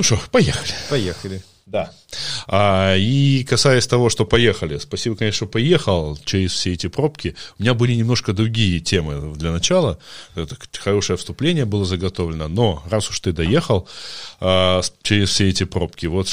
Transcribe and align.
Ну 0.00 0.04
что, 0.04 0.18
поехали. 0.30 0.72
Поехали. 0.88 1.42
Да. 1.66 1.92
А, 2.46 2.96
и 2.96 3.44
касаясь 3.44 3.86
того, 3.86 4.08
что 4.08 4.24
поехали, 4.24 4.78
спасибо, 4.78 5.14
конечно, 5.14 5.36
что 5.36 5.46
поехал 5.46 6.18
через 6.24 6.52
все 6.52 6.72
эти 6.72 6.86
пробки. 6.86 7.36
У 7.58 7.62
меня 7.62 7.74
были 7.74 7.92
немножко 7.92 8.32
другие 8.32 8.80
темы 8.80 9.34
для 9.36 9.52
начала. 9.52 9.98
Это 10.36 10.56
хорошее 10.78 11.18
вступление 11.18 11.66
было 11.66 11.84
заготовлено. 11.84 12.48
Но 12.48 12.82
раз 12.88 13.10
уж 13.10 13.20
ты 13.20 13.32
доехал 13.32 13.86
а, 14.40 14.80
через 15.02 15.28
все 15.28 15.50
эти 15.50 15.64
пробки, 15.64 16.06
вот 16.06 16.28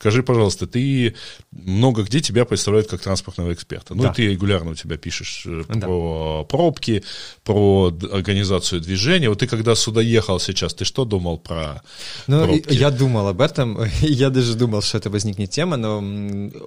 Скажи, 0.00 0.22
пожалуйста, 0.22 0.66
ты 0.66 1.14
много 1.50 2.04
где 2.04 2.20
тебя 2.20 2.46
представляют 2.46 2.88
как 2.88 3.02
транспортного 3.02 3.52
эксперта. 3.52 3.94
Ну, 3.94 4.04
да. 4.04 4.14
ты 4.14 4.28
регулярно 4.28 4.70
у 4.70 4.74
тебя 4.74 4.96
пишешь 4.96 5.42
э, 5.44 5.62
да. 5.68 5.78
про 5.78 6.46
пробки, 6.48 7.04
про 7.44 7.92
организацию 8.10 8.80
движения. 8.80 9.28
Вот 9.28 9.40
ты 9.40 9.46
когда 9.46 9.74
сюда 9.74 10.00
ехал 10.00 10.40
сейчас, 10.40 10.72
ты 10.72 10.86
что 10.86 11.04
думал 11.04 11.36
про 11.36 11.82
ну, 12.26 12.46
пробки? 12.46 12.72
Я 12.72 12.90
думал 12.90 13.28
об 13.28 13.42
этом. 13.42 13.78
Я 14.00 14.30
даже 14.30 14.54
думал, 14.54 14.80
что 14.80 14.96
это 14.96 15.10
возникнет 15.10 15.50
тема, 15.50 15.76
но 15.76 16.02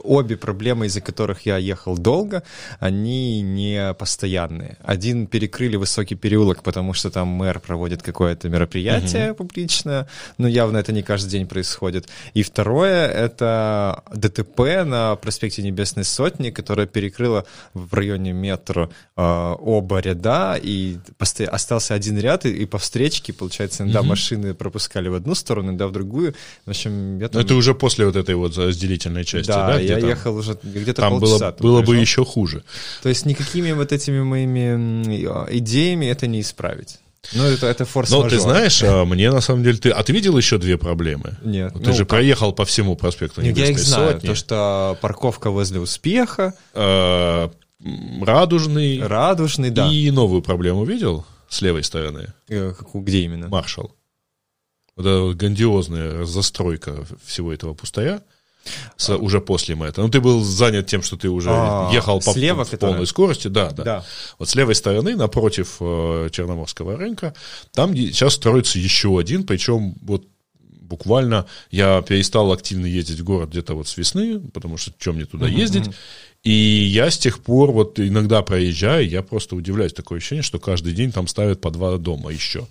обе 0.03 0.37
проблемы, 0.37 0.85
из-за 0.85 1.01
которых 1.01 1.47
я 1.47 1.57
ехал 1.57 1.97
долго, 1.97 2.43
они 2.79 3.41
не 3.41 3.95
постоянные. 3.95 4.77
Один 4.83 5.25
перекрыли 5.25 5.75
высокий 5.75 6.13
переулок, 6.13 6.61
потому 6.61 6.93
что 6.93 7.09
там 7.09 7.29
мэр 7.29 7.59
проводит 7.59 8.03
какое-то 8.03 8.47
мероприятие 8.47 9.31
угу. 9.31 9.37
публичное, 9.37 10.07
но 10.37 10.47
явно 10.47 10.77
это 10.77 10.91
не 10.91 11.01
каждый 11.01 11.31
день 11.31 11.47
происходит. 11.47 12.07
И 12.35 12.43
второе 12.43 13.22
это 13.23 14.03
ДТП 14.13 14.83
на 14.85 15.15
проспекте 15.15 15.61
Небесной 15.63 16.03
Сотни, 16.03 16.49
которое 16.49 16.87
перекрыло 16.87 17.45
в 17.73 17.93
районе 17.93 18.33
метро 18.33 18.89
э, 19.15 19.55
оба 19.59 19.99
ряда, 19.99 20.59
и 20.61 20.97
остался 21.47 21.93
один 21.93 22.19
ряд, 22.19 22.45
и, 22.45 22.49
и 22.49 22.65
по 22.65 22.77
встречке, 22.77 23.33
получается, 23.33 23.83
иногда 23.83 24.01
угу. 24.01 24.09
машины 24.09 24.53
пропускали 24.53 25.07
в 25.07 25.15
одну 25.15 25.35
сторону, 25.35 25.69
иногда 25.69 25.87
в 25.87 25.91
другую. 25.91 26.35
В 26.65 26.69
общем, 26.69 27.19
я 27.19 27.29
там... 27.29 27.41
Но 27.41 27.45
это 27.45 27.55
уже 27.55 27.73
после 27.73 28.05
вот 28.05 28.15
этой 28.15 28.35
вот 28.35 28.57
разделительной 28.57 29.23
части, 29.23 29.47
да? 29.47 29.73
Да, 29.73 29.79
я 29.79 29.97
ехал 29.97 30.35
уже 30.35 30.57
где-то 30.61 31.01
там 31.01 31.19
полчаса. 31.19 31.51
Было, 31.51 31.77
было 31.77 31.81
бы 31.81 31.97
еще 31.97 32.25
хуже. 32.25 32.63
То 33.01 33.09
есть 33.09 33.25
никакими 33.25 33.71
вот 33.71 33.91
этими 33.91 34.21
моими 34.21 35.03
идеями 35.57 36.05
это 36.05 36.27
не 36.27 36.41
исправить. 36.41 36.99
Ну, 37.31 37.43
это, 37.45 37.67
это 37.67 37.85
форс 37.85 38.09
Но 38.09 38.27
ты 38.27 38.39
знаешь, 38.39 38.83
а, 38.83 39.05
мне 39.05 39.31
на 39.31 39.41
самом 39.41 39.63
деле... 39.63 39.77
Ты, 39.77 39.89
а 39.89 40.03
ты 40.03 40.11
видел 40.11 40.37
еще 40.37 40.57
две 40.57 40.77
проблемы? 40.77 41.37
Нет. 41.41 41.73
Ты 41.73 41.89
ну, 41.89 41.93
же 41.93 42.05
проехал 42.05 42.51
по 42.51 42.65
всему 42.65 42.95
проспекту 42.95 43.41
Нет, 43.41 43.57
Я 43.57 43.67
их 43.67 43.79
знаю. 43.79 44.13
Сотни. 44.13 44.27
То, 44.27 44.35
что 44.35 44.97
парковка 45.01 45.49
возле 45.49 45.79
успеха. 45.79 46.53
А, 46.73 47.51
радужный. 48.21 49.01
Радужный, 49.05 49.69
да. 49.69 49.87
И 49.89 50.11
новую 50.11 50.41
проблему 50.41 50.83
видел 50.83 51.25
с 51.47 51.61
левой 51.61 51.83
стороны? 51.83 52.33
Э, 52.49 52.73
где 52.93 53.21
именно? 53.21 53.47
Маршал. 53.47 53.95
Вот 54.95 55.05
эта 55.05 55.33
грандиозная 55.37 56.25
застройка 56.25 57.05
всего 57.25 57.53
этого 57.53 57.73
пустая 57.73 58.21
с, 58.97 59.09
а. 59.09 59.17
уже 59.17 59.41
после 59.41 59.75
мэта. 59.75 60.01
Ну, 60.01 60.09
ты 60.09 60.21
был 60.21 60.43
занят 60.43 60.87
тем, 60.87 61.01
что 61.01 61.17
ты 61.17 61.29
уже 61.29 61.49
а, 61.51 61.89
ехал 61.91 62.19
по 62.19 62.31
слева, 62.33 62.65
в 62.65 62.71
полной 62.77 63.07
скорости. 63.07 63.47
Да, 63.47 63.71
да, 63.71 63.83
да. 63.83 64.05
Вот 64.39 64.49
с 64.49 64.55
левой 64.55 64.75
стороны, 64.75 65.15
напротив 65.15 65.77
э, 65.79 66.29
Черноморского 66.31 66.97
рынка, 66.97 67.33
там 67.73 67.95
сейчас 67.95 68.33
строится 68.33 68.79
еще 68.79 69.17
один, 69.19 69.45
причем 69.45 69.95
вот 70.01 70.25
буквально 70.93 71.47
я 71.71 72.01
перестал 72.01 72.51
активно 72.51 72.85
ездить 72.85 73.19
в 73.19 73.23
город 73.23 73.49
где-то 73.49 73.73
вот 73.73 73.87
с 73.87 73.97
весны, 73.97 74.39
потому 74.39 74.77
что 74.77 74.93
чем 74.99 75.15
мне 75.15 75.25
туда 75.25 75.47
ездить. 75.47 75.89
И 76.43 76.51
я 76.51 77.09
с 77.09 77.17
тех 77.17 77.39
пор 77.39 77.71
вот 77.71 77.99
иногда 77.99 78.41
проезжаю, 78.41 79.07
я 79.07 79.23
просто 79.23 79.55
удивляюсь. 79.55 79.93
Такое 79.93 80.17
ощущение, 80.17 80.43
что 80.43 80.59
каждый 80.59 80.93
день 80.93 81.11
там 81.11 81.27
ставят 81.27 81.61
по 81.61 81.71
два 81.71 81.97
дома 81.97 82.31
еще. 82.31 82.67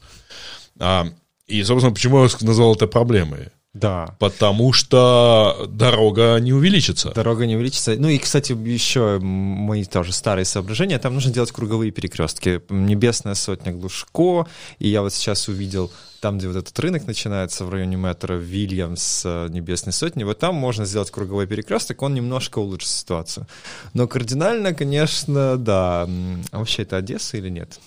А, 0.79 1.07
и, 1.47 1.63
собственно, 1.65 1.95
почему 1.95 2.23
я 2.23 2.29
назвал 2.43 2.75
это 2.75 2.87
проблемой? 2.87 3.49
Да. 3.75 4.17
Потому 4.19 4.73
что 4.73 5.67
дорога 5.69 6.39
не 6.39 6.53
увеличится. 6.53 7.11
Дорога 7.11 7.47
не 7.47 7.57
увеличится. 7.57 7.95
Ну 7.97 8.09
и, 8.09 8.19
кстати, 8.19 8.53
еще 8.53 9.19
мои 9.19 9.85
тоже 9.85 10.13
старые 10.13 10.45
соображения. 10.45 10.99
Там 10.99 11.15
нужно 11.15 11.33
делать 11.33 11.53
круговые 11.53 11.91
перекрестки. 11.91 12.61
Небесная 12.69 13.35
сотня 13.35 13.73
Глушко. 13.73 14.47
И 14.79 14.89
я 14.89 15.01
вот 15.01 15.15
сейчас 15.15 15.49
увидел 15.49 15.91
там, 16.21 16.39
где 16.39 16.49
вот 16.49 16.57
этот 16.57 16.79
рынок 16.79 17.07
начинается 17.07 17.65
в 17.65 17.71
районе 17.71 17.97
метро 17.97 18.37
Вильямс, 18.37 19.23
э, 19.25 19.49
Небесной 19.51 19.93
Сотни, 19.93 20.23
вот 20.23 20.39
там 20.39 20.55
можно 20.55 20.85
сделать 20.85 21.11
круговой 21.11 21.49
перекресток, 21.49 22.01
он 22.03 22.15
немножко 22.15 22.61
улучшит 22.61 22.91
ситуацию. 22.91 23.49
Но 23.93 24.07
кардинально, 24.07 24.73
конечно, 24.73 25.57
да. 25.57 26.09
А 26.53 26.59
вообще 26.59 26.83
это 26.83 26.99
Одесса 26.99 27.39
или 27.39 27.49
нет? 27.49 27.81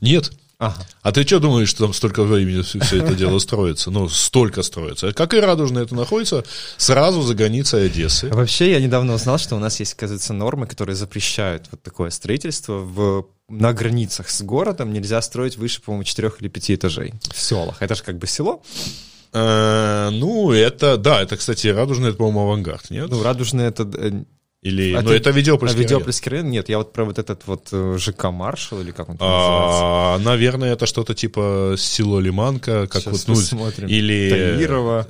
Нет, 0.00 0.30
Ага. 0.60 0.86
А 1.00 1.10
ты 1.10 1.22
что 1.22 1.40
думаешь, 1.40 1.70
что 1.70 1.84
там 1.84 1.94
столько 1.94 2.22
времени 2.22 2.60
все, 2.60 2.80
все 2.80 3.02
это 3.02 3.14
дело 3.14 3.38
строится? 3.38 3.90
Ну, 3.90 4.10
столько 4.10 4.62
строится. 4.62 5.14
Как 5.14 5.32
и 5.32 5.40
Радужное 5.40 5.84
это 5.84 5.94
находится 5.94 6.44
сразу 6.76 7.22
за 7.22 7.34
границей 7.34 7.86
Одессы. 7.86 8.28
Вообще, 8.28 8.72
я 8.72 8.80
недавно 8.80 9.14
узнал, 9.14 9.38
что 9.38 9.56
у 9.56 9.58
нас 9.58 9.80
есть, 9.80 9.94
оказывается, 9.94 10.34
нормы, 10.34 10.66
которые 10.66 10.96
запрещают 10.96 11.66
вот 11.70 11.82
такое 11.82 12.10
строительство 12.10 12.74
в 12.74 13.26
на 13.48 13.72
границах 13.72 14.28
с 14.28 14.42
городом 14.42 14.92
нельзя 14.92 15.20
строить 15.22 15.56
выше, 15.56 15.80
по-моему, 15.82 16.04
четырех 16.04 16.40
или 16.40 16.48
пяти 16.48 16.74
этажей 16.74 17.14
в 17.34 17.40
селах. 17.40 17.80
Это 17.80 17.96
же 17.96 18.02
как 18.02 18.18
бы 18.18 18.26
село. 18.26 18.62
Э, 19.32 20.10
ну, 20.12 20.52
это, 20.52 20.98
да, 20.98 21.22
это, 21.22 21.36
кстати, 21.36 21.68
радужный, 21.68 22.10
это, 22.10 22.18
по-моему, 22.18 22.42
авангард, 22.42 22.90
нет? 22.90 23.08
Ну, 23.10 23.22
радужный 23.22 23.64
это 23.64 23.90
э, 23.94 24.24
или, 24.62 24.92
а 24.92 25.00
ну, 25.00 25.10
это 25.10 25.30
Видеопольский 25.30 25.86
а 25.86 26.30
район? 26.30 26.50
Нет, 26.50 26.68
я 26.68 26.78
вот 26.78 26.92
про 26.92 27.04
вот 27.04 27.18
этот 27.18 27.46
вот 27.46 27.68
э, 27.72 27.96
ЖК 27.98 28.24
Маршал, 28.30 28.82
или 28.82 28.90
как 28.90 29.08
он 29.08 29.16
там 29.16 29.26
а, 29.30 30.18
называется? 30.18 30.24
Наверное, 30.30 30.72
это 30.74 30.84
что-то 30.84 31.14
типа 31.14 31.76
село 31.78 32.20
Лиманка, 32.20 32.86
как 32.86 33.02
сейчас 33.02 33.26
вот, 33.26 33.28
ну, 33.28 33.34
смотрим. 33.36 33.88
или... 33.88 34.28
Таирова. 34.28 35.08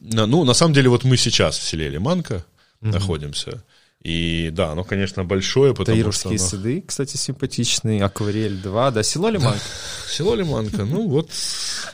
Ну, 0.00 0.44
на 0.44 0.54
самом 0.54 0.74
деле, 0.74 0.88
вот 0.88 1.04
мы 1.04 1.16
сейчас 1.16 1.58
в 1.58 1.62
селе 1.62 1.88
Лиманка 1.88 2.44
угу. 2.82 2.90
находимся. 2.90 3.62
И 4.06 4.50
да, 4.52 4.70
оно, 4.70 4.84
конечно, 4.84 5.24
большое, 5.24 5.74
потому 5.74 5.96
Таировские 5.96 6.38
что... 6.38 6.44
Оно... 6.44 6.50
сады, 6.50 6.84
кстати, 6.86 7.16
симпатичные, 7.16 8.04
Акварель 8.04 8.56
2, 8.56 8.92
да, 8.92 9.02
село 9.02 9.30
Лиманка. 9.30 9.58
Село 10.08 10.36
Лиманка, 10.36 10.84
ну 10.84 11.08
вот. 11.08 11.28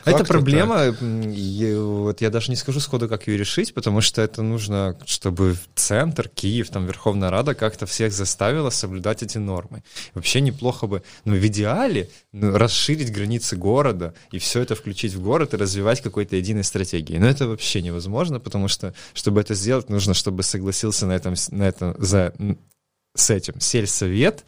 Это 0.05 0.23
проблема, 0.23 0.91
вот 0.91 2.21
я 2.21 2.29
даже 2.29 2.51
не 2.51 2.55
скажу 2.55 2.81
сходу, 2.81 3.09
как 3.09 3.27
ее 3.27 3.35
решить, 3.35 3.73
потому 3.73 4.01
что 4.01 4.21
это 4.21 4.43
нужно, 4.43 4.95
чтобы 5.07 5.57
центр, 5.73 6.29
Киев, 6.29 6.69
там 6.69 6.85
Верховная 6.85 7.31
Рада 7.31 7.55
как-то 7.55 7.87
всех 7.87 8.13
заставила 8.13 8.69
соблюдать 8.69 9.23
эти 9.23 9.39
нормы. 9.39 9.81
Вообще 10.13 10.39
неплохо 10.41 10.85
бы, 10.85 11.01
ну, 11.25 11.33
в 11.33 11.47
идеале, 11.47 12.11
ну, 12.31 12.55
расширить 12.55 13.11
границы 13.11 13.55
города 13.55 14.13
и 14.31 14.37
все 14.37 14.61
это 14.61 14.75
включить 14.75 15.15
в 15.15 15.23
город 15.23 15.55
и 15.55 15.57
развивать 15.57 16.01
какой-то 16.01 16.35
единой 16.35 16.63
стратегией. 16.63 17.17
Но 17.17 17.25
это 17.25 17.47
вообще 17.47 17.81
невозможно, 17.81 18.39
потому 18.39 18.67
что, 18.67 18.93
чтобы 19.15 19.41
это 19.41 19.55
сделать, 19.55 19.89
нужно, 19.89 20.13
чтобы 20.13 20.43
согласился 20.43 21.07
на 21.07 21.13
этом, 21.13 21.33
на 21.49 21.63
этом 21.63 22.02
за 22.05 22.33
с 23.15 23.29
этим 23.29 23.59
сельсовет 23.59 24.43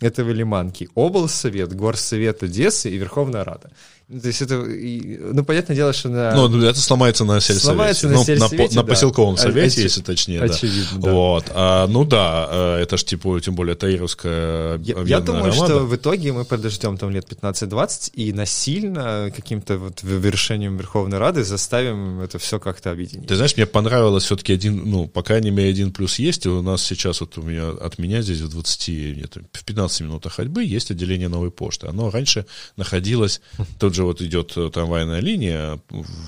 этого 0.00 0.30
Лиманки, 0.30 0.88
облсовет, 0.94 1.74
горсовет 1.74 2.42
Одессы 2.42 2.90
и 2.90 2.98
Верховная 2.98 3.44
Рада. 3.44 3.70
То 4.10 4.26
есть 4.26 4.42
это, 4.42 4.56
ну, 4.56 5.44
понятное 5.44 5.76
дело, 5.76 5.92
что 5.92 6.08
на... 6.08 6.34
Ну, 6.34 6.62
это 6.64 6.80
сломается 6.80 7.24
на 7.24 7.40
сельсовете. 7.40 7.64
Сломается 7.64 8.08
на 8.08 8.14
ну, 8.14 8.24
сельсовете, 8.24 8.62
на, 8.64 8.68
да. 8.68 8.82
на 8.82 8.84
поселковом 8.84 9.36
совете, 9.36 9.80
Оч... 9.80 9.84
если 9.84 10.00
точнее, 10.02 10.42
Очевидно, 10.42 10.98
да. 10.98 11.06
да. 11.06 11.12
Вот. 11.12 11.44
А, 11.50 11.86
ну 11.86 12.04
да, 12.04 12.48
э, 12.50 12.82
это 12.82 12.96
ж 12.96 13.04
типа, 13.04 13.40
тем 13.40 13.54
более, 13.54 13.76
Таировская 13.76 14.78
Я, 14.78 14.96
я 15.04 15.20
думаю, 15.20 15.52
ромада. 15.52 15.74
что 15.74 15.78
в 15.86 15.94
итоге 15.94 16.32
мы 16.32 16.44
подождем 16.44 16.96
там 16.98 17.10
лет 17.10 17.26
15-20 17.30 18.10
и 18.14 18.32
насильно 18.32 19.32
каким-то 19.34 19.78
вот 19.78 20.02
решением 20.02 20.76
Верховной 20.76 21.18
Рады 21.18 21.44
заставим 21.44 22.20
это 22.20 22.40
все 22.40 22.58
как-то 22.58 22.90
объединить. 22.90 23.28
Ты 23.28 23.36
знаешь, 23.36 23.56
мне 23.56 23.66
понравилось 23.66 24.24
все-таки 24.24 24.52
один, 24.52 24.90
ну, 24.90 25.06
по 25.06 25.22
крайней 25.22 25.52
мере, 25.52 25.70
один 25.70 25.92
плюс 25.92 26.18
есть. 26.18 26.46
У 26.46 26.62
нас 26.62 26.82
сейчас 26.82 27.20
вот 27.20 27.38
у 27.38 27.42
меня, 27.42 27.68
от 27.68 27.98
меня 27.98 28.22
здесь 28.22 28.40
в 28.40 28.48
20, 28.48 28.88
нет, 29.16 29.36
в 29.52 29.64
15 29.64 30.00
минутах 30.00 30.32
ходьбы 30.32 30.64
есть 30.64 30.90
отделение 30.90 31.28
новой 31.28 31.52
почты. 31.52 31.86
Оно 31.86 32.10
раньше 32.10 32.44
находилось, 32.76 33.40
тот 33.78 33.94
же 33.94 33.99
же 34.00 34.04
вот 34.04 34.22
идет 34.22 34.56
э, 34.56 34.70
трамвайная 34.70 35.20
линия 35.20 35.78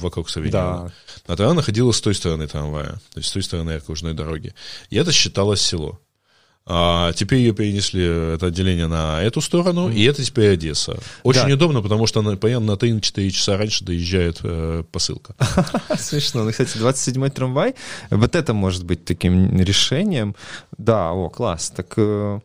вокруг 0.00 0.28
Савиньона, 0.28 0.84
да. 0.84 0.92
а 1.26 1.36
тогда 1.36 1.54
находилась 1.54 1.96
с 1.96 2.00
той 2.00 2.14
стороны 2.14 2.46
трамвая, 2.46 2.92
то 3.12 3.18
есть 3.18 3.30
с 3.30 3.32
той 3.32 3.42
стороны 3.42 3.72
окружной 3.72 4.12
дороги. 4.12 4.54
И 4.90 4.96
это 4.96 5.10
считалось 5.12 5.62
село. 5.62 5.98
А 6.64 7.12
теперь 7.14 7.40
ее 7.40 7.54
перенесли, 7.54 8.04
это 8.34 8.46
отделение, 8.46 8.86
на 8.86 9.20
эту 9.22 9.40
сторону, 9.40 9.88
mm. 9.88 9.94
и 9.94 10.04
это 10.04 10.22
теперь 10.22 10.52
Одесса. 10.52 10.96
Очень 11.24 11.48
да. 11.48 11.54
удобно, 11.54 11.82
потому 11.82 12.06
что 12.06 12.22
на, 12.22 12.30
на 12.32 12.34
3-4 12.34 13.30
часа 13.30 13.56
раньше 13.56 13.84
доезжает 13.84 14.38
э, 14.44 14.84
посылка. 14.92 15.34
Смешно. 15.98 16.44
Ну, 16.44 16.50
кстати, 16.50 16.76
27-й 16.76 17.30
трамвай, 17.30 17.74
вот 18.10 18.36
это 18.36 18.54
может 18.54 18.84
быть 18.84 19.04
таким 19.04 19.58
решением. 19.60 20.36
Да, 20.76 21.12
о, 21.12 21.30
класс. 21.30 21.72
Так... 21.74 21.94
Э 21.96 22.40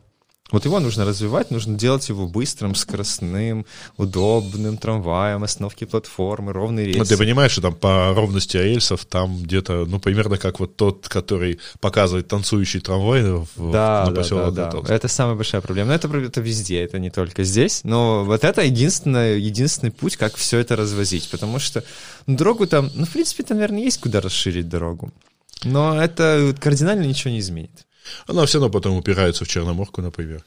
Вот 0.50 0.64
его 0.64 0.80
нужно 0.80 1.04
развивать, 1.04 1.50
нужно 1.50 1.76
делать 1.76 2.08
его 2.08 2.26
быстрым, 2.26 2.74
скоростным, 2.74 3.66
удобным 3.98 4.78
трамваем, 4.78 5.44
остановки 5.44 5.84
платформы, 5.84 6.52
ровный 6.52 6.86
рельсы. 6.86 6.98
Ну, 6.98 7.04
ты 7.04 7.18
понимаешь, 7.18 7.52
что 7.52 7.60
там 7.60 7.74
по 7.74 8.14
ровности 8.14 8.56
рельсов 8.56 9.04
там 9.04 9.42
где-то, 9.42 9.84
ну, 9.86 10.00
примерно 10.00 10.38
как 10.38 10.58
вот 10.58 10.76
тот, 10.76 11.06
который 11.08 11.60
показывает 11.80 12.28
танцующий 12.28 12.80
трамвай 12.80 13.22
в, 13.24 13.72
да, 13.72 14.06
на 14.06 14.14
поселок 14.14 14.54
да, 14.54 14.70
да, 14.70 14.80
да. 14.80 14.94
Это 14.94 15.08
самая 15.08 15.34
большая 15.34 15.60
проблема. 15.60 15.88
Но 15.88 15.94
это, 15.94 16.08
это 16.16 16.40
везде, 16.40 16.82
это 16.82 16.98
не 16.98 17.10
только 17.10 17.44
здесь. 17.44 17.82
Но 17.84 18.24
вот 18.24 18.42
это 18.42 18.62
единственный, 18.62 19.38
единственный 19.40 19.90
путь, 19.90 20.16
как 20.16 20.36
все 20.36 20.58
это 20.58 20.76
развозить. 20.76 21.28
Потому 21.30 21.58
что 21.58 21.84
ну, 22.26 22.36
дорогу 22.36 22.66
там, 22.66 22.90
ну, 22.94 23.04
в 23.04 23.10
принципе, 23.10 23.42
там, 23.42 23.58
наверное, 23.58 23.82
есть 23.82 24.00
куда 24.00 24.20
расширить 24.22 24.68
дорогу. 24.68 25.12
Но 25.64 26.00
это 26.02 26.54
кардинально 26.58 27.04
ничего 27.04 27.32
не 27.32 27.40
изменит. 27.40 27.84
Она 28.26 28.46
все 28.46 28.58
равно 28.58 28.72
потом 28.72 28.96
упирается 28.96 29.44
в 29.44 29.48
Черноморку, 29.48 30.02
например. 30.02 30.44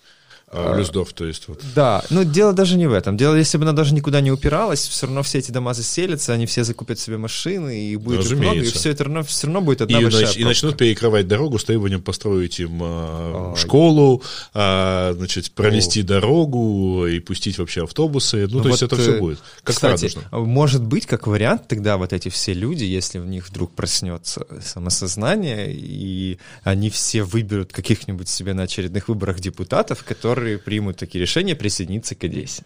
А, 0.53 0.75
Люсдорф, 0.75 1.13
то 1.13 1.25
есть 1.25 1.47
вот. 1.47 1.61
Да, 1.73 2.03
но 2.09 2.23
дело 2.23 2.51
даже 2.51 2.77
не 2.77 2.85
в 2.85 2.93
этом. 2.93 3.15
Дело, 3.15 3.35
если 3.35 3.57
бы 3.57 3.63
она 3.63 3.71
даже 3.71 3.93
никуда 3.93 4.19
не 4.19 4.31
упиралась, 4.31 4.85
все 4.85 5.05
равно 5.05 5.23
все 5.23 5.39
эти 5.39 5.49
дома 5.49 5.73
заселятся, 5.73 6.33
они 6.33 6.45
все 6.45 6.65
закупят 6.65 6.99
себе 6.99 7.17
машины, 7.17 7.85
и 7.85 7.95
будет 7.95 8.25
их 8.25 8.37
много, 8.37 8.57
и 8.59 8.63
все 8.63 8.89
это 8.89 9.05
равно, 9.05 9.23
все 9.23 9.47
равно 9.47 9.61
будет 9.61 9.81
одна 9.81 9.99
и 9.99 10.03
большая 10.03 10.25
нач, 10.25 10.37
И 10.37 10.43
начнут 10.43 10.77
перекрывать 10.77 11.27
дорогу 11.27 11.57
с 11.57 11.63
требованием 11.63 12.01
построить 12.01 12.59
им 12.59 12.79
а, 12.81 13.55
школу, 13.55 14.23
а, 14.53 15.13
значит, 15.13 15.51
провести 15.51 16.01
О. 16.01 16.03
дорогу 16.03 17.07
и 17.07 17.19
пустить 17.19 17.57
вообще 17.57 17.83
автобусы. 17.83 18.47
Ну, 18.47 18.57
ну 18.57 18.63
то 18.63 18.69
вот, 18.69 18.71
есть 18.71 18.83
это 18.83 18.97
все 18.97 19.15
э, 19.15 19.19
будет. 19.19 19.39
Как 19.63 19.75
кстати, 19.75 20.13
радужно. 20.13 20.39
может 20.39 20.83
быть, 20.83 21.05
как 21.05 21.27
вариант, 21.27 21.69
тогда 21.69 21.95
вот 21.95 22.11
эти 22.11 22.27
все 22.27 22.53
люди, 22.53 22.83
если 22.83 23.19
в 23.19 23.25
них 23.25 23.47
вдруг 23.47 23.73
проснется 23.73 24.45
самосознание, 24.61 25.73
и 25.73 26.39
они 26.63 26.89
все 26.89 27.23
выберут 27.23 27.71
каких-нибудь 27.71 28.27
себе 28.27 28.53
на 28.53 28.63
очередных 28.63 29.07
выборах 29.07 29.39
депутатов, 29.39 30.03
которые 30.03 30.40
которые 30.41 30.57
примут 30.57 30.97
такие 30.97 31.21
решения 31.21 31.55
присоединиться 31.55 32.15
к 32.15 32.23
Одессе. 32.23 32.63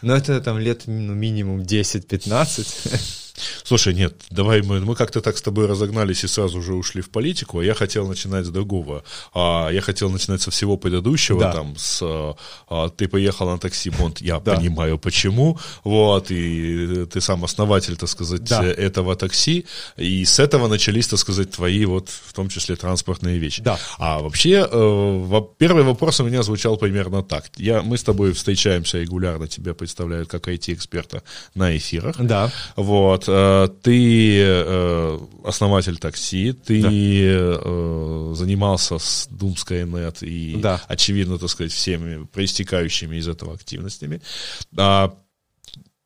Но 0.00 0.16
это 0.16 0.40
там 0.40 0.58
лет 0.58 0.84
ну, 0.86 1.12
минимум 1.12 1.60
10-15. 1.60 3.27
Слушай, 3.64 3.94
нет, 3.94 4.14
давай 4.30 4.62
мы, 4.62 4.80
мы 4.80 4.94
как-то 4.94 5.20
так 5.20 5.36
с 5.36 5.42
тобой 5.42 5.66
разогнались 5.66 6.24
и 6.24 6.28
сразу 6.28 6.62
же 6.62 6.74
ушли 6.74 7.02
в 7.02 7.10
политику, 7.10 7.60
а 7.60 7.64
я 7.64 7.74
хотел 7.74 8.06
начинать 8.06 8.46
с 8.46 8.48
другого. 8.48 9.04
А, 9.34 9.68
я 9.70 9.80
хотел 9.80 10.10
начинать 10.10 10.42
со 10.42 10.50
всего 10.50 10.76
предыдущего, 10.76 11.40
да. 11.40 11.52
там, 11.52 11.76
с 11.76 12.02
а, 12.02 12.88
ты 12.90 13.08
поехал 13.08 13.50
на 13.50 13.58
такси, 13.58 13.90
Бонд, 13.90 14.20
я 14.20 14.40
да. 14.40 14.56
понимаю 14.56 14.98
почему, 14.98 15.58
вот, 15.84 16.30
и 16.30 17.06
ты 17.06 17.20
сам 17.20 17.44
основатель, 17.44 17.96
так 17.96 18.08
сказать, 18.08 18.44
да. 18.44 18.64
этого 18.64 19.16
такси, 19.16 19.66
и 19.96 20.24
с 20.24 20.38
этого 20.38 20.68
начались, 20.68 21.08
так 21.08 21.18
сказать, 21.18 21.50
твои 21.50 21.84
вот, 21.84 22.08
в 22.08 22.32
том 22.32 22.48
числе, 22.48 22.76
транспортные 22.76 23.38
вещи. 23.38 23.62
Да. 23.62 23.78
А 23.98 24.18
вообще, 24.20 24.66
э, 24.70 25.42
первый 25.58 25.82
вопрос 25.82 26.20
у 26.20 26.24
меня 26.24 26.42
звучал 26.42 26.76
примерно 26.76 27.22
так. 27.22 27.44
Я, 27.56 27.82
мы 27.82 27.96
с 27.96 28.02
тобой 28.02 28.32
встречаемся 28.32 28.98
регулярно, 28.98 29.48
тебя 29.48 29.74
представляют 29.74 30.28
как 30.28 30.48
IT-эксперта 30.48 31.22
на 31.54 31.76
эфирах. 31.76 32.16
Да. 32.18 32.50
Вот. 32.76 33.27
Э, 33.28 33.68
ты 33.82 34.40
э, 34.40 35.18
основатель 35.44 35.98
такси, 35.98 36.52
ты 36.52 36.82
да. 36.82 36.88
Э, 36.92 38.32
занимался 38.34 38.98
с 38.98 39.28
Думской 39.30 39.84
нет 39.84 40.22
и, 40.22 40.56
да. 40.56 40.80
очевидно, 40.88 41.38
так 41.38 41.50
сказать, 41.50 41.72
всеми 41.72 42.24
проистекающими 42.24 43.16
из 43.16 43.28
этого 43.28 43.54
активностями. 43.54 44.20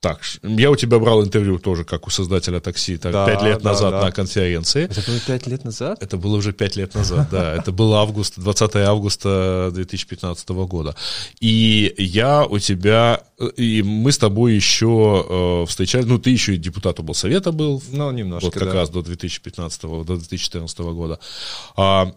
Так, 0.02 0.20
я 0.42 0.68
у 0.68 0.74
тебя 0.74 0.98
брал 0.98 1.22
интервью 1.22 1.60
тоже, 1.60 1.84
как 1.84 2.08
у 2.08 2.10
создателя 2.10 2.58
такси, 2.58 2.96
так, 2.96 3.12
да, 3.12 3.26
лет 3.46 3.62
да, 3.62 3.70
назад 3.70 3.92
да. 3.92 4.02
на 4.02 4.10
конференции. 4.10 4.86
Это 4.86 5.00
было 5.06 5.20
пять 5.20 5.46
лет 5.46 5.62
назад? 5.62 6.02
Это 6.02 6.16
было 6.16 6.36
уже 6.36 6.52
пять 6.52 6.74
лет 6.74 6.96
назад, 6.96 7.28
да. 7.30 7.54
Это 7.54 7.70
был 7.70 7.94
август, 7.94 8.34
20 8.36 8.76
августа 8.76 9.70
2015 9.72 10.48
года. 10.48 10.96
И 11.38 11.94
я 11.98 12.44
у 12.44 12.58
тебя, 12.58 13.22
и 13.56 13.84
мы 13.84 14.10
с 14.10 14.18
тобой 14.18 14.54
еще 14.54 15.24
э, 15.64 15.66
встречались, 15.68 16.06
ну, 16.06 16.18
ты 16.18 16.30
еще 16.30 16.56
и 16.56 16.58
депутат 16.58 16.98
совета 17.14 17.52
был. 17.52 17.80
Ну, 17.92 18.10
немножко, 18.10 18.46
Вот 18.46 18.54
как 18.54 18.72
да. 18.72 18.74
раз 18.74 18.90
до 18.90 19.02
2015, 19.02 19.82
до 19.82 20.02
2014 20.02 20.78
года. 20.80 21.20
А, 21.76 22.12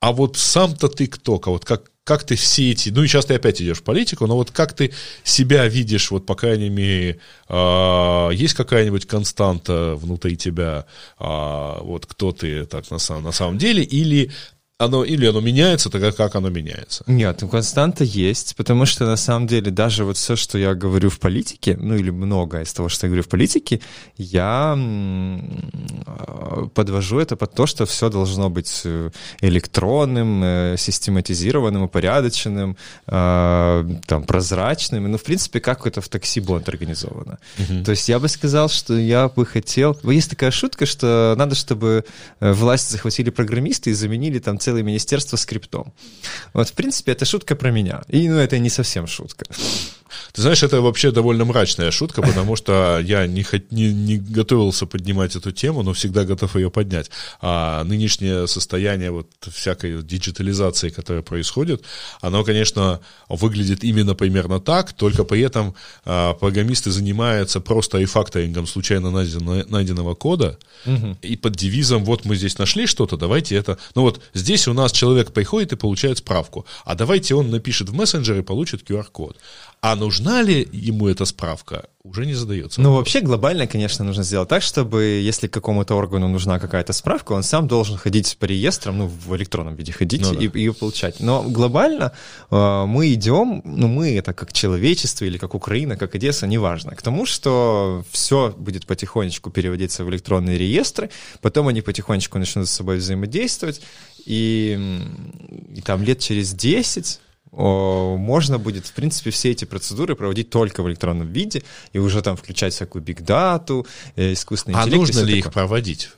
а 0.00 0.12
вот 0.12 0.36
сам-то 0.36 0.88
ты 0.88 1.06
кто? 1.06 1.40
Вот 1.44 1.64
как, 1.64 1.89
как 2.04 2.24
ты 2.24 2.34
все 2.34 2.72
эти, 2.72 2.88
ну 2.88 3.02
и 3.02 3.06
сейчас 3.06 3.26
ты 3.26 3.34
опять 3.34 3.60
идешь 3.60 3.78
в 3.78 3.82
политику, 3.82 4.26
но 4.26 4.34
вот 4.34 4.50
как 4.50 4.72
ты 4.72 4.92
себя 5.22 5.66
видишь, 5.66 6.10
вот 6.10 6.26
по 6.26 6.34
крайней 6.34 6.70
мере, 6.70 7.20
э, 7.48 8.30
есть 8.32 8.54
какая-нибудь 8.54 9.06
константа 9.06 9.94
внутри 9.96 10.36
тебя, 10.36 10.86
э, 11.18 11.78
вот 11.80 12.06
кто 12.06 12.32
ты 12.32 12.64
так 12.66 12.90
на 12.90 12.98
самом, 12.98 13.24
на 13.24 13.32
самом 13.32 13.58
деле, 13.58 13.82
или 13.82 14.32
оно 14.80 15.04
или 15.04 15.26
оно 15.26 15.40
меняется, 15.40 15.90
тогда 15.90 16.10
как 16.10 16.34
оно 16.34 16.48
меняется? 16.48 17.04
Нет, 17.06 17.42
ну 17.42 17.48
константа 17.48 18.02
есть, 18.02 18.56
потому 18.56 18.86
что 18.86 19.04
на 19.04 19.16
самом 19.16 19.46
деле 19.46 19.70
даже 19.70 20.04
вот 20.04 20.16
все, 20.16 20.36
что 20.36 20.56
я 20.58 20.74
говорю 20.74 21.10
в 21.10 21.18
политике, 21.18 21.76
ну 21.76 21.94
или 21.96 22.10
многое 22.10 22.62
из 22.62 22.72
того, 22.72 22.88
что 22.88 23.06
я 23.06 23.08
говорю 23.08 23.22
в 23.22 23.28
политике, 23.28 23.80
я 24.16 24.76
подвожу 26.74 27.18
это 27.18 27.36
под 27.36 27.54
то, 27.54 27.66
что 27.66 27.84
все 27.84 28.08
должно 28.08 28.48
быть 28.48 28.82
э, 28.84 29.10
электронным, 29.42 30.42
э, 30.42 30.76
систематизированным, 30.78 31.82
упорядоченным, 31.82 32.76
э, 33.06 33.84
там, 34.06 34.22
прозрачным. 34.22 35.10
Ну, 35.10 35.18
в 35.18 35.22
принципе, 35.22 35.60
как 35.60 35.86
это 35.86 36.00
в 36.00 36.08
такси 36.08 36.40
бонд 36.40 36.68
организовано. 36.68 37.38
Uh-huh. 37.58 37.84
То 37.84 37.90
есть 37.90 38.08
я 38.08 38.18
бы 38.18 38.28
сказал, 38.28 38.68
что 38.68 38.96
я 38.98 39.28
бы 39.28 39.44
хотел... 39.44 39.98
Есть 40.04 40.30
такая 40.30 40.50
шутка, 40.50 40.86
что 40.86 41.34
надо, 41.36 41.54
чтобы 41.54 42.04
власть 42.40 42.90
захватили 42.90 43.30
программисты 43.30 43.90
и 43.90 43.92
заменили 43.92 44.38
там 44.38 44.58
целый 44.58 44.69
целое 44.70 44.84
министерство 44.84 45.36
скриптом. 45.36 45.92
Вот, 46.54 46.68
в 46.68 46.72
принципе, 46.72 47.12
это 47.12 47.24
шутка 47.24 47.56
про 47.56 47.72
меня. 47.72 48.02
И, 48.08 48.28
ну, 48.28 48.38
это 48.38 48.58
не 48.58 48.70
совсем 48.70 49.08
шутка. 49.08 49.46
Ты 50.32 50.42
знаешь, 50.42 50.62
это 50.62 50.80
вообще 50.80 51.10
довольно 51.10 51.44
мрачная 51.44 51.90
шутка, 51.90 52.22
потому 52.22 52.56
что 52.56 53.00
я 53.00 53.26
не, 53.26 53.44
не, 53.70 53.92
не 53.92 54.16
готовился 54.18 54.86
поднимать 54.86 55.36
эту 55.36 55.52
тему, 55.52 55.82
но 55.82 55.92
всегда 55.92 56.24
готов 56.24 56.56
ее 56.56 56.70
поднять. 56.70 57.10
А 57.40 57.84
нынешнее 57.84 58.46
состояние 58.46 59.10
вот 59.10 59.28
всякой 59.52 60.02
диджитализации, 60.02 60.90
которая 60.90 61.22
происходит, 61.22 61.82
оно, 62.20 62.44
конечно, 62.44 63.00
выглядит 63.28 63.84
именно 63.84 64.14
примерно 64.14 64.60
так, 64.60 64.92
только 64.92 65.24
при 65.24 65.40
этом 65.40 65.74
а, 66.04 66.34
программисты 66.34 66.90
занимаются 66.90 67.60
просто 67.60 67.98
рефакторингом 67.98 68.66
случайно 68.66 69.10
найденного, 69.10 69.64
найденного 69.68 70.14
кода, 70.14 70.58
угу. 70.86 71.16
и 71.22 71.36
под 71.36 71.56
девизом 71.56 72.04
«вот 72.04 72.24
мы 72.24 72.36
здесь 72.36 72.58
нашли 72.58 72.86
что-то, 72.86 73.16
давайте 73.16 73.56
это...» 73.56 73.78
Ну 73.94 74.02
вот 74.02 74.20
здесь 74.34 74.68
у 74.68 74.72
нас 74.72 74.92
человек 74.92 75.32
приходит 75.32 75.72
и 75.72 75.76
получает 75.76 76.18
справку, 76.18 76.66
а 76.84 76.94
давайте 76.94 77.34
он 77.34 77.50
напишет 77.50 77.88
в 77.88 77.94
мессенджер 77.94 78.38
и 78.38 78.42
получит 78.42 78.88
QR-код. 78.88 79.36
А 79.82 79.96
нужна 79.96 80.42
ли 80.42 80.68
ему 80.72 81.08
эта 81.08 81.24
справка, 81.24 81.88
уже 82.02 82.26
не 82.26 82.34
задается. 82.34 82.80
Ну, 82.82 82.94
вообще 82.94 83.20
глобально, 83.20 83.66
конечно, 83.66 84.04
нужно 84.04 84.22
сделать 84.24 84.48
так, 84.48 84.62
чтобы 84.62 85.02
если 85.02 85.48
какому-то 85.48 85.94
органу 85.94 86.28
нужна 86.28 86.58
какая-то 86.58 86.92
справка, 86.92 87.32
он 87.32 87.42
сам 87.42 87.66
должен 87.66 87.96
ходить 87.96 88.36
по 88.38 88.44
реестрам, 88.44 88.98
ну, 88.98 89.06
в 89.06 89.34
электронном 89.36 89.76
виде 89.76 89.92
ходить 89.92 90.22
ну, 90.22 90.34
да. 90.34 90.44
и 90.44 90.50
ее 90.58 90.74
получать. 90.74 91.20
Но 91.20 91.42
глобально 91.42 92.12
э, 92.50 92.84
мы 92.86 93.12
идем, 93.12 93.62
ну, 93.64 93.88
мы 93.88 94.16
это 94.16 94.34
как 94.34 94.52
человечество 94.52 95.24
или 95.24 95.38
как 95.38 95.54
Украина, 95.54 95.96
как 95.96 96.14
Одесса, 96.14 96.46
неважно, 96.46 96.94
к 96.94 97.02
тому, 97.02 97.24
что 97.24 98.04
все 98.10 98.54
будет 98.56 98.86
потихонечку 98.86 99.50
переводиться 99.50 100.04
в 100.04 100.10
электронные 100.10 100.58
реестры, 100.58 101.10
потом 101.40 101.68
они 101.68 101.80
потихонечку 101.80 102.38
начнут 102.38 102.68
с 102.68 102.72
собой 102.72 102.96
взаимодействовать, 102.96 103.80
и, 104.26 105.00
и 105.74 105.80
там 105.80 106.02
лет 106.02 106.18
через 106.18 106.52
10 106.52 107.20
можно 107.52 108.58
будет, 108.58 108.86
в 108.86 108.92
принципе, 108.92 109.30
все 109.30 109.50
эти 109.50 109.64
процедуры 109.64 110.14
проводить 110.14 110.50
только 110.50 110.82
в 110.82 110.88
электронном 110.88 111.28
виде 111.32 111.62
и 111.92 111.98
уже 111.98 112.22
там 112.22 112.36
включать 112.36 112.74
всякую 112.74 113.02
бигдату, 113.02 113.86
э, 114.16 114.32
искусственный 114.34 114.76
а 114.76 114.82
интеллект. 114.82 114.96
А 114.96 114.98
нужно 114.98 115.20
ли 115.20 115.38
их 115.38 115.52
проводить? 115.52 116.10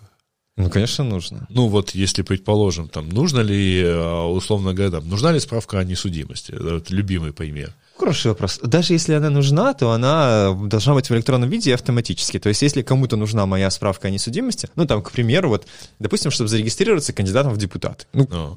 Ну, 0.57 0.69
конечно, 0.69 1.05
нужно. 1.05 1.47
Ну, 1.49 1.69
вот 1.69 1.95
если, 1.95 2.23
предположим, 2.23 2.89
там, 2.89 3.09
нужно 3.09 3.41
ли, 3.41 3.81
э, 3.81 4.23
условно 4.25 4.75
говоря, 4.75 4.91
там, 4.91 5.09
нужна 5.09 5.33
ли 5.33 5.41
справка 5.41 5.79
о 5.79 5.85
несудимости? 5.85 6.53
Это 6.53 6.95
любимый 6.95 7.33
пример. 7.33 7.75
Хороший 7.97 8.29
вопрос. 8.29 8.59
Даже 8.63 8.95
если 8.95 9.13
она 9.15 9.31
нужна, 9.31 9.75
то 9.75 9.93
она 9.93 10.53
должна 10.53 10.95
быть 10.95 11.09
в 11.09 11.15
электронном 11.15 11.49
виде 11.49 11.75
автоматически. 11.75 12.39
То 12.39 12.49
есть, 12.49 12.63
если 12.63 12.83
кому-то 12.83 13.17
нужна 13.17 13.47
моя 13.47 13.71
справка 13.71 14.09
о 14.09 14.11
несудимости, 14.11 14.69
ну, 14.75 14.87
там, 14.87 15.03
к 15.03 15.13
примеру, 15.13 15.51
вот, 15.51 15.67
допустим, 15.99 16.31
чтобы 16.31 16.49
зарегистрироваться 16.49 17.13
кандидатом 17.13 17.53
в 17.53 17.59
депутаты. 17.59 18.07
Ну, 18.13 18.25
oh. 18.25 18.57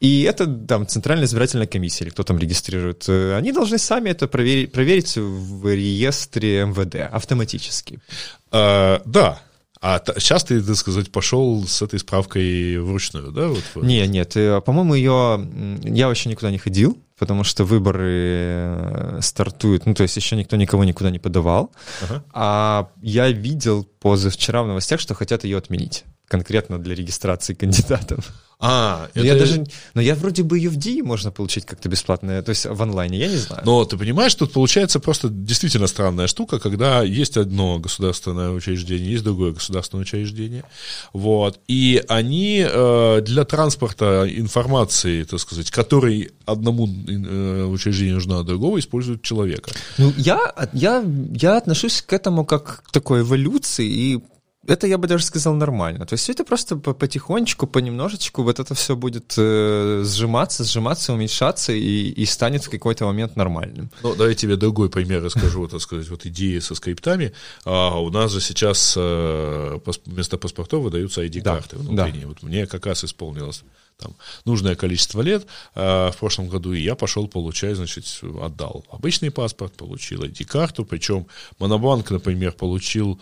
И 0.00 0.22
это 0.22 0.46
там 0.46 0.86
Центральная 0.86 1.26
избирательная 1.26 1.66
комиссия, 1.66 2.04
или 2.04 2.10
кто 2.10 2.24
там 2.24 2.38
регистрирует, 2.38 3.04
э, 3.08 3.36
они 3.36 3.52
должны 3.52 3.78
сами 3.78 4.10
это 4.10 4.26
проверить, 4.28 4.72
проверить 4.72 5.16
в 5.16 5.72
реестре 5.72 6.66
МВД 6.66 7.10
автоматически. 7.10 8.00
Uh, 8.50 9.00
да, 9.04 9.40
а 9.80 10.02
сейчас 10.18 10.44
ты, 10.44 10.62
так 10.62 10.76
сказать, 10.76 11.12
пошел 11.12 11.66
с 11.66 11.82
этой 11.82 11.98
справкой 11.98 12.78
вручную, 12.78 13.32
да? 13.32 13.48
Вот? 13.48 13.62
Не, 13.76 14.06
нет, 14.06 14.34
э, 14.34 14.62
по-моему, 14.62 14.94
ее... 14.94 15.46
Я 15.82 16.08
вообще 16.08 16.30
никуда 16.30 16.50
не 16.50 16.56
ходил, 16.56 16.98
потому 17.18 17.44
что 17.44 17.64
выборы 17.64 18.10
э, 18.10 19.18
стартуют, 19.20 19.86
ну, 19.86 19.94
то 19.94 20.02
есть 20.02 20.16
еще 20.16 20.36
никто 20.36 20.56
никого 20.56 20.84
никуда 20.84 21.10
не 21.10 21.18
подавал. 21.18 21.72
Ага. 22.02 22.24
А 22.32 22.88
я 23.02 23.30
видел 23.30 23.84
позавчера 24.04 24.62
в 24.62 24.66
новостях, 24.66 25.00
что 25.00 25.14
хотят 25.14 25.44
ее 25.44 25.56
отменить 25.56 26.04
конкретно 26.28 26.78
для 26.78 26.94
регистрации 26.94 27.54
кандидатов. 27.54 28.34
А, 28.60 29.08
но 29.14 29.20
это... 29.20 29.26
я 29.26 29.38
даже, 29.38 29.66
но 29.94 30.00
я 30.00 30.14
вроде 30.14 30.42
бы 30.42 30.56
ее 30.56 30.70
в 30.70 30.76
ДИ 30.76 31.02
можно 31.02 31.30
получить 31.30 31.66
как-то 31.66 31.88
бесплатно, 31.88 32.40
то 32.42 32.50
есть 32.50 32.64
в 32.64 32.82
онлайне, 32.82 33.18
я 33.18 33.28
не 33.28 33.36
знаю. 33.36 33.62
Но 33.66 33.84
ты 33.84 33.98
понимаешь, 33.98 34.34
тут 34.34 34.52
получается 34.52 35.00
просто 35.00 35.28
действительно 35.28 35.86
странная 35.86 36.28
штука, 36.28 36.58
когда 36.58 37.02
есть 37.02 37.36
одно 37.36 37.78
государственное 37.78 38.50
учреждение, 38.50 39.10
есть 39.10 39.24
другое 39.24 39.52
государственное 39.52 40.02
учреждение, 40.02 40.64
вот, 41.12 41.60
и 41.66 42.02
они 42.08 42.64
э, 42.66 43.20
для 43.22 43.44
транспорта 43.44 44.26
информации, 44.26 45.24
так 45.24 45.40
сказать, 45.40 45.70
которой 45.70 46.30
одному 46.46 46.86
э, 46.86 47.64
учреждению 47.64 48.14
нужна, 48.14 48.38
а 48.38 48.44
другого 48.44 48.78
используют 48.78 49.22
человека. 49.22 49.72
Ну, 49.98 50.12
я, 50.16 50.54
я, 50.72 51.04
я 51.32 51.56
отношусь 51.56 52.02
к 52.02 52.12
этому 52.12 52.46
как 52.46 52.84
к 52.84 52.92
такой 52.92 53.22
эволюции 53.22 53.86
и 53.94 54.20
это 54.66 54.86
я 54.86 54.98
бы 54.98 55.06
даже 55.06 55.24
сказал 55.24 55.54
нормально. 55.54 56.06
То 56.06 56.14
есть 56.14 56.30
это 56.30 56.44
просто 56.44 56.76
потихонечку, 56.76 57.66
понемножечку 57.66 58.42
вот 58.42 58.58
это 58.58 58.74
все 58.74 58.96
будет 58.96 59.34
э, 59.36 60.02
сжиматься, 60.06 60.64
сжиматься, 60.64 61.12
уменьшаться 61.12 61.72
и, 61.72 62.08
и 62.08 62.24
станет 62.24 62.64
в 62.64 62.70
какой-то 62.70 63.04
момент 63.04 63.36
нормальным. 63.36 63.90
Ну, 64.02 64.14
давай 64.14 64.30
я 64.30 64.34
тебе 64.34 64.56
другой 64.56 64.88
пример 64.88 65.22
расскажу, 65.22 65.68
так 65.68 65.80
сказать, 65.80 66.08
вот 66.08 66.24
идеи 66.26 66.60
со 66.60 66.74
скриптами. 66.74 67.32
А 67.64 68.00
у 68.00 68.10
нас 68.10 68.32
же 68.32 68.40
сейчас 68.40 68.94
э, 68.96 69.78
вместо 70.06 70.38
паспортов 70.38 70.82
выдаются 70.82 71.22
ID-карты 71.22 71.76
да, 71.76 71.82
внутренние. 71.82 72.22
Да. 72.22 72.28
Вот 72.28 72.42
мне 72.42 72.66
как 72.66 72.86
раз 72.86 73.04
исполнилось 73.04 73.64
там, 73.98 74.14
нужное 74.44 74.74
количество 74.74 75.20
лет 75.20 75.46
э, 75.74 76.10
в 76.10 76.16
прошлом 76.18 76.48
году, 76.48 76.72
и 76.72 76.80
я 76.80 76.94
пошел 76.94 77.28
получать, 77.28 77.76
значит, 77.76 78.06
отдал 78.22 78.84
обычный 78.90 79.30
паспорт, 79.30 79.74
получил 79.74 80.24
ID-карту, 80.24 80.84
причем 80.84 81.26
Монобанк, 81.58 82.10
например, 82.10 82.52
получил 82.52 83.20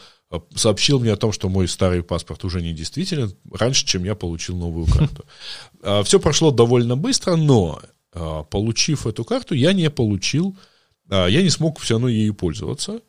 сообщил 0.54 1.00
мне 1.00 1.12
о 1.12 1.16
том, 1.16 1.32
что 1.32 1.48
мой 1.48 1.68
старый 1.68 2.02
паспорт 2.02 2.44
уже 2.44 2.62
не 2.62 2.72
действителен, 2.72 3.32
раньше, 3.52 3.86
чем 3.86 4.04
я 4.04 4.14
получил 4.14 4.56
новую 4.56 4.86
карту. 4.86 5.24
Э, 5.82 6.02
Все 6.04 6.20
прошло 6.20 6.52
довольно 6.52 6.96
быстро, 6.96 7.36
но 7.36 7.80
э, 8.12 8.44
получив 8.50 9.06
эту 9.06 9.24
карту, 9.24 9.54
я 9.54 9.72
не 9.72 9.90
получил, 9.90 10.56
я 11.10 11.42
не 11.42 11.50
смог 11.50 11.78
все 11.80 11.94
равно 11.94 12.08
ею 12.08 12.34
пользоваться. 12.34 13.00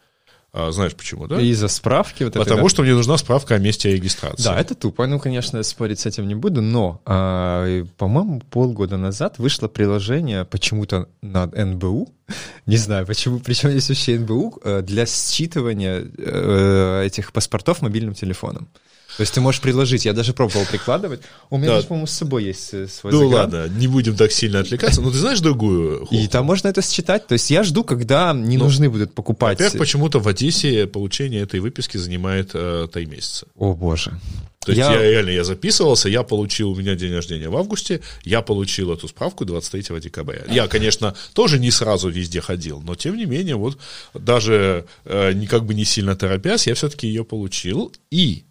А, 0.56 0.72
знаешь 0.72 0.94
почему, 0.96 1.26
да? 1.26 1.42
Из-за 1.42 1.68
справки? 1.68 2.24
Вот 2.24 2.34
Потому 2.34 2.60
этой, 2.60 2.70
что 2.70 2.84
мне 2.84 2.94
нужна 2.94 3.18
справка 3.18 3.56
о 3.56 3.58
месте 3.58 3.92
регистрации. 3.92 4.44
Да, 4.44 4.60
это 4.60 4.76
тупо. 4.76 5.08
Ну, 5.08 5.20
конечно, 5.20 5.64
спорить 5.64 6.00
с 6.00 6.06
этим 6.06 6.28
не 6.28 6.36
буду, 6.36 6.62
но, 6.62 7.02
а, 7.06 7.84
по-моему, 7.98 8.40
полгода 8.52 8.98
назад 8.98 9.40
вышло 9.40 9.68
приложение 9.68 10.46
почему-то 10.46 11.10
на 11.24 11.48
НБУ, 11.48 12.08
не 12.68 12.78
знаю 12.78 13.08
почему, 13.08 13.40
причем 13.40 13.72
здесь 13.72 13.90
вообще 13.90 14.20
НБУ, 14.20 14.62
э, 14.64 14.82
для 14.84 15.04
считывания 15.06 16.12
э, 16.18 17.04
этих 17.04 17.34
паспортов 17.34 17.82
мобильным 17.82 18.14
телефоном. 18.14 18.70
То 19.18 19.22
есть 19.22 19.34
ты 19.34 19.42
можешь 19.42 19.62
предложить, 19.62 20.06
я 20.06 20.14
даже 20.14 20.34
пробовал 20.34 20.66
прикладывать. 20.66 21.22
У 21.50 21.58
меня, 21.58 21.68
да. 21.68 21.76
даже, 21.76 21.88
по-моему, 21.88 22.08
с 22.08 22.12
собой 22.12 22.46
есть 22.46 22.74
э, 22.74 22.88
свой 22.88 23.14
Ну 23.14 23.20
загран. 23.20 23.54
ладно, 23.54 23.68
не 23.68 23.88
будем 23.88 24.16
так 24.16 24.32
сильно 24.32 24.60
отвлекаться, 24.60 25.02
но 25.02 25.12
ты 25.12 25.18
знаешь 25.18 25.40
другую? 25.40 26.08
И 26.10 26.28
там 26.28 26.46
можно 26.46 26.68
это 26.68 26.82
считать. 26.82 27.28
То 27.28 27.34
есть 27.34 27.50
я 27.52 27.64
жду, 27.64 27.84
когда 27.84 28.34
не 28.34 28.58
ну, 28.58 28.66
нужны 28.66 28.90
будут 28.90 29.14
покупать. 29.14 29.60
Во-первых, 29.60 29.80
почему-то 29.80 30.20
в 30.20 30.28
Одессе 30.28 30.88
получение 30.88 31.42
этой 31.44 31.60
выписки 31.60 31.98
занимает 31.98 32.52
э, 32.54 32.88
3 32.92 33.06
месяца. 33.06 33.46
О 33.56 33.74
боже. 33.74 34.20
То 34.66 34.72
есть 34.72 34.80
я... 34.80 34.94
я 34.94 35.02
реально 35.02 35.32
я 35.32 35.44
записывался, 35.44 36.10
я 36.10 36.24
получил, 36.24 36.72
у 36.72 36.76
меня 36.76 36.96
день 36.96 37.14
рождения 37.14 37.50
в 37.50 37.58
августе, 37.58 38.02
я 38.24 38.42
получил 38.42 38.92
эту 38.94 39.08
справку 39.08 39.46
23 39.46 40.00
декабря. 40.00 40.44
Я, 40.50 40.68
конечно, 40.68 41.16
тоже 41.34 41.60
не 41.60 41.72
сразу 41.72 42.10
везде 42.10 42.42
ходил, 42.42 42.82
но 42.82 42.96
тем 42.96 43.18
не 43.18 43.26
менее, 43.26 43.56
вот 43.56 43.78
даже 44.14 44.86
э, 45.06 45.34
как 45.48 45.66
бы 45.66 45.74
не 45.74 45.86
сильно 45.86 46.16
торопясь, 46.16 46.68
я 46.68 46.76
все-таки 46.76 47.08
ее 47.08 47.26
получил. 47.26 47.94
И 48.10 48.46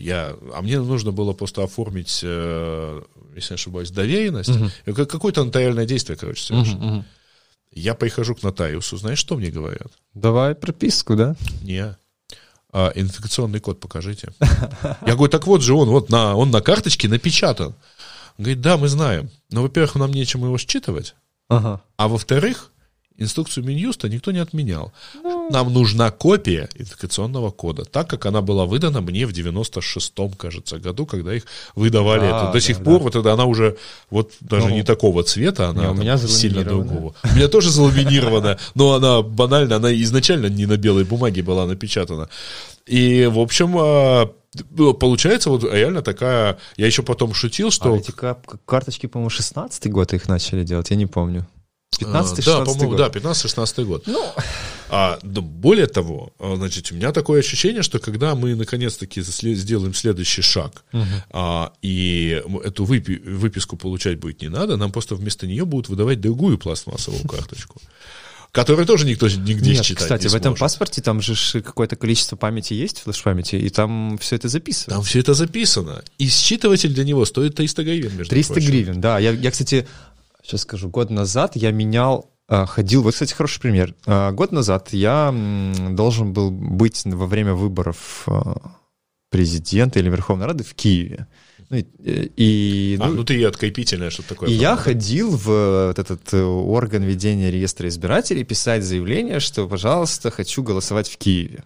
я, 0.00 0.34
а 0.54 0.62
мне 0.62 0.80
нужно 0.80 1.12
было 1.12 1.34
просто 1.34 1.62
оформить, 1.62 2.20
э, 2.22 3.02
если 3.36 3.52
не 3.52 3.56
ошибаюсь, 3.56 3.90
доверенность, 3.90 4.50
угу. 4.50 4.94
какое-то 4.94 5.44
нотариальное 5.44 5.84
действие, 5.84 6.16
короче, 6.16 6.42
совершить. 6.42 6.76
Угу, 6.76 6.86
угу. 6.86 7.04
Я 7.72 7.94
прихожу 7.94 8.34
к 8.34 8.42
нотариусу, 8.42 8.96
знаешь, 8.96 9.18
что 9.18 9.36
мне 9.36 9.50
говорят? 9.50 9.92
Давай 10.14 10.54
прописку, 10.54 11.16
да? 11.16 11.36
Не. 11.62 11.96
А, 12.72 12.92
инфекционный 12.94 13.60
код 13.60 13.78
покажите. 13.78 14.32
Я 15.06 15.14
говорю, 15.14 15.28
так 15.28 15.46
вот 15.46 15.62
же 15.62 15.74
он, 15.74 15.88
вот 15.88 16.08
на, 16.08 16.34
он 16.34 16.50
на 16.50 16.62
карточке 16.62 17.08
напечатан. 17.08 17.68
Он 18.38 18.44
говорит, 18.44 18.60
да, 18.60 18.76
мы 18.76 18.88
знаем. 18.88 19.30
Но, 19.50 19.62
во-первых, 19.62 19.96
нам 19.96 20.12
нечем 20.12 20.44
его 20.44 20.56
считывать. 20.56 21.14
Ага. 21.48 21.82
А 21.96 22.08
во-вторых, 22.08 22.72
инструкцию 23.18 23.64
Минюста 23.64 24.08
никто 24.08 24.32
не 24.32 24.38
отменял. 24.38 24.92
Ну... 25.22 25.50
Нам 25.50 25.72
нужна 25.72 26.10
копия 26.10 26.68
идентификационного 26.74 27.50
кода, 27.50 27.84
так 27.84 28.08
как 28.08 28.26
она 28.26 28.40
была 28.40 28.64
выдана 28.64 29.00
мне 29.00 29.26
в 29.26 29.30
96-м, 29.30 30.32
кажется, 30.32 30.78
году, 30.78 31.06
когда 31.06 31.34
их 31.34 31.44
выдавали. 31.74 32.24
А, 32.24 32.26
это. 32.26 32.46
До 32.46 32.52
да, 32.54 32.60
сих 32.60 32.78
да. 32.78 32.84
пор 32.84 33.02
вот 33.02 33.16
это 33.16 33.32
она 33.32 33.44
уже 33.44 33.76
вот 34.10 34.32
даже 34.40 34.68
ну, 34.68 34.74
не 34.74 34.82
такого 34.82 35.22
цвета, 35.22 35.68
она 35.68 35.84
не, 35.84 35.88
у 35.90 35.94
меня 35.94 36.18
сильно 36.18 36.64
другого. 36.64 37.14
У 37.22 37.34
меня 37.34 37.48
тоже 37.48 37.70
заламинирована, 37.70 38.58
но 38.74 38.94
она 38.94 39.22
банально, 39.22 39.76
она 39.76 39.92
изначально 39.94 40.46
не 40.46 40.66
на 40.66 40.76
белой 40.76 41.04
бумаге 41.04 41.42
была 41.42 41.66
напечатана. 41.66 42.28
И, 42.86 43.26
в 43.26 43.38
общем, 43.38 43.76
а, 43.78 44.32
получается 44.98 45.50
вот 45.50 45.64
реально 45.64 46.02
такая... 46.02 46.58
Я 46.76 46.86
еще 46.86 47.02
потом 47.02 47.34
шутил, 47.34 47.70
что... 47.70 47.92
А 47.92 47.96
эти 47.96 48.12
карточки, 48.12 49.06
по-моему, 49.06 49.30
16-й 49.30 49.90
год 49.90 50.12
их 50.12 50.28
начали 50.28 50.64
делать, 50.64 50.90
я 50.90 50.96
не 50.96 51.06
помню. 51.06 51.46
15 51.98 52.44
Да, 52.44 52.64
по-моему, 52.64 52.94
да, 52.96 53.08
15-16 53.08 53.84
год. 53.84 54.06
Ну... 54.06 54.24
А, 54.92 55.18
да, 55.22 55.40
более 55.40 55.86
того, 55.86 56.32
а, 56.38 56.56
значит, 56.56 56.90
у 56.90 56.96
меня 56.96 57.12
такое 57.12 57.40
ощущение, 57.40 57.82
что 57.82 58.00
когда 58.00 58.34
мы 58.34 58.56
наконец-таки 58.56 59.22
сделаем 59.22 59.94
следующий 59.94 60.42
шаг, 60.42 60.84
угу. 60.92 61.04
а, 61.30 61.72
и 61.80 62.42
эту 62.64 62.84
выпи- 62.84 63.22
выписку 63.22 63.76
получать 63.76 64.18
будет 64.18 64.42
не 64.42 64.48
надо, 64.48 64.76
нам 64.76 64.90
просто 64.90 65.14
вместо 65.14 65.46
нее 65.46 65.64
будут 65.64 65.88
выдавать 65.88 66.20
другую 66.20 66.58
пластмассовую 66.58 67.24
карточку 67.28 67.80
которую 68.52 68.86
тоже 68.86 69.06
никто 69.06 69.28
нигде 69.28 69.72
Нет, 69.72 69.84
считать 69.84 70.02
кстати, 70.02 70.22
не 70.24 70.28
в 70.28 70.34
этом 70.34 70.56
паспорте 70.56 71.00
там 71.00 71.20
же 71.20 71.34
какое-то 71.62 71.96
количество 71.96 72.36
памяти 72.36 72.74
есть, 72.74 73.00
флеш-памяти, 73.00 73.56
и 73.56 73.68
там 73.70 74.18
все 74.18 74.36
это 74.36 74.48
записано. 74.48 74.96
Там 74.96 75.04
все 75.04 75.20
это 75.20 75.34
записано. 75.34 76.02
И 76.18 76.28
считыватель 76.28 76.92
для 76.92 77.04
него 77.04 77.24
стоит 77.24 77.54
300 77.54 77.84
гривен, 77.84 78.16
между 78.16 78.30
300 78.30 78.52
прочим. 78.52 78.68
гривен, 78.68 79.00
да. 79.00 79.18
Я, 79.18 79.30
я, 79.32 79.50
кстати, 79.50 79.86
сейчас 80.50 80.62
скажу, 80.62 80.88
год 80.88 81.10
назад 81.10 81.56
я 81.56 81.70
менял 81.70 82.30
а, 82.50 82.66
ходил, 82.66 83.02
вот, 83.02 83.14
кстати, 83.14 83.32
хороший 83.32 83.60
пример. 83.60 83.94
А, 84.06 84.32
год 84.32 84.50
назад 84.50 84.88
я 84.92 85.32
должен 85.90 86.32
был 86.32 86.50
быть 86.50 87.02
во 87.04 87.26
время 87.26 87.54
выборов 87.54 88.24
а, 88.26 88.72
президента 89.30 90.00
или 90.00 90.10
Верховной 90.10 90.46
Рады 90.46 90.64
в 90.64 90.74
Киеве. 90.74 91.28
Ну, 91.68 91.76
и, 91.76 91.84
и, 92.36 92.98
а, 93.00 93.06
ну, 93.06 93.14
ну 93.14 93.24
ты 93.24 93.44
откайпительная, 93.44 94.10
что 94.10 94.24
такое. 94.24 94.48
И 94.48 94.52
я 94.52 94.74
ходил 94.74 95.36
в 95.36 95.86
вот 95.86 95.98
этот 96.00 96.34
э, 96.34 96.42
орган 96.42 97.04
ведения 97.04 97.52
реестра 97.52 97.86
избирателей 97.86 98.42
писать 98.42 98.82
заявление, 98.82 99.38
что, 99.38 99.68
пожалуйста, 99.68 100.32
хочу 100.32 100.64
голосовать 100.64 101.08
в 101.08 101.16
Киеве. 101.18 101.62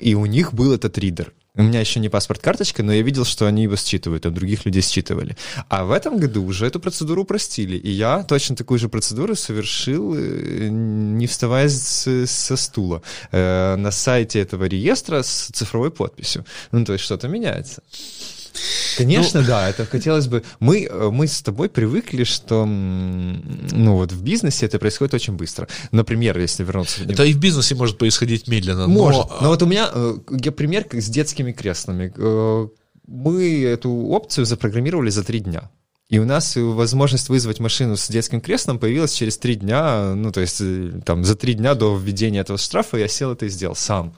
И 0.00 0.14
у 0.14 0.26
них 0.26 0.54
был 0.54 0.72
этот 0.72 0.98
ридер. 0.98 1.32
У 1.56 1.62
меня 1.62 1.80
еще 1.80 2.00
не 2.00 2.08
паспорт-карточка, 2.08 2.82
но 2.82 2.92
я 2.92 3.02
видел, 3.02 3.24
что 3.24 3.46
они 3.46 3.62
его 3.62 3.76
считывают, 3.76 4.26
а 4.26 4.30
других 4.30 4.66
людей 4.66 4.82
считывали. 4.82 5.36
А 5.68 5.84
в 5.84 5.90
этом 5.90 6.18
году 6.18 6.44
уже 6.44 6.66
эту 6.66 6.80
процедуру 6.80 7.22
упростили. 7.22 7.76
И 7.76 7.90
я 7.90 8.22
точно 8.22 8.56
такую 8.56 8.78
же 8.78 8.88
процедуру 8.88 9.34
совершил, 9.34 10.14
э, 10.14 10.68
не 10.68 11.26
вставая 11.26 11.68
с, 11.68 12.26
со 12.26 12.56
стула, 12.56 13.02
э, 13.32 13.76
на 13.76 13.90
сайте 13.90 14.40
этого 14.40 14.64
реестра 14.64 15.22
с 15.22 15.48
цифровой 15.52 15.90
подписью. 15.90 16.44
Ну, 16.72 16.84
то 16.84 16.92
есть 16.92 17.04
что-то 17.04 17.28
меняется. 17.28 17.82
Конечно, 18.96 19.40
ну, 19.40 19.46
да, 19.46 19.68
это 19.68 19.86
хотелось 19.86 20.26
бы... 20.26 20.42
Мы, 20.60 20.88
мы 21.10 21.26
с 21.26 21.42
тобой 21.42 21.68
привыкли, 21.68 22.24
что 22.24 22.64
ну, 22.64 23.96
вот 23.96 24.12
в 24.12 24.22
бизнесе 24.22 24.66
это 24.66 24.78
происходит 24.78 25.14
очень 25.14 25.34
быстро. 25.34 25.68
Например, 25.92 26.38
если 26.38 26.64
вернуться... 26.64 27.02
Это 27.02 27.24
и 27.24 27.32
в 27.32 27.38
бизнесе 27.38 27.74
может 27.74 27.98
происходить 27.98 28.48
медленно. 28.48 28.86
Может. 28.86 29.28
Но, 29.30 29.38
но 29.42 29.48
вот 29.48 29.62
у 29.62 29.66
меня 29.66 29.90
э, 29.92 30.18
я 30.30 30.52
пример 30.52 30.86
с 30.92 31.08
детскими 31.08 31.52
креслами. 31.52 32.12
Э, 32.16 32.68
мы 33.06 33.62
эту 33.62 33.90
опцию 33.90 34.44
запрограммировали 34.44 35.10
за 35.10 35.22
три 35.22 35.40
дня. 35.40 35.70
И 36.08 36.18
у 36.18 36.24
нас 36.24 36.54
возможность 36.56 37.28
вызвать 37.28 37.58
машину 37.58 37.96
с 37.96 38.08
детским 38.08 38.40
креслом 38.40 38.78
появилась 38.78 39.12
через 39.12 39.38
три 39.38 39.56
дня, 39.56 40.14
ну, 40.14 40.30
то 40.30 40.40
есть 40.40 40.60
э, 40.60 41.00
там 41.04 41.24
за 41.24 41.34
три 41.34 41.54
дня 41.54 41.74
до 41.74 41.96
введения 41.96 42.40
этого 42.40 42.58
штрафа 42.58 42.96
я 42.96 43.08
сел 43.08 43.32
это 43.32 43.46
и 43.46 43.48
сделал 43.48 43.74
сам. 43.74 44.14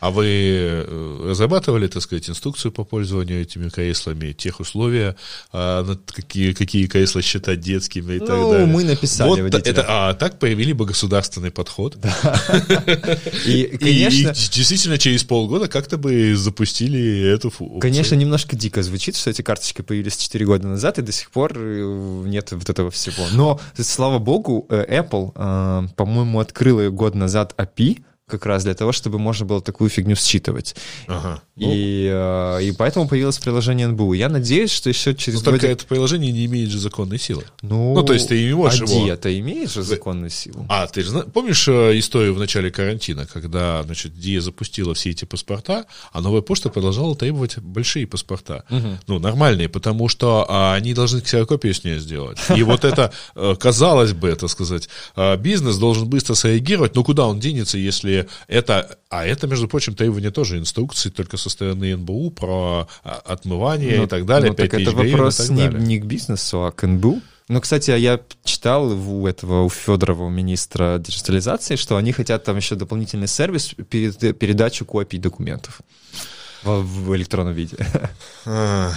А 0.00 0.10
вы 0.10 0.26
э, 0.26 1.26
разрабатывали, 1.28 1.86
так 1.86 2.02
сказать, 2.02 2.28
инструкцию 2.28 2.72
по 2.72 2.84
пользованию 2.84 3.40
этими 3.40 3.68
креслами, 3.68 4.32
тех 4.32 4.60
условия, 4.60 5.16
а, 5.52 5.96
какие, 6.06 6.52
какие 6.52 6.86
кресла 6.86 7.22
считать 7.22 7.60
детскими 7.60 8.14
и 8.14 8.18
ну, 8.18 8.26
так 8.26 8.36
далее? 8.36 8.66
мы 8.66 8.84
написали 8.84 9.40
вот 9.40 9.54
это, 9.54 9.84
А 9.86 10.14
так 10.14 10.38
появили 10.38 10.72
бы 10.72 10.84
государственный 10.84 11.50
подход. 11.50 11.96
Да. 11.96 12.12
И, 13.46 13.78
конечно... 13.78 14.30
И 14.30 14.50
действительно 14.50 14.98
через 14.98 15.24
полгода 15.24 15.68
как-то 15.68 15.96
бы 15.96 16.36
запустили 16.36 17.32
эту 17.32 17.50
функцию. 17.50 17.80
Конечно, 17.80 18.14
немножко 18.14 18.56
дико 18.56 18.82
звучит, 18.82 19.16
что 19.16 19.30
эти 19.30 19.42
карточки 19.42 19.82
появились 19.82 20.16
4 20.16 20.44
года 20.44 20.66
назад, 20.68 20.98
и 20.98 21.02
до 21.02 21.12
сих 21.12 21.30
пор 21.30 21.52
э, 21.56 22.22
нет 22.26 22.52
вот 22.52 22.68
этого 22.68 22.90
всего. 22.90 23.26
Но, 23.32 23.60
слава 23.78 24.18
богу, 24.18 24.66
э, 24.68 25.00
Apple, 25.00 25.88
по-моему, 25.94 26.40
открыла 26.40 26.88
год 26.90 27.14
назад 27.14 27.54
API, 27.56 28.02
как 28.26 28.46
раз 28.46 28.64
для 28.64 28.74
того, 28.74 28.92
чтобы 28.92 29.18
можно 29.18 29.44
было 29.44 29.60
такую 29.60 29.90
фигню 29.90 30.16
считывать. 30.16 30.74
Ага. 31.08 31.42
И, 31.56 32.10
ну. 32.10 32.58
и 32.58 32.72
поэтому 32.72 33.06
появилось 33.06 33.38
приложение 33.38 33.86
НБУ. 33.88 34.14
Я 34.14 34.30
надеюсь, 34.30 34.70
что 34.70 34.88
еще 34.88 35.14
через... 35.14 35.40
Но 35.40 35.50
только 35.50 35.66
это 35.66 35.84
приложение 35.84 36.32
не 36.32 36.46
имеет 36.46 36.70
же 36.70 36.78
законной 36.78 37.18
силы. 37.18 37.44
Ну, 37.60 37.94
ну 37.94 38.02
то 38.02 38.14
есть 38.14 38.28
ты 38.28 38.42
не 38.42 38.54
можешь 38.54 38.80
а 38.80 38.84
его... 38.84 39.08
это 39.08 39.38
имеет 39.38 39.70
же 39.70 39.82
законную 39.82 40.30
силу. 40.30 40.64
А, 40.70 40.86
ты 40.86 41.02
же 41.02 41.20
помнишь 41.34 41.68
э, 41.68 41.98
историю 41.98 42.34
в 42.34 42.38
начале 42.38 42.70
карантина, 42.70 43.26
когда, 43.26 43.82
значит, 43.82 44.18
Дия 44.18 44.40
запустила 44.40 44.94
все 44.94 45.10
эти 45.10 45.26
паспорта, 45.26 45.84
а 46.12 46.20
новая 46.22 46.40
почта 46.40 46.70
продолжала 46.70 47.14
требовать 47.14 47.58
большие 47.58 48.06
паспорта. 48.06 48.64
Угу. 48.70 48.98
Ну, 49.06 49.18
нормальные, 49.18 49.68
потому 49.68 50.08
что 50.08 50.46
а, 50.48 50.74
они 50.74 50.94
должны 50.94 51.20
ксерокопию 51.20 51.74
с 51.74 51.84
нее 51.84 52.00
сделать. 52.00 52.38
И 52.56 52.62
вот 52.62 52.84
это, 52.86 53.12
э, 53.34 53.54
казалось 53.60 54.14
бы, 54.14 54.34
так 54.34 54.48
сказать, 54.48 54.88
бизнес 55.38 55.76
должен 55.76 56.08
быстро 56.08 56.34
среагировать, 56.34 56.94
но 56.94 57.04
куда 57.04 57.26
он 57.26 57.38
денется, 57.38 57.76
если 57.76 58.13
это... 58.48 58.98
А 59.08 59.24
это, 59.24 59.46
между 59.46 59.68
прочим, 59.68 59.94
требование 59.94 60.30
тоже 60.30 60.58
инструкции, 60.58 61.10
только 61.10 61.36
со 61.36 61.50
стороны 61.50 61.96
НБУ 61.96 62.30
про 62.30 62.88
а, 63.04 63.22
отмывание 63.24 63.98
ну, 63.98 64.04
и 64.04 64.06
так 64.06 64.26
далее. 64.26 64.50
Ну, 64.50 64.56
так 64.56 64.74
это 64.74 64.90
вопрос 64.90 65.48
не, 65.50 65.68
не 65.68 65.98
к 65.98 66.04
бизнесу, 66.04 66.64
а 66.64 66.72
к 66.72 66.86
НБУ. 66.86 67.20
Ну, 67.48 67.60
кстати, 67.60 67.90
я 67.90 68.20
читал 68.42 68.90
у 68.90 69.26
этого, 69.26 69.64
у 69.64 69.68
Федорова, 69.68 70.24
у 70.24 70.30
министра 70.30 70.98
диджитализации, 70.98 71.76
что 71.76 71.96
они 71.96 72.12
хотят 72.12 72.44
там 72.44 72.56
еще 72.56 72.74
дополнительный 72.74 73.28
сервис 73.28 73.74
перед 73.90 74.38
передачу 74.38 74.86
копий 74.86 75.18
документов 75.18 75.80
в, 76.62 76.80
в 76.80 77.16
электронном 77.16 77.54
виде. 77.54 77.76
А, 78.46 78.92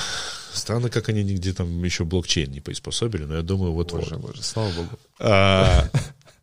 странно, 0.53 0.89
как 0.89 1.09
они 1.09 1.23
нигде 1.23 1.53
там 1.53 1.83
еще 1.83 2.03
блокчейн 2.03 2.51
не 2.51 2.61
приспособили, 2.61 3.23
но 3.23 3.35
я 3.35 3.41
думаю, 3.41 3.73
вот 3.73 3.91
Боже, 3.91 4.15
вот. 4.15 4.31
боже, 4.31 4.43
слава 4.43 4.71
богу. 4.71 4.99
А, 5.19 5.89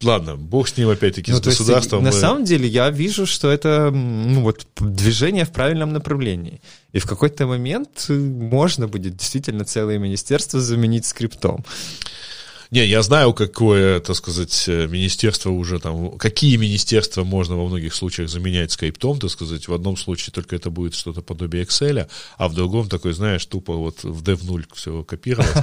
ладно, 0.04 0.36
бог 0.36 0.68
с 0.68 0.76
ним 0.76 0.88
опять-таки, 0.88 1.32
ну, 1.32 1.38
с 1.38 1.40
государством. 1.40 2.04
Есть, 2.04 2.14
мы... 2.16 2.20
На 2.20 2.28
самом 2.28 2.44
деле 2.44 2.68
я 2.68 2.90
вижу, 2.90 3.26
что 3.26 3.50
это 3.50 3.90
ну, 3.90 4.42
вот, 4.42 4.66
движение 4.78 5.44
в 5.44 5.50
правильном 5.50 5.92
направлении. 5.92 6.60
И 6.92 6.98
в 6.98 7.06
какой-то 7.06 7.46
момент 7.46 8.06
можно 8.08 8.88
будет 8.88 9.16
действительно 9.16 9.64
целое 9.64 9.98
министерство 9.98 10.60
заменить 10.60 11.06
скриптом. 11.06 11.64
Не, 12.74 12.86
я 12.86 13.02
знаю, 13.02 13.32
какое, 13.34 14.00
так 14.00 14.16
сказать, 14.16 14.64
э, 14.66 14.88
министерство 14.88 15.50
уже 15.50 15.78
там, 15.78 16.18
какие 16.18 16.56
министерства 16.56 17.22
можно 17.22 17.54
во 17.54 17.68
многих 17.68 17.94
случаях 17.94 18.28
заменять 18.28 18.72
скриптом, 18.72 19.20
так 19.20 19.30
сказать. 19.30 19.68
В 19.68 19.72
одном 19.72 19.96
случае 19.96 20.32
только 20.32 20.56
это 20.56 20.70
будет 20.70 20.96
что-то 20.96 21.22
подобие 21.22 21.62
Excel, 21.62 22.08
а 22.36 22.48
в 22.48 22.54
другом 22.54 22.88
такой, 22.88 23.12
знаешь, 23.12 23.46
тупо 23.46 23.74
вот 23.74 24.02
в 24.02 24.24
dev0 24.24 24.64
все 24.74 25.04
копировать, 25.04 25.54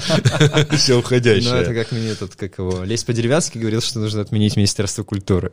все 0.78 0.98
уходящее. 0.98 1.52
Ну, 1.52 1.58
это 1.58 1.74
как 1.74 1.92
мне 1.92 2.16
тут, 2.16 2.36
как 2.36 2.58
его, 2.58 2.86
Лесь 2.86 3.04
по-деревянски 3.04 3.58
говорил, 3.58 3.82
что 3.82 4.00
нужно 4.00 4.22
отменить 4.22 4.56
Министерство 4.56 5.04
культуры. 5.04 5.52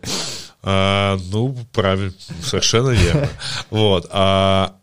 А, 0.63 1.19
ну, 1.33 1.59
правильно, 1.73 2.15
совершенно 2.41 2.91
верно. 2.91 3.29
Вот. 3.71 4.07
А 4.13 4.78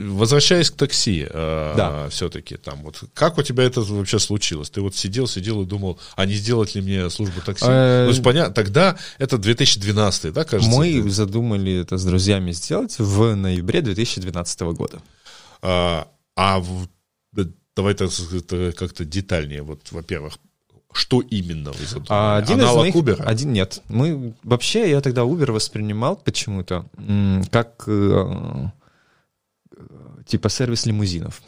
Возвращаясь 0.00 0.70
к 0.70 0.76
такси, 0.76 1.26
э, 1.28 1.74
да. 1.76 2.08
все-таки 2.08 2.56
там 2.56 2.82
вот, 2.82 3.02
как 3.12 3.36
у 3.36 3.42
тебя 3.42 3.64
это 3.64 3.82
вообще 3.82 4.18
случилось? 4.18 4.70
Ты 4.70 4.80
вот 4.80 4.96
сидел, 4.96 5.26
сидел 5.26 5.60
и 5.62 5.66
думал, 5.66 5.98
а 6.16 6.24
не 6.24 6.34
сделать 6.34 6.74
ли 6.74 6.80
мне 6.80 7.10
службу 7.10 7.42
такси? 7.44 7.66
Э, 7.66 8.06
То 8.06 8.08
есть, 8.08 8.22
понятно, 8.22 8.54
тогда 8.54 8.96
это 9.18 9.36
2012, 9.36 10.32
да, 10.32 10.44
кажется? 10.44 10.74
Мы 10.74 11.02
задумали 11.10 11.80
это 11.80 11.98
с 11.98 12.04
друзьями 12.04 12.52
сделать 12.52 12.98
в 12.98 13.34
ноябре 13.34 13.82
2012 13.82 14.60
года. 14.60 15.02
А, 15.60 16.08
а 16.34 16.64
давай 17.76 17.92
это 17.92 18.08
как-то 18.72 19.04
детальнее. 19.04 19.62
Вот, 19.62 19.80
во-первых, 19.90 20.38
что 20.92 21.20
именно 21.20 21.72
вы 21.72 21.84
задумали? 21.84 22.08
А, 22.08 22.36
один 22.38 22.60
Аналог 22.60 22.86
из 22.86 22.94
моих, 22.94 22.94
Uber? 22.94 23.22
Один 23.22 23.52
нет. 23.52 23.82
Мы 23.88 24.34
вообще 24.42 24.90
я 24.90 25.00
тогда 25.00 25.22
Uber 25.22 25.52
воспринимал 25.52 26.16
почему-то 26.16 26.86
как 27.50 27.84
э, 27.86 28.70
типа 30.30 30.48
сервис 30.48 30.86
лимузинов. 30.86 31.42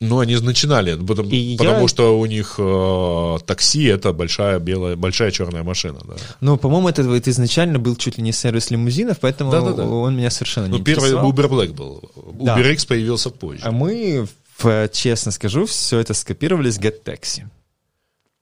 Ну, 0.00 0.18
они 0.18 0.36
начинали, 0.36 0.96
потому, 0.96 1.30
потому 1.56 1.82
я... 1.82 1.88
что 1.88 2.18
у 2.18 2.26
них 2.26 2.56
э, 2.58 3.38
такси 3.46 3.84
это 3.84 4.12
большая 4.12 4.58
белая, 4.58 4.96
большая 4.96 5.30
черная 5.30 5.62
машина, 5.62 6.00
да. 6.04 6.14
Ну, 6.40 6.56
по-моему, 6.56 6.88
это, 6.88 7.02
это 7.02 7.30
изначально 7.30 7.78
был 7.78 7.94
чуть 7.94 8.18
ли 8.18 8.24
не 8.24 8.32
сервис 8.32 8.72
лимузинов, 8.72 9.20
поэтому 9.20 9.52
да, 9.52 9.60
да, 9.60 9.72
да. 9.72 9.84
он 9.84 10.16
меня 10.16 10.30
совершенно 10.30 10.66
ну, 10.66 10.78
не 10.78 10.82
первый 10.82 11.10
интересовал. 11.10 11.30
Uber 11.30 11.48
Black 11.48 11.72
был. 11.72 12.02
Uber 12.16 12.44
да. 12.44 12.72
X 12.72 12.84
появился 12.84 13.30
позже. 13.30 13.62
А 13.62 13.70
мы, 13.70 14.26
честно 14.90 15.30
скажу, 15.30 15.66
все 15.66 16.00
это 16.00 16.14
скопировали 16.14 16.70
с 16.70 16.80
Get 16.80 17.04
Taxi 17.04 17.44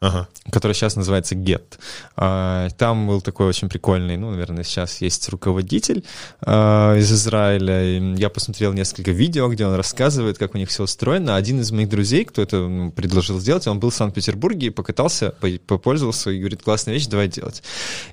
ага. 0.00 0.28
который 0.50 0.72
сейчас 0.72 0.96
называется 0.96 1.34
Get. 1.34 1.78
А, 2.16 2.70
там 2.70 3.06
был 3.06 3.20
такой 3.20 3.46
очень 3.46 3.68
прикольный, 3.68 4.16
ну, 4.16 4.30
наверное, 4.30 4.64
сейчас 4.64 5.02
есть 5.02 5.28
руководитель 5.28 6.04
а, 6.40 6.96
из 6.96 7.12
Израиля. 7.12 8.14
Я 8.16 8.30
посмотрел 8.30 8.72
несколько 8.72 9.10
видео, 9.10 9.48
где 9.48 9.66
он 9.66 9.74
рассказывает, 9.74 10.38
как 10.38 10.54
у 10.54 10.58
них 10.58 10.70
все 10.70 10.84
устроено. 10.84 11.36
Один 11.36 11.60
из 11.60 11.70
моих 11.70 11.88
друзей, 11.88 12.24
кто 12.24 12.40
это 12.40 12.56
ну, 12.60 12.90
предложил 12.90 13.38
сделать, 13.40 13.66
он 13.66 13.78
был 13.78 13.90
в 13.90 13.94
Санкт-Петербурге 13.94 14.68
и 14.68 14.70
покатался, 14.70 15.34
попользовался 15.66 16.30
и 16.30 16.38
говорит, 16.38 16.62
классная 16.62 16.94
вещь, 16.94 17.06
давай 17.06 17.28
делать. 17.28 17.62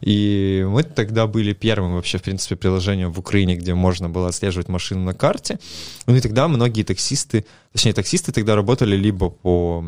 И 0.02 0.66
мы 0.68 0.84
тогда 0.84 1.26
были 1.26 1.54
первым 1.54 1.96
вообще, 1.96 2.18
в 2.18 2.24
принципе, 2.24 2.58
приложением 2.58 3.14
в 3.14 3.20
Украине, 3.20 3.56
где 3.56 3.74
можно 3.74 4.10
было 4.10 4.28
отслеживать 4.28 4.68
машину 4.68 5.04
на 5.04 5.14
карте. 5.14 5.58
Ну 6.06 6.16
и 6.16 6.20
тогда 6.20 6.50
многие 6.50 6.84
таксисты, 6.84 7.46
точнее, 7.72 7.94
таксисты 7.94 8.34
тогда 8.34 8.56
работали 8.56 8.98
либо 8.98 9.30
по 9.30 9.86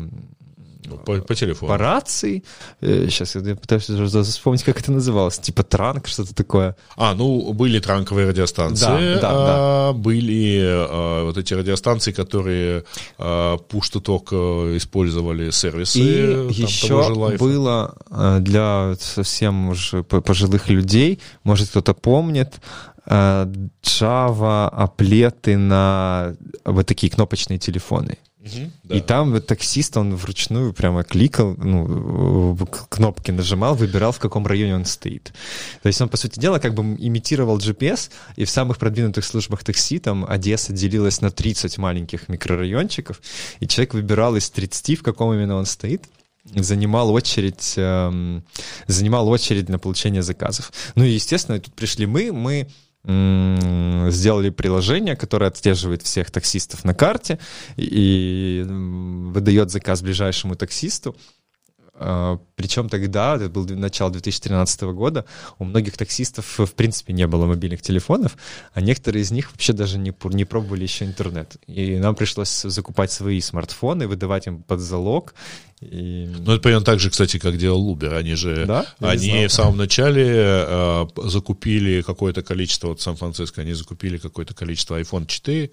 по, 1.04 1.20
по 1.20 1.34
телефону. 1.34 1.72
По 1.72 1.78
рации. 1.78 2.44
Сейчас 2.80 3.36
э, 3.36 3.42
я 3.44 3.56
пытаюсь 3.56 3.84
вспомнить, 3.84 4.62
как 4.62 4.80
это 4.80 4.92
называлось. 4.92 5.38
Типа 5.38 5.62
транк, 5.62 6.06
что-то 6.06 6.34
такое. 6.34 6.76
А, 6.96 7.14
ну, 7.14 7.52
были 7.52 7.78
транковые 7.80 8.28
радиостанции. 8.28 9.14
Да, 9.14 9.20
да, 9.20 9.30
а, 9.30 9.92
да. 9.92 9.98
Были 9.98 10.60
а, 10.62 11.24
вот 11.24 11.36
эти 11.36 11.54
радиостанции, 11.54 12.12
которые 12.12 12.84
а, 13.18 13.56
push-to-talk 13.56 14.28
э, 14.32 14.76
использовали 14.76 15.50
сервисы. 15.50 15.98
И 15.98 16.32
там, 16.32 16.48
еще 16.48 17.36
было 17.38 17.94
для 18.40 18.94
совсем 19.00 19.70
уже 19.70 20.02
пожилых 20.02 20.68
людей, 20.68 21.20
может, 21.44 21.68
кто-то 21.68 21.94
помнит, 21.94 22.60
Java 23.06 24.68
аплеты 24.68 25.56
на 25.56 26.34
вот 26.64 26.86
такие 26.86 27.10
кнопочные 27.10 27.58
телефоны. 27.58 28.18
Угу, 28.40 28.70
да. 28.84 28.96
И 28.96 29.00
там 29.00 29.40
таксист, 29.42 29.96
он 29.98 30.14
вручную 30.14 30.72
прямо 30.72 31.04
кликал, 31.04 31.54
ну, 31.58 32.56
кнопки 32.88 33.30
нажимал, 33.30 33.74
выбирал, 33.74 34.12
в 34.12 34.18
каком 34.18 34.46
районе 34.46 34.76
он 34.76 34.86
стоит. 34.86 35.32
То 35.82 35.88
есть 35.88 36.00
он, 36.00 36.08
по 36.08 36.16
сути 36.16 36.40
дела, 36.40 36.58
как 36.58 36.74
бы 36.74 36.82
имитировал 36.82 37.58
GPS, 37.58 38.10
и 38.36 38.46
в 38.46 38.50
самых 38.50 38.78
продвинутых 38.78 39.26
службах 39.26 39.62
такси 39.62 39.98
там 39.98 40.24
Одесса 40.26 40.72
делилась 40.72 41.20
на 41.20 41.30
30 41.30 41.76
маленьких 41.76 42.28
микрорайончиков, 42.30 43.20
и 43.60 43.68
человек 43.68 43.92
выбирал 43.92 44.34
из 44.36 44.48
30, 44.48 45.00
в 45.00 45.02
каком 45.02 45.34
именно 45.34 45.56
он 45.56 45.66
стоит, 45.66 46.04
занимал 46.54 47.10
очередь, 47.10 47.74
эм, 47.76 48.42
занимал 48.86 49.28
очередь 49.28 49.68
на 49.68 49.78
получение 49.78 50.22
заказов. 50.22 50.72
Ну 50.94 51.04
и, 51.04 51.10
естественно, 51.10 51.60
тут 51.60 51.74
пришли 51.74 52.06
мы, 52.06 52.32
мы 52.32 52.68
сделали 53.04 54.50
приложение, 54.50 55.16
которое 55.16 55.46
отслеживает 55.46 56.02
всех 56.02 56.30
таксистов 56.30 56.84
на 56.84 56.94
карте 56.94 57.38
и 57.76 58.62
выдает 58.66 59.70
заказ 59.70 60.02
ближайшему 60.02 60.54
таксисту. 60.54 61.16
Причем 62.60 62.90
тогда, 62.90 63.36
это 63.36 63.48
был 63.48 63.66
начало 63.66 64.10
2013 64.10 64.82
года, 64.82 65.24
у 65.58 65.64
многих 65.64 65.96
таксистов 65.96 66.58
в 66.58 66.74
принципе 66.74 67.14
не 67.14 67.26
было 67.26 67.46
мобильных 67.46 67.80
телефонов, 67.80 68.36
а 68.74 68.82
некоторые 68.82 69.22
из 69.22 69.30
них 69.30 69.50
вообще 69.50 69.72
даже 69.72 69.96
не, 69.96 70.12
не 70.24 70.44
пробовали 70.44 70.82
еще 70.82 71.06
интернет. 71.06 71.56
И 71.66 71.96
нам 71.96 72.14
пришлось 72.14 72.50
закупать 72.50 73.12
свои 73.12 73.40
смартфоны, 73.40 74.06
выдавать 74.06 74.46
им 74.46 74.62
под 74.62 74.80
залог, 74.80 75.32
и... 75.80 76.28
Ну, 76.38 76.52
это 76.52 76.60
примерно 76.60 76.84
так 76.84 77.00
же, 77.00 77.08
кстати, 77.08 77.38
как 77.38 77.56
делал 77.56 77.94
Uber. 77.94 78.14
Они 78.14 78.34
же, 78.34 78.66
да? 78.66 78.84
они 79.00 79.46
в 79.46 79.52
самом 79.52 79.78
начале 79.78 80.26
э, 80.28 81.06
закупили 81.24 82.02
какое-то 82.02 82.42
количество, 82.42 82.88
вот 82.88 83.00
Сан-Франциско, 83.00 83.62
они 83.62 83.72
закупили 83.72 84.18
какое-то 84.18 84.52
количество 84.52 85.00
iPhone 85.00 85.26
4, 85.26 85.70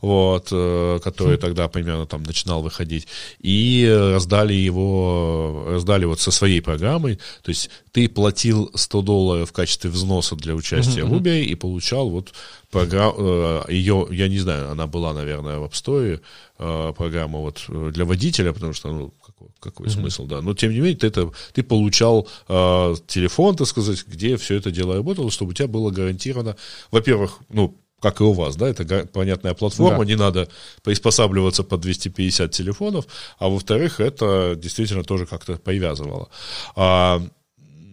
вот, 0.00 0.48
э, 0.52 1.00
который 1.02 1.36
хм. 1.36 1.40
тогда 1.40 1.66
примерно 1.66 2.06
там 2.06 2.22
начинал 2.22 2.62
выходить, 2.62 3.08
и 3.40 3.88
раздали 4.12 4.54
его, 4.54 5.64
раздали 5.70 6.04
вот 6.04 6.20
со 6.30 6.38
своей 6.38 6.60
программой, 6.60 7.18
то 7.42 7.48
есть 7.48 7.70
ты 7.92 8.08
платил 8.08 8.70
100 8.74 9.02
долларов 9.02 9.48
в 9.48 9.52
качестве 9.52 9.90
взноса 9.90 10.36
для 10.36 10.54
участия 10.54 11.04
в 11.04 11.12
Uber 11.12 11.40
и 11.40 11.54
получал 11.54 12.10
вот 12.10 12.32
программу, 12.70 13.14
э, 13.18 13.62
ее, 13.68 14.06
я 14.10 14.28
не 14.28 14.38
знаю, 14.38 14.70
она 14.70 14.86
была, 14.86 15.14
наверное, 15.14 15.58
в 15.58 15.64
App 15.64 15.72
Store, 15.72 16.20
э, 16.58 16.92
программа 16.96 17.38
вот 17.38 17.64
для 17.68 18.04
водителя, 18.04 18.52
потому 18.52 18.72
что, 18.74 18.92
ну, 18.92 19.14
какой, 19.24 19.48
какой 19.58 19.86
mm-hmm. 19.86 19.90
смысл, 19.90 20.26
да. 20.26 20.42
Но 20.42 20.54
тем 20.54 20.72
не 20.72 20.80
менее, 20.80 20.96
ты, 20.96 21.06
это, 21.06 21.30
ты 21.54 21.62
получал 21.62 22.28
э, 22.48 22.94
телефон, 23.06 23.56
так 23.56 23.66
сказать, 23.66 24.04
где 24.06 24.36
все 24.36 24.56
это 24.56 24.70
дело 24.70 24.96
работало, 24.96 25.30
чтобы 25.30 25.50
у 25.52 25.54
тебя 25.54 25.68
было 25.68 25.90
гарантировано, 25.90 26.56
во-первых, 26.90 27.38
ну, 27.48 27.74
как 28.00 28.20
и 28.20 28.24
у 28.24 28.32
вас, 28.32 28.56
да, 28.56 28.68
это 28.68 29.06
понятная 29.06 29.54
платформа, 29.54 29.98
да. 29.98 30.04
не 30.04 30.16
надо 30.16 30.48
приспосабливаться 30.82 31.64
под 31.64 31.80
250 31.80 32.50
телефонов, 32.50 33.06
а 33.38 33.48
во-вторых, 33.48 34.00
это 34.00 34.54
действительно 34.56 35.02
тоже 35.02 35.26
как-то 35.26 35.56
привязывало. 35.56 36.28
А, 36.76 37.22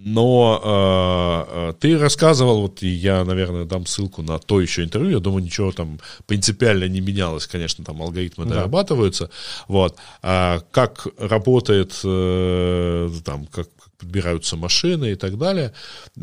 Но 0.05 0.61
э, 0.63 1.73
ты 1.79 1.97
рассказывал, 1.97 2.61
вот 2.61 2.83
я, 2.83 3.25
наверное, 3.25 3.65
дам 3.65 3.87
ссылку 3.87 4.21
на 4.21 4.37
то 4.37 4.61
еще 4.61 4.83
интервью, 4.83 5.13
я 5.13 5.19
думаю, 5.19 5.43
ничего 5.43 5.71
там 5.71 5.99
принципиально 6.27 6.87
не 6.87 7.01
менялось, 7.01 7.47
конечно, 7.47 7.83
там 7.83 8.03
алгоритмы 8.03 8.45
да. 8.45 8.53
дорабатываются, 8.53 9.31
вот, 9.67 9.97
а 10.21 10.59
как 10.69 11.07
работает, 11.17 11.99
э, 12.03 13.09
там, 13.25 13.47
как, 13.47 13.67
подбираются 13.97 14.57
машины 14.57 15.13
и 15.13 15.15
так 15.15 15.39
далее, 15.39 15.73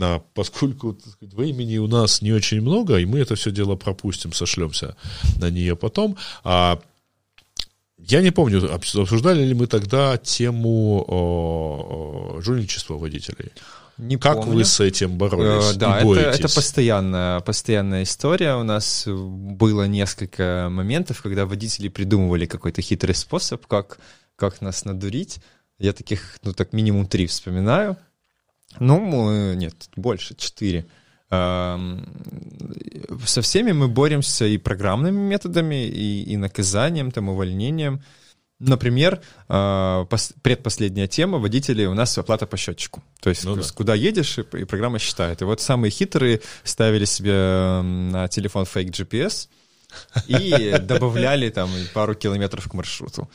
а 0.01 0.23
поскольку 0.35 0.97
сказать, 1.01 1.35
времени 1.35 1.79
у 1.79 1.88
нас 1.88 2.23
не 2.23 2.33
очень 2.33 2.61
много, 2.61 2.99
и 2.99 3.05
мы 3.05 3.18
это 3.18 3.35
все 3.35 3.51
дело 3.51 3.75
пропустим, 3.75 4.33
сошлемся 4.33 4.95
на 5.40 5.51
нее 5.51 5.75
потом, 5.75 6.16
а 6.45 6.79
я 8.09 8.21
не 8.21 8.31
помню, 8.31 8.73
обсуждали 8.73 9.45
ли 9.45 9.55
мы 9.55 9.67
тогда 9.67 10.17
тему 10.19 11.07
жульничества 12.41 12.95
водителей. 12.95 13.53
Не 13.99 14.17
как 14.17 14.38
помню. 14.38 14.55
вы 14.55 14.65
с 14.65 14.81
этим 14.81 15.19
боролись? 15.19 15.75
Э, 15.75 15.79
да, 15.79 16.01
это, 16.01 16.21
это 16.21 16.49
постоянная, 16.53 17.41
постоянная 17.41 18.03
история. 18.05 18.57
У 18.57 18.62
нас 18.62 19.05
было 19.07 19.87
несколько 19.87 20.69
моментов, 20.71 21.23
когда 21.23 21.47
водители 21.47 21.88
придумывали 21.88 22.47
какой-то 22.47 22.81
хитрый 22.83 23.15
способ, 23.15 23.67
как, 23.67 23.99
как 24.37 24.61
нас 24.61 24.85
надурить. 24.85 25.38
Я 25.79 25.93
таких, 25.93 26.38
ну 26.43 26.53
так 26.53 26.73
минимум 26.73 27.07
три 27.07 27.27
вспоминаю. 27.27 27.97
Ну, 28.81 29.55
нет, 29.55 29.75
больше, 29.95 30.35
четыре. 30.37 30.87
Со 33.27 33.40
всеми 33.40 33.73
мы 33.73 33.88
боремся 33.88 34.45
и 34.45 34.59
программными 34.59 35.18
методами, 35.18 35.87
и, 35.87 36.25
и 36.25 36.37
наказанием, 36.37 37.11
там, 37.11 37.31
увольнением. 37.31 38.03
Например, 38.59 39.21
а, 39.49 40.07
предпоследняя 40.42 41.09
тема 41.09 41.38
водителей 41.38 41.87
у 41.87 41.95
нас 41.95 42.16
оплата 42.18 42.47
по 42.47 42.57
счетчику. 42.57 43.03
То 43.21 43.31
есть 43.31 43.45
ну, 43.45 43.57
да. 43.57 43.62
куда 43.75 43.95
едешь, 43.95 44.38
и 44.38 44.64
программа 44.64 44.99
считает. 44.99 45.40
И 45.42 45.45
вот 45.45 45.61
самые 45.61 45.90
хитрые 45.90 46.42
ставили 46.64 47.07
себе 47.07 47.81
на 47.83 48.29
телефон 48.29 48.66
фейк 48.66 48.90
GPS— 48.90 49.49
и 50.28 50.76
добавляли 50.81 51.50
там 51.50 51.70
пару 51.94 52.14
километров 52.14 52.68
к 52.68 52.74
маршруту. 52.74 53.28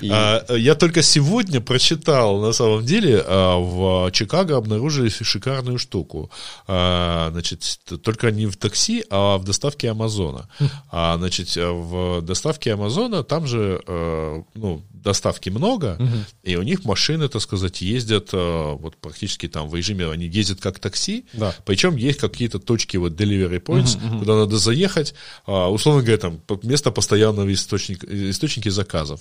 И... 0.00 0.10
А, 0.10 0.44
я 0.56 0.74
только 0.74 1.02
сегодня 1.02 1.60
прочитал, 1.60 2.40
на 2.40 2.52
самом 2.52 2.84
деле, 2.84 3.22
а, 3.26 3.58
в 3.58 4.10
Чикаго 4.12 4.56
обнаружили 4.56 5.08
шикарную 5.08 5.78
штуку. 5.78 6.30
А, 6.66 7.30
значит, 7.32 7.78
только 8.02 8.30
не 8.30 8.46
в 8.46 8.56
такси, 8.56 9.04
а 9.10 9.38
в 9.38 9.44
доставке 9.44 9.90
Амазона. 9.90 10.48
А, 10.90 11.16
значит, 11.18 11.56
в 11.56 12.20
доставке 12.22 12.74
Амазона 12.74 13.22
там 13.22 13.46
же, 13.46 13.82
а, 13.86 14.42
ну, 14.54 14.82
доставки 14.92 15.48
много, 15.48 15.96
угу. 15.98 16.16
и 16.42 16.56
у 16.56 16.62
них 16.62 16.84
машины, 16.84 17.28
так 17.28 17.40
сказать, 17.40 17.80
ездят 17.80 18.32
вот 18.32 18.96
практически 18.98 19.48
там 19.48 19.66
в 19.66 19.74
режиме, 19.74 20.10
они 20.10 20.26
ездят 20.26 20.60
как 20.60 20.78
такси, 20.78 21.24
да. 21.32 21.54
причем 21.64 21.96
есть 21.96 22.18
какие-то 22.18 22.58
точки 22.58 22.98
вот 22.98 23.12
delivery 23.12 23.62
points, 23.62 23.96
угу, 23.96 24.18
куда 24.18 24.36
надо 24.36 24.58
заехать, 24.58 25.14
условно 25.46 25.99
говоря, 26.02 26.18
там 26.18 26.40
место 26.62 26.90
постоянного 26.90 27.52
источника, 27.52 28.06
источники 28.30 28.68
заказов. 28.68 29.20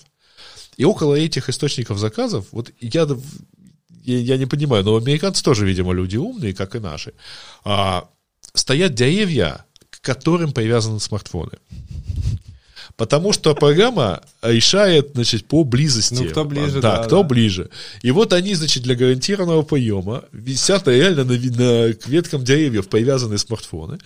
И 0.78 0.86
около 0.86 1.15
этих 1.15 1.50
источников 1.50 1.98
заказов, 1.98 2.48
вот 2.52 2.72
я, 2.80 3.08
я, 4.04 4.18
я 4.18 4.38
не 4.38 4.46
понимаю, 4.46 4.84
но 4.84 4.96
американцы 4.96 5.44
тоже, 5.44 5.65
видимо, 5.65 5.94
люди 5.94 6.18
умные, 6.18 6.54
как 6.54 6.76
и 6.76 6.80
наши, 6.80 7.13
а, 7.63 8.10
стоят 8.54 8.94
деревья, 8.94 9.65
к 9.89 10.02
которым 10.02 10.52
привязаны 10.52 11.00
смартфоны. 11.00 11.58
Потому 13.00 13.32
что 13.32 13.56
программа 13.56 14.24
решает, 14.42 15.12
значит, 15.14 15.46
по 15.46 15.64
близости. 15.64 16.16
Ну, 16.16 16.26
кто 16.30 16.44
ближе, 16.44 16.82
да. 16.82 16.98
Да, 16.98 17.04
кто 17.06 17.22
да. 17.22 17.30
ближе. 17.30 17.70
И 18.02 18.12
вот 18.12 18.34
они, 18.34 18.56
значит, 18.56 18.84
для 18.84 18.94
гарантированного 18.94 19.62
приема 19.62 20.26
висят 20.34 20.86
реально 20.90 21.24
на, 21.24 21.34
на 21.34 21.94
к 21.94 22.08
веткам 22.10 22.44
деревьев 22.44 22.90
привязанные 22.90 23.38
смартфоны. 23.38 24.00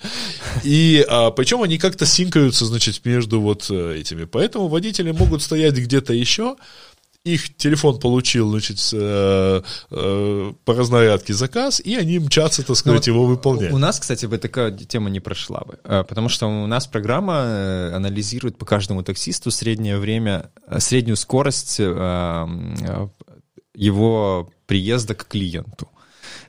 И 0.64 1.04
а, 1.10 1.32
причем 1.32 1.64
они 1.64 1.80
как-то 1.80 2.06
синкаются, 2.06 2.66
значит, 2.66 3.04
между 3.04 3.42
вот 3.42 3.66
э, 3.72 3.98
этими. 3.98 4.26
Поэтому 4.26 4.68
водители 4.68 5.10
могут 5.10 5.42
стоять 5.42 5.74
где-то 5.74 6.14
еще, 6.14 6.56
их 7.24 7.56
телефон 7.56 8.00
получил, 8.00 8.50
значит, 8.52 8.80
э, 8.94 9.62
э, 9.92 10.54
по 10.66 10.74
разнарядке 10.74 11.34
заказ, 11.34 11.80
и 11.80 11.96
они 11.96 12.20
мчатся, 12.20 12.64
так 12.64 12.76
сказать, 12.76 13.08
ну, 13.08 13.14
его 13.14 13.26
выполнять. 13.26 13.72
У 13.72 13.78
нас, 13.78 14.00
кстати, 14.00 14.26
бы 14.26 14.38
такая 14.38 14.72
тема 14.72 15.10
не 15.10 15.22
прошла 15.22 15.62
бы, 15.62 15.80
э, 15.84 16.04
потому 16.04 16.28
что 16.28 16.48
у 16.48 16.68
нас 16.68 16.86
программа 16.86 17.44
э, 17.46 17.94
анализирует 17.96 18.58
по 18.58 18.66
каждому 18.66 19.04
таксисту 19.04 19.52
среднее 19.52 19.98
время, 20.00 20.52
э, 20.68 20.80
среднюю 20.80 21.16
скорость 21.16 21.80
его 23.76 24.52
приезда 24.68 25.16
к 25.16 25.28
клиенту. 25.28 25.88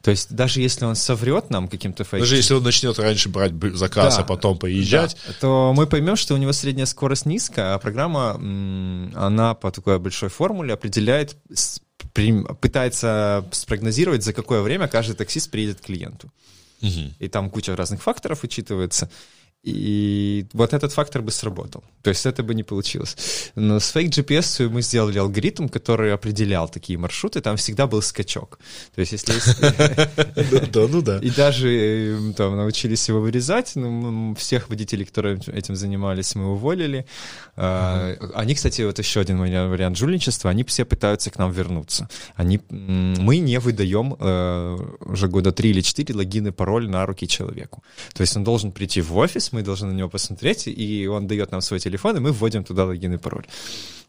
То 0.05 0.11
есть 0.11 0.35
даже 0.35 0.61
если 0.61 0.85
он 0.85 0.97
соврет 0.97 1.49
нам 1.49 1.67
каким-то 1.67 2.05
фейком... 2.05 2.21
Даже 2.21 2.37
если 2.37 2.53
он 2.53 2.63
начнет 2.63 2.99
раньше 2.99 3.31
брать 3.31 3.53
заказ, 3.73 4.17
да, 4.17 4.21
а 4.21 4.25
потом 4.25 4.59
поезжать... 4.59 5.17
Да, 5.27 5.33
то 5.41 5.73
мы 5.75 5.87
поймем, 5.87 6.17
что 6.17 6.35
у 6.35 6.37
него 6.37 6.53
средняя 6.53 6.85
скорость 6.85 7.25
низкая, 7.25 7.73
а 7.73 7.79
программа, 7.79 8.33
она 8.35 9.55
по 9.55 9.71
такой 9.71 9.99
большой 9.99 10.29
формуле 10.29 10.75
определяет, 10.75 11.39
пытается 12.13 13.49
спрогнозировать, 13.51 14.23
за 14.23 14.35
какое 14.35 14.61
время 14.61 14.89
каждый 14.89 15.17
таксист 15.17 15.51
приедет 15.51 15.81
к 15.81 15.87
клиенту. 15.87 16.31
Угу. 16.83 17.15
И 17.21 17.29
там 17.29 17.49
куча 17.49 17.75
разных 17.75 18.03
факторов 18.03 18.45
учитывается. 18.45 19.09
И 19.65 20.45
вот 20.53 20.75
этот 20.75 20.93
фактор 20.93 21.23
бы 21.23 21.31
сработал. 21.31 21.83
То 22.03 22.11
есть 22.11 22.27
это 22.27 22.43
бы 22.43 22.55
не 22.55 22.63
получилось. 22.63 23.51
Но 23.55 23.81
с 23.81 23.97
Fake 23.97 24.11
GPS 24.11 24.69
мы 24.69 24.83
сделали 24.83 25.19
алгоритм, 25.19 25.69
который 25.69 26.13
определял 26.13 26.69
такие 26.69 26.99
маршруты. 26.99 27.41
Там 27.41 27.57
всегда 27.57 27.87
был 27.87 28.03
скачок. 28.03 28.59
То 28.95 29.01
есть 29.01 29.13
если... 29.13 29.33
Да, 30.71 30.87
ну 30.87 31.01
да. 31.01 31.19
И 31.19 31.31
даже 31.31 32.35
там 32.37 32.57
научились 32.57 33.09
его 33.09 33.21
вырезать. 33.21 33.73
Ну, 33.75 34.35
всех 34.35 34.69
водителей, 34.69 35.07
которые 35.07 35.41
этим 35.47 35.77
занимались, 35.77 36.35
мы 36.35 36.53
уволили. 36.53 37.07
А, 37.57 38.17
они, 38.35 38.55
кстати, 38.55 38.83
вот 38.83 38.99
еще 38.99 39.21
один 39.21 39.39
вариант 39.39 39.97
жульничества. 39.97 40.51
Они 40.51 40.63
все 40.65 40.85
пытаются 40.85 41.31
к 41.31 41.39
нам 41.39 41.51
вернуться. 41.53 42.11
Они... 42.37 42.61
Мы 42.69 43.39
не 43.39 43.59
выдаем 43.59 44.15
э, 44.21 44.79
уже 45.01 45.29
года 45.29 45.53
три 45.53 45.71
или 45.71 45.81
четыре 45.81 46.15
логин 46.15 46.49
и 46.49 46.51
пароль 46.51 46.87
на 46.87 47.07
руки 47.07 47.27
человеку. 47.27 47.83
То 48.13 48.21
есть 48.21 48.37
он 48.37 48.45
должен 48.45 48.71
прийти 48.71 49.01
в 49.01 49.17
офис, 49.17 49.54
мы 49.55 49.63
должны 49.63 49.89
на 49.89 49.97
него 49.97 50.09
посмотреть, 50.09 50.67
и 50.67 51.07
он 51.07 51.27
дает 51.27 51.53
нам 51.53 51.61
свой 51.61 51.81
телефон, 51.81 52.17
и 52.17 52.21
мы 52.21 52.33
вводим 52.33 52.65
туда 52.65 52.85
логин 52.85 53.15
и 53.15 53.19
пароль. 53.19 53.47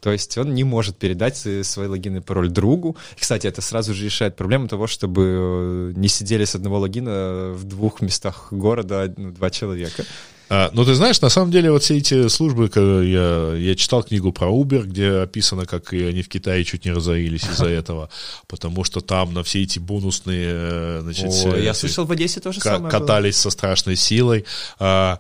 То 0.01 0.11
есть 0.11 0.37
он 0.37 0.53
не 0.53 0.63
может 0.63 0.97
передать 0.97 1.37
свой 1.63 1.87
логин 1.87 2.17
и 2.17 2.21
пароль 2.21 2.49
другу. 2.49 2.95
Кстати, 3.19 3.47
это 3.47 3.61
сразу 3.61 3.93
же 3.93 4.05
решает 4.05 4.35
проблему 4.35 4.67
того, 4.67 4.87
чтобы 4.87 5.21
э, 5.23 5.93
не 5.95 6.07
сидели 6.07 6.45
с 6.45 6.55
одного 6.55 6.79
логина 6.79 7.53
в 7.53 7.63
двух 7.63 8.01
местах 8.01 8.47
города 8.51 9.13
ну, 9.17 9.31
два 9.31 9.49
человека. 9.49 10.03
А, 10.49 10.69
ну, 10.73 10.85
ты 10.85 10.93
знаешь, 10.93 11.19
на 11.21 11.29
самом 11.29 11.51
деле 11.51 11.71
вот 11.71 11.83
все 11.83 11.97
эти 11.97 12.27
службы, 12.27 12.69
я, 12.75 13.55
я 13.55 13.75
читал 13.75 14.03
книгу 14.03 14.31
про 14.31 14.47
Uber, 14.47 14.83
где 14.83 15.11
описано, 15.11 15.65
как 15.65 15.93
и 15.93 16.03
они 16.03 16.21
в 16.21 16.29
Китае 16.29 16.63
чуть 16.63 16.85
не 16.85 16.91
разорились 16.91 17.43
из-за 17.43 17.65
этого, 17.69 18.09
потому 18.47 18.83
что 18.83 19.01
там 19.01 19.33
на 19.33 19.43
все 19.43 19.63
эти 19.63 19.79
бонусные, 19.79 20.47
э, 20.49 20.99
значит, 21.03 21.31
О, 21.45 21.57
я 21.57 21.73
слышал, 21.73 22.05
в 22.05 22.11
Одессе 22.11 22.39
тоже 22.39 22.61
самое 22.61 22.91
катались 22.91 23.35
было. 23.35 23.41
со 23.41 23.49
страшной 23.49 23.95
силой. 23.95 24.45
А, 24.77 25.19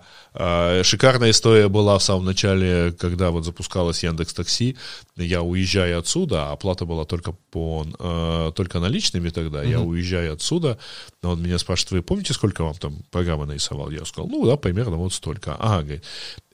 шикарная 0.83 1.31
история 1.31 1.67
была 1.67 1.97
в 1.97 2.03
самом 2.03 2.25
начале, 2.25 2.91
когда 2.91 3.31
вот 3.31 3.45
запускалась 3.45 4.03
Яндекс 4.03 4.33
Такси. 4.33 4.77
Я 5.15 5.41
уезжаю 5.41 5.99
отсюда, 5.99 6.51
оплата 6.51 6.85
была 6.85 7.05
только 7.05 7.33
по 7.51 7.85
э, 7.97 8.51
только 8.55 8.79
наличными 8.79 9.29
тогда. 9.29 9.63
Mm-hmm. 9.63 9.69
Я 9.69 9.81
уезжаю 9.81 10.33
отсюда, 10.33 10.77
но 11.21 11.31
он 11.31 11.41
меня 11.41 11.57
спрашивает, 11.57 11.91
вы 11.91 12.01
помните, 12.01 12.33
сколько 12.33 12.63
вам 12.63 12.75
там 12.75 12.97
программа 13.11 13.45
нарисовал? 13.45 13.89
Я 13.91 14.03
сказал, 14.05 14.29
ну 14.29 14.45
да, 14.45 14.57
примерно 14.57 14.97
вот 14.97 15.13
столько. 15.13 15.55
Ага, 15.55 15.83
говорит. 15.83 16.03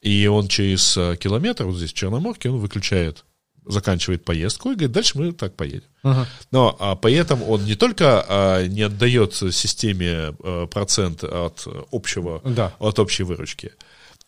И 0.01 0.27
он 0.27 0.47
через 0.47 0.93
километр, 1.19 1.65
вот 1.65 1.77
здесь 1.77 1.91
в 1.91 1.95
Черноморке, 1.95 2.49
он 2.49 2.59
выключает 2.59 3.25
заканчивает 3.65 4.23
поездку 4.23 4.71
и 4.71 4.75
говорит, 4.75 4.91
дальше 4.91 5.17
мы 5.17 5.31
так 5.33 5.55
поедем. 5.55 5.83
Uh-huh. 6.03 6.25
Но 6.51 6.75
а, 6.79 6.95
при 6.95 7.13
этом 7.13 7.43
он 7.43 7.63
не 7.65 7.75
только 7.75 8.25
а, 8.27 8.65
не 8.67 8.81
отдает 8.81 9.33
системе 9.33 10.35
а, 10.43 10.67
процент 10.67 11.23
от 11.23 11.67
общего, 11.91 12.41
да. 12.43 12.73
от 12.79 12.99
общей 12.99 13.23
выручки. 13.23 13.73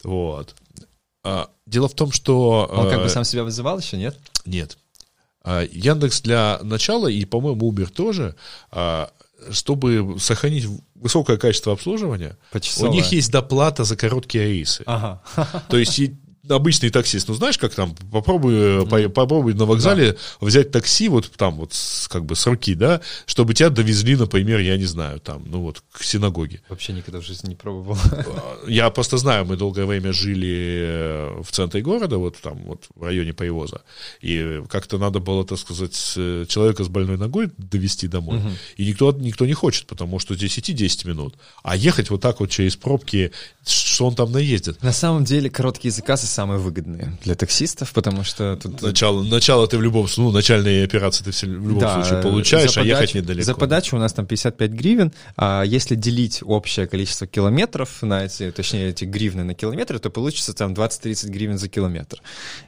Вот. 0.03 0.55
А, 1.23 1.49
дело 1.65 1.87
в 1.87 1.93
том, 1.93 2.11
что... 2.11 2.69
Он 2.71 2.89
как 2.89 3.01
бы 3.01 3.09
сам 3.09 3.23
себя 3.23 3.43
вызывал 3.43 3.79
еще, 3.79 3.97
нет? 3.97 4.17
Нет. 4.45 4.77
А, 5.43 5.63
Яндекс 5.63 6.21
для 6.21 6.59
начала, 6.63 7.07
и, 7.07 7.25
по-моему, 7.25 7.71
Uber 7.71 7.87
тоже, 7.91 8.35
а, 8.71 9.09
чтобы 9.51 10.17
сохранить 10.19 10.67
высокое 10.95 11.37
качество 11.37 11.73
обслуживания, 11.73 12.37
Почасовое. 12.51 12.91
у 12.91 12.93
них 12.93 13.11
есть 13.11 13.31
доплата 13.31 13.83
за 13.83 13.97
короткие 13.97 14.47
рейсы. 14.47 14.83
Ага. 14.85 15.21
То 15.69 15.77
есть 15.77 15.99
обычный 16.49 16.89
таксист, 16.89 17.27
ну 17.27 17.33
знаешь, 17.35 17.57
как 17.57 17.73
там, 17.73 17.95
попробуй, 18.11 18.53
mm. 18.53 19.09
попробуй 19.09 19.53
на 19.53 19.65
вокзале 19.65 20.11
да. 20.11 20.17
взять 20.41 20.71
такси 20.71 21.07
вот 21.07 21.31
там 21.31 21.55
вот 21.55 21.73
с, 21.73 22.07
как 22.07 22.25
бы 22.25 22.35
с 22.35 22.45
руки, 22.45 22.75
да, 22.75 23.01
чтобы 23.25 23.53
тебя 23.53 23.69
довезли, 23.69 24.15
например, 24.15 24.59
я 24.59 24.77
не 24.77 24.85
знаю, 24.85 25.19
там, 25.19 25.43
ну 25.45 25.61
вот 25.61 25.83
к 25.91 26.03
синагоге. 26.03 26.61
Вообще 26.69 26.93
никогда 26.93 27.21
в 27.21 27.25
жизни 27.25 27.49
не 27.49 27.55
пробовал. 27.55 27.97
Я 28.67 28.89
просто 28.89 29.17
знаю, 29.17 29.45
мы 29.45 29.55
долгое 29.55 29.85
время 29.85 30.11
жили 30.11 30.83
э, 30.85 31.41
в 31.41 31.51
центре 31.51 31.81
города, 31.81 32.17
вот 32.17 32.37
там 32.41 32.57
вот 32.63 32.87
в 32.93 33.03
районе 33.03 33.33
Поевоза, 33.33 33.81
и 34.19 34.61
как-то 34.69 34.97
надо 34.97 35.19
было, 35.19 35.45
так 35.45 35.59
сказать, 35.59 35.93
человека 35.95 36.83
с 36.83 36.89
больной 36.89 37.17
ногой 37.17 37.51
довести 37.57 38.07
домой, 38.07 38.39
угу. 38.39 38.49
и 38.75 38.85
никто, 38.85 39.11
никто 39.13 39.45
не 39.45 39.53
хочет, 39.53 39.87
потому 39.87 40.19
что 40.19 40.35
здесь 40.35 40.59
идти 40.59 40.73
10 40.73 41.05
минут, 41.05 41.35
а 41.63 41.75
ехать 41.77 42.09
вот 42.09 42.21
так 42.21 42.41
вот 42.41 42.49
через 42.49 42.75
пробки, 42.75 43.31
что 43.65 44.07
он 44.07 44.15
там 44.15 44.31
наездит. 44.31 44.81
На 44.83 44.91
самом 44.91 45.23
деле 45.23 45.49
короткие 45.49 45.91
заказы 45.91 46.32
самые 46.33 46.59
выгодные 46.59 47.17
для 47.23 47.35
таксистов, 47.35 47.91
потому 47.93 48.23
что 48.23 48.57
тут... 48.61 48.81
Начало, 48.81 49.23
начало 49.23 49.67
ты 49.67 49.77
в 49.77 49.81
любом 49.81 50.07
случае, 50.07 50.25
ну, 50.25 50.31
начальные 50.31 50.83
операции 50.83 51.23
ты 51.23 51.31
в 51.31 51.67
любом 51.67 51.79
да, 51.79 51.93
случае 51.93 52.21
получаешь, 52.21 52.77
а 52.77 52.83
ехать 52.83 53.13
недалеко. 53.13 53.45
За 53.45 53.55
подачу 53.55 53.95
у 53.95 53.99
нас 53.99 54.13
там 54.13 54.25
55 54.25 54.71
гривен, 54.71 55.11
а 55.37 55.63
если 55.63 55.95
делить 55.95 56.41
общее 56.43 56.87
количество 56.87 57.27
километров 57.27 58.01
на 58.01 58.25
эти, 58.25 58.51
точнее, 58.51 58.89
эти 58.89 59.05
гривны 59.05 59.43
на 59.43 59.53
километры, 59.53 59.99
то 59.99 60.09
получится 60.09 60.53
там 60.53 60.73
20-30 60.73 61.29
гривен 61.29 61.57
за 61.57 61.69
километр. 61.69 62.21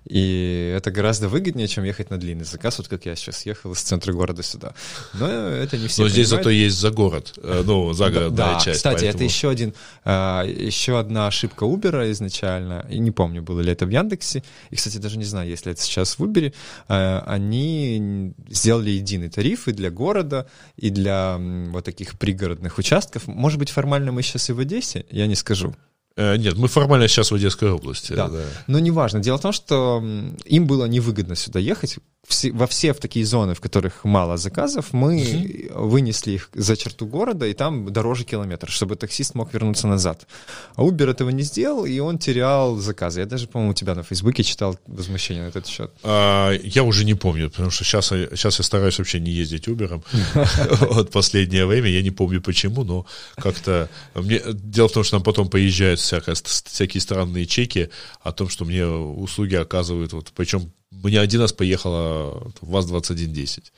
И 0.06 0.74
это 0.76 0.92
гораздо 0.92 1.28
выгоднее, 1.28 1.68
чем 1.68 1.84
ехать 1.84 2.10
на 2.10 2.18
длинный 2.18 2.46
заказ, 2.46 2.78
вот 2.78 2.88
как 2.88 3.06
я 3.06 3.16
сейчас 3.16 3.46
ехал 3.46 3.74
из 3.74 3.82
центра 3.82 4.14
города 4.14 4.44
сюда. 4.44 4.74
Но 5.14 5.28
это 5.28 5.78
не 5.78 5.88
все 5.88 6.04
Но 6.04 6.10
здесь 6.10 6.28
зато 6.28 6.50
есть 6.50 6.78
за 6.78 6.92
город, 6.92 7.34
э, 7.42 7.64
ну, 7.66 7.94
загородная 7.94 8.54
да, 8.54 8.60
часть. 8.60 8.78
кстати, 8.78 9.02
поэтому... 9.02 9.16
это 9.16 9.24
еще 9.24 9.50
один, 9.50 9.74
а, 10.04 10.44
еще 10.44 11.00
одна 11.00 11.28
ошибка 11.28 11.66
Uber 11.66 12.12
изначально, 12.12 12.86
и 12.90 13.00
не 13.00 13.12
помню, 13.12 13.42
было 13.56 13.62
ли 13.62 13.72
это 13.72 13.86
в 13.86 13.90
Яндексе, 13.90 14.44
и, 14.70 14.76
кстати, 14.76 14.98
даже 14.98 15.18
не 15.18 15.24
знаю, 15.24 15.50
если 15.50 15.72
это 15.72 15.82
сейчас 15.82 16.20
в 16.20 16.24
Uber, 16.24 16.54
а, 16.90 17.24
они 17.26 18.34
сделали 18.50 18.90
единый 18.90 19.30
тариф 19.30 19.70
и 19.70 19.72
для 19.72 19.90
города, 19.90 20.48
и 20.76 20.90
для 20.90 21.38
вот 21.40 21.86
таких 21.86 22.20
пригородных 22.20 22.78
участков. 22.78 23.28
Может 23.28 23.60
быть, 23.60 23.70
формально 23.70 24.12
мы 24.12 24.24
сейчас 24.24 24.50
и 24.50 24.54
в 24.54 24.60
Одессе, 24.60 25.06
я 25.10 25.28
не 25.28 25.36
скажу. 25.36 25.74
Э, 26.18 26.38
нет, 26.38 26.58
мы 26.58 26.68
формально 26.68 27.08
сейчас 27.08 27.32
в 27.32 27.36
Одесской 27.36 27.72
области. 27.72 28.14
Да. 28.14 28.30
да. 28.30 28.44
Но 28.68 28.80
неважно. 28.80 29.20
Дело 29.20 29.38
в 29.38 29.42
том, 29.42 29.52
что 29.52 30.04
им 30.46 30.68
было 30.68 30.86
невыгодно 30.86 31.36
сюда 31.36 31.60
ехать, 31.60 31.98
все, 32.28 32.52
во 32.52 32.66
все 32.66 32.94
в 32.94 33.00
такие 33.00 33.26
зоны, 33.26 33.54
в 33.54 33.62
которых 33.62 34.04
мало 34.04 34.38
заказов, 34.38 34.94
мы 34.94 35.22
uh-huh. 35.22 35.80
вынесли 35.80 36.32
их 36.32 36.50
за 36.54 36.76
черту 36.76 37.06
города, 37.06 37.46
и 37.46 37.54
там 37.54 37.92
дороже 37.92 38.24
километр, 38.24 38.70
чтобы 38.70 38.96
таксист 38.96 39.36
мог 39.36 39.54
вернуться 39.54 39.88
назад. 39.88 40.28
А 40.76 40.82
Uber 40.82 41.12
этого 41.12 41.30
не 41.30 41.44
сделал, 41.44 41.86
и 41.86 42.00
он 42.00 42.18
терял 42.18 42.78
заказы. 42.78 43.20
Я 43.20 43.26
даже, 43.26 43.48
по-моему, 43.48 43.72
у 43.72 43.76
тебя 43.76 43.96
на 43.96 44.04
Фейсбуке 44.04 44.44
читал 44.44 44.78
возмущение 44.88 45.44
на 45.44 45.50
этот 45.50 45.68
счет. 45.68 45.92
А, 46.04 46.52
я 46.52 46.84
уже 46.84 47.06
не 47.06 47.14
помню, 47.14 47.50
потому 47.50 47.70
что 47.70 47.84
сейчас, 47.84 48.08
сейчас 48.08 48.58
я 48.58 48.64
стараюсь 48.64 48.98
вообще 48.98 49.20
не 49.20 49.32
ездить 49.32 49.68
Uber. 49.68 50.02
Вот 50.96 51.12
последнее 51.12 51.66
время, 51.66 51.90
я 51.90 52.02
не 52.02 52.12
помню 52.12 52.42
почему, 52.42 52.84
но 52.84 53.06
как-то... 53.36 53.90
Дело 54.16 54.88
в 54.88 54.92
том, 54.92 55.04
что 55.04 55.18
нам 55.18 55.24
потом 55.24 55.50
поезжают 55.50 56.00
всякие, 56.06 56.36
всякие 56.36 57.02
странные 57.02 57.46
чеки 57.46 57.90
о 58.22 58.32
том, 58.32 58.50
что 58.50 58.66
мне 58.66 58.86
услуги 58.86 59.56
оказывают, 59.56 60.14
вот, 60.14 60.32
причем 60.36 60.72
мне 60.92 61.20
один 61.20 61.42
раз 61.42 61.54
поехала 61.54 62.52
ВАЗ-2110. 62.62 63.72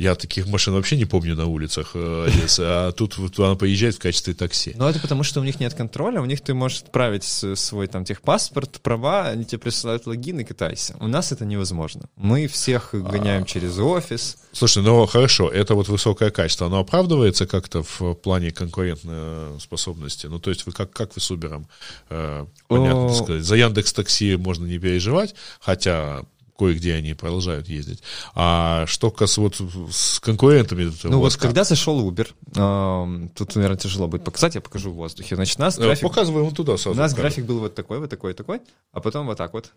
Я 0.00 0.14
таких 0.14 0.46
машин 0.46 0.72
вообще 0.72 0.96
не 0.96 1.04
помню 1.04 1.36
на 1.36 1.44
улицах 1.44 1.90
э, 1.92 2.26
Одессы, 2.26 2.62
а 2.64 2.90
тут 2.92 3.18
вот 3.18 3.38
она 3.38 3.54
поезжает 3.54 3.96
в 3.96 3.98
качестве 3.98 4.32
такси. 4.32 4.72
Ну, 4.74 4.88
это 4.88 4.98
потому, 4.98 5.22
что 5.24 5.40
у 5.40 5.44
них 5.44 5.60
нет 5.60 5.74
контроля, 5.74 6.22
у 6.22 6.24
них 6.24 6.40
ты 6.40 6.54
можешь 6.54 6.80
отправить 6.80 7.22
свой 7.22 7.86
там 7.86 8.06
техпаспорт, 8.06 8.80
права, 8.80 9.26
они 9.26 9.44
тебе 9.44 9.58
присылают 9.58 10.06
логин 10.06 10.40
и 10.40 10.44
катайся. 10.44 10.96
У 11.00 11.06
нас 11.06 11.32
это 11.32 11.44
невозможно. 11.44 12.08
Мы 12.16 12.46
всех 12.46 12.94
гоняем 12.94 13.42
а... 13.42 13.44
через 13.44 13.78
офис. 13.78 14.38
Слушай, 14.52 14.82
ну 14.82 15.04
хорошо, 15.04 15.50
это 15.50 15.74
вот 15.74 15.88
высокое 15.88 16.30
качество, 16.30 16.68
оно 16.68 16.78
оправдывается 16.78 17.46
как-то 17.46 17.82
в 17.82 18.14
плане 18.14 18.52
конкурентной 18.52 19.60
способности? 19.60 20.28
Ну, 20.28 20.38
то 20.38 20.48
есть 20.48 20.64
вы 20.64 20.72
как, 20.72 20.94
как 20.94 21.14
вы 21.14 21.20
с 21.20 21.30
Uber, 21.30 21.62
э, 22.08 22.46
понятно 22.68 23.04
О... 23.04 23.12
сказать, 23.12 23.44
за 23.44 23.56
Яндекс 23.56 23.92
Такси 23.92 24.36
можно 24.36 24.64
не 24.64 24.78
переживать, 24.78 25.34
хотя 25.60 26.22
кое-где 26.60 26.94
они 26.94 27.14
продолжают 27.14 27.68
ездить. 27.68 28.02
А 28.34 28.84
что 28.86 29.10
касается 29.10 29.40
вот 29.64 29.90
с 29.90 30.20
конкурентами... 30.20 30.92
Ну 31.04 31.20
вот 31.20 31.32
как? 31.32 31.42
когда 31.42 31.64
зашел 31.64 32.06
Uber, 32.06 32.28
э, 32.28 33.28
тут, 33.34 33.54
наверное, 33.54 33.78
тяжело 33.78 34.08
будет 34.08 34.24
показать, 34.24 34.56
я 34.56 34.60
покажу 34.60 34.90
в 34.90 34.94
воздухе. 34.94 35.36
Значит, 35.36 35.58
нас 35.58 35.78
э, 35.78 35.82
график... 35.82 36.02
Показываем 36.02 36.44
вот 36.44 36.56
туда 36.56 36.76
сразу. 36.76 36.98
У 36.98 37.02
нас 37.02 37.14
график 37.14 37.46
был 37.46 37.60
вот 37.60 37.74
такой, 37.74 37.98
вот 37.98 38.10
такой, 38.10 38.34
такой, 38.34 38.60
а 38.92 39.00
потом 39.00 39.26
вот 39.26 39.38
так 39.38 39.54
вот 39.54 39.72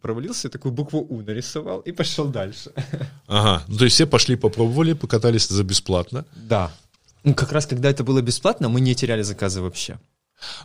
провалился, 0.00 0.48
такую 0.48 0.72
букву 0.72 1.06
У 1.10 1.20
нарисовал 1.20 1.80
и 1.80 1.92
пошел 1.92 2.26
дальше. 2.28 2.72
Ага, 3.26 3.62
ну 3.68 3.76
то 3.76 3.84
есть 3.84 3.96
все 3.96 4.06
пошли, 4.06 4.36
попробовали, 4.36 4.94
покатались 4.94 5.48
за 5.48 5.62
бесплатно. 5.62 6.24
Да. 6.34 6.70
Ну 7.22 7.34
как 7.34 7.52
раз 7.52 7.66
когда 7.66 7.90
это 7.90 8.02
было 8.02 8.22
бесплатно, 8.22 8.70
мы 8.70 8.80
не 8.80 8.94
теряли 8.94 9.22
заказы 9.22 9.60
вообще. 9.60 9.98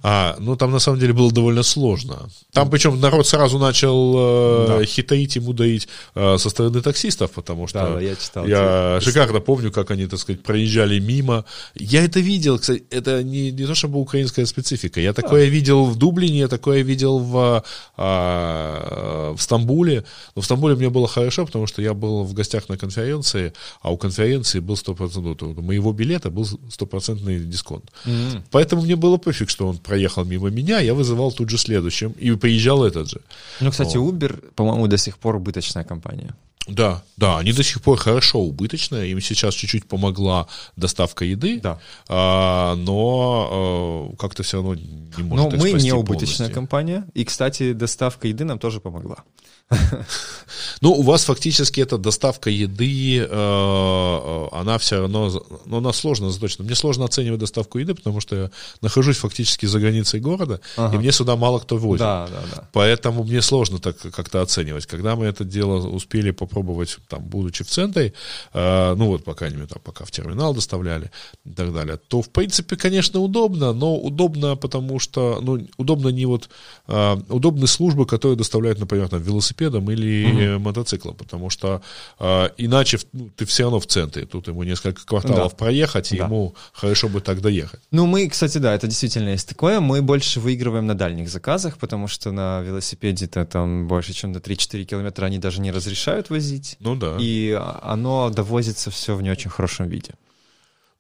А, 0.02 0.36
ну, 0.40 0.56
там 0.56 0.72
на 0.72 0.80
самом 0.80 1.00
деле 1.00 1.14
было 1.14 1.32
довольно 1.32 1.64
сложно. 1.64 2.30
Там 2.54 2.70
причем 2.70 3.00
народ 3.00 3.28
сразу 3.28 3.60
начал 3.60 4.14
э, 4.18 4.66
да. 4.68 4.86
хитаить 4.86 5.36
и 5.38 5.40
мудаить 5.40 5.88
э, 6.16 6.38
со 6.38 6.50
стороны 6.50 6.82
таксистов, 6.82 7.32
потому 7.32 7.68
что 7.68 7.96
да, 7.96 8.02
я, 8.02 8.16
читал, 8.16 8.48
я 8.48 9.00
шикарно 9.02 9.40
помню, 9.40 9.72
как 9.72 9.92
они, 9.92 10.08
так 10.08 10.20
сказать, 10.20 10.42
проезжали 10.44 11.00
мимо. 11.00 11.46
Я 11.76 12.04
это 12.04 12.20
видел, 12.20 12.60
кстати, 12.60 12.84
это 12.90 13.24
не, 13.24 13.52
не 13.52 13.66
то 13.66 13.76
чтобы 13.76 14.00
украинская 14.00 14.46
специфика. 14.46 15.00
Я 15.00 15.14
такое 15.14 15.46
да. 15.46 15.52
видел 15.52 15.86
в 15.86 15.96
Дублине, 15.96 16.40
я 16.40 16.48
такое 16.48 16.82
видел 16.82 17.20
в, 17.20 17.64
а, 17.98 19.34
в 19.34 19.42
Стамбуле. 19.42 20.06
Но 20.36 20.42
в 20.42 20.46
Стамбуле 20.46 20.76
мне 20.76 20.90
было 20.90 21.08
хорошо, 21.08 21.46
потому 21.46 21.68
что 21.68 21.82
я 21.82 21.94
был 21.94 22.24
в 22.24 22.34
гостях 22.34 22.70
на 22.70 22.78
конференции, 22.78 23.54
а 23.82 23.92
у 23.92 23.98
конференции 23.98 24.60
был 24.60 24.76
100%, 24.76 25.58
у 25.58 25.62
моего 25.62 25.92
билета 25.94 26.30
был 26.30 26.46
стопроцентный 26.70 27.40
дисконт. 27.40 27.86
Mm-hmm. 28.06 28.44
Поэтому 28.52 28.82
мне 28.82 28.96
было 28.96 29.18
пофиг, 29.18 29.50
что 29.50 29.59
он 29.66 29.78
проехал 29.78 30.26
мимо 30.26 30.50
меня, 30.50 30.80
я 30.80 30.94
вызывал 30.94 31.32
тут 31.32 31.50
же 31.50 31.58
следующим, 31.58 32.12
и 32.12 32.36
поезжал 32.36 32.84
этот 32.84 33.10
же. 33.10 33.22
Ну, 33.62 33.72
кстати, 33.72 33.98
вот. 33.98 34.14
Uber, 34.14 34.52
по-моему, 34.56 34.88
до 34.88 34.98
сих 34.98 35.18
пор 35.18 35.36
убыточная 35.36 35.84
компания. 35.84 36.36
Да, 36.70 37.02
да, 37.18 37.40
они 37.40 37.52
до 37.52 37.64
сих 37.64 37.82
пор 37.82 37.98
хорошо 37.98 38.40
убыточные, 38.40 39.12
им 39.12 39.22
сейчас 39.22 39.56
чуть-чуть 39.56 39.88
помогла 39.88 40.48
доставка 40.76 41.26
еды, 41.26 41.60
да. 41.60 41.80
а, 42.08 42.76
но 42.76 44.12
а, 44.12 44.16
как-то 44.18 44.44
все 44.44 44.58
равно 44.58 44.76
не 44.76 45.24
может 45.24 45.52
Но 45.52 45.58
мы 45.58 45.72
не 45.74 45.92
убыточная 45.92 46.50
компания, 46.50 47.06
и, 47.16 47.26
кстати, 47.26 47.74
доставка 47.74 48.28
еды 48.28 48.46
нам 48.46 48.60
тоже 48.60 48.80
помогла. 48.80 49.24
Ну, 50.82 50.92
у 50.94 51.02
вас 51.02 51.26
фактически 51.26 51.82
эта 51.82 51.98
доставка 51.98 52.50
еды, 52.50 53.20
э, 53.20 53.28
э, 53.30 54.48
она 54.52 54.78
все 54.78 55.02
равно, 55.02 55.44
ну, 55.66 55.78
она 55.78 55.94
сложно 55.94 56.32
заточена. 56.32 56.66
Мне 56.66 56.76
сложно 56.76 57.06
оценивать 57.06 57.40
доставку 57.40 57.80
еды, 57.80 57.94
потому 57.94 58.20
что 58.22 58.36
я 58.36 58.52
нахожусь 58.82 59.18
фактически 59.18 59.66
за 59.66 59.80
границей 59.80 60.20
города, 60.20 60.60
ага. 60.78 60.96
и 60.96 61.00
мне 61.00 61.12
сюда 61.12 61.36
мало 61.36 61.60
кто 61.60 61.78
возит. 61.78 62.00
Да, 62.00 62.28
да, 62.28 62.42
да. 62.56 62.70
Поэтому 62.74 63.24
мне 63.24 63.42
сложно 63.42 63.80
так 63.80 63.98
как-то 63.98 64.42
оценивать. 64.42 64.86
Когда 64.86 65.16
мы 65.16 65.26
это 65.26 65.44
дело 65.44 65.88
успели 65.88 66.32
попробовать, 66.32 66.98
там, 67.08 67.24
будучи 67.24 67.64
в 67.64 67.68
центре, 67.68 68.14
э, 68.54 68.96
ну, 68.96 69.08
вот, 69.08 69.24
по 69.24 69.34
крайней 69.34 69.58
мере, 69.58 69.68
там, 69.68 69.82
пока 69.84 70.06
в 70.06 70.12
терминал 70.12 70.54
доставляли 70.54 71.12
и 71.46 71.52
так 71.52 71.74
далее, 71.74 71.98
то, 72.08 72.22
в 72.22 72.30
принципе, 72.30 72.76
конечно, 72.76 73.20
удобно, 73.20 73.74
но 73.74 73.96
удобно, 73.96 74.56
потому 74.56 75.00
что, 75.00 75.40
ну, 75.42 75.68
удобно 75.78 76.10
не 76.10 76.26
вот, 76.26 76.50
удобны 76.88 77.68
службы, 77.68 78.06
которые 78.06 78.38
доставляют, 78.38 78.80
например, 78.80 79.10
там, 79.10 79.22
велосипед 79.22 79.59
велосипедом 79.60 79.92
или 79.92 80.56
угу. 80.56 80.64
мотоциклом, 80.64 81.16
потому 81.16 81.50
что 81.50 81.82
э, 82.20 82.50
иначе 82.58 83.00
ну, 83.14 83.30
ты 83.36 83.46
все 83.46 83.64
равно 83.64 83.80
в 83.80 83.88
центре. 83.88 84.26
Тут 84.26 84.48
ему 84.48 84.64
несколько 84.64 85.06
кварталов 85.06 85.52
да. 85.52 85.58
проехать, 85.58 86.12
и 86.12 86.18
да. 86.18 86.26
ему 86.26 86.56
хорошо 86.74 87.10
бы 87.10 87.22
так 87.22 87.42
доехать. 87.42 87.80
Ну, 87.92 88.06
мы, 88.06 88.28
кстати, 88.30 88.58
да, 88.58 88.74
это 88.74 88.88
действительно 88.88 89.30
есть 89.30 89.48
такое. 89.48 89.80
Мы 89.80 90.02
больше 90.02 90.40
выигрываем 90.40 90.88
на 90.88 90.96
дальних 90.96 91.30
заказах, 91.30 91.78
потому 91.78 92.08
что 92.08 92.32
на 92.32 92.62
велосипеде-то 92.62 93.46
там 93.46 93.88
больше, 93.88 94.14
чем 94.14 94.32
на 94.32 94.38
3-4 94.38 94.84
километра 94.84 95.26
они 95.26 95.38
даже 95.38 95.62
не 95.62 95.72
разрешают 95.72 96.30
возить. 96.30 96.78
Ну 96.80 96.96
да. 96.96 97.18
И 97.20 97.58
оно 97.82 98.30
довозится 98.30 98.90
все 98.90 99.16
в 99.16 99.22
не 99.22 99.32
очень 99.32 99.50
хорошем 99.50 99.88
виде. 99.88 100.14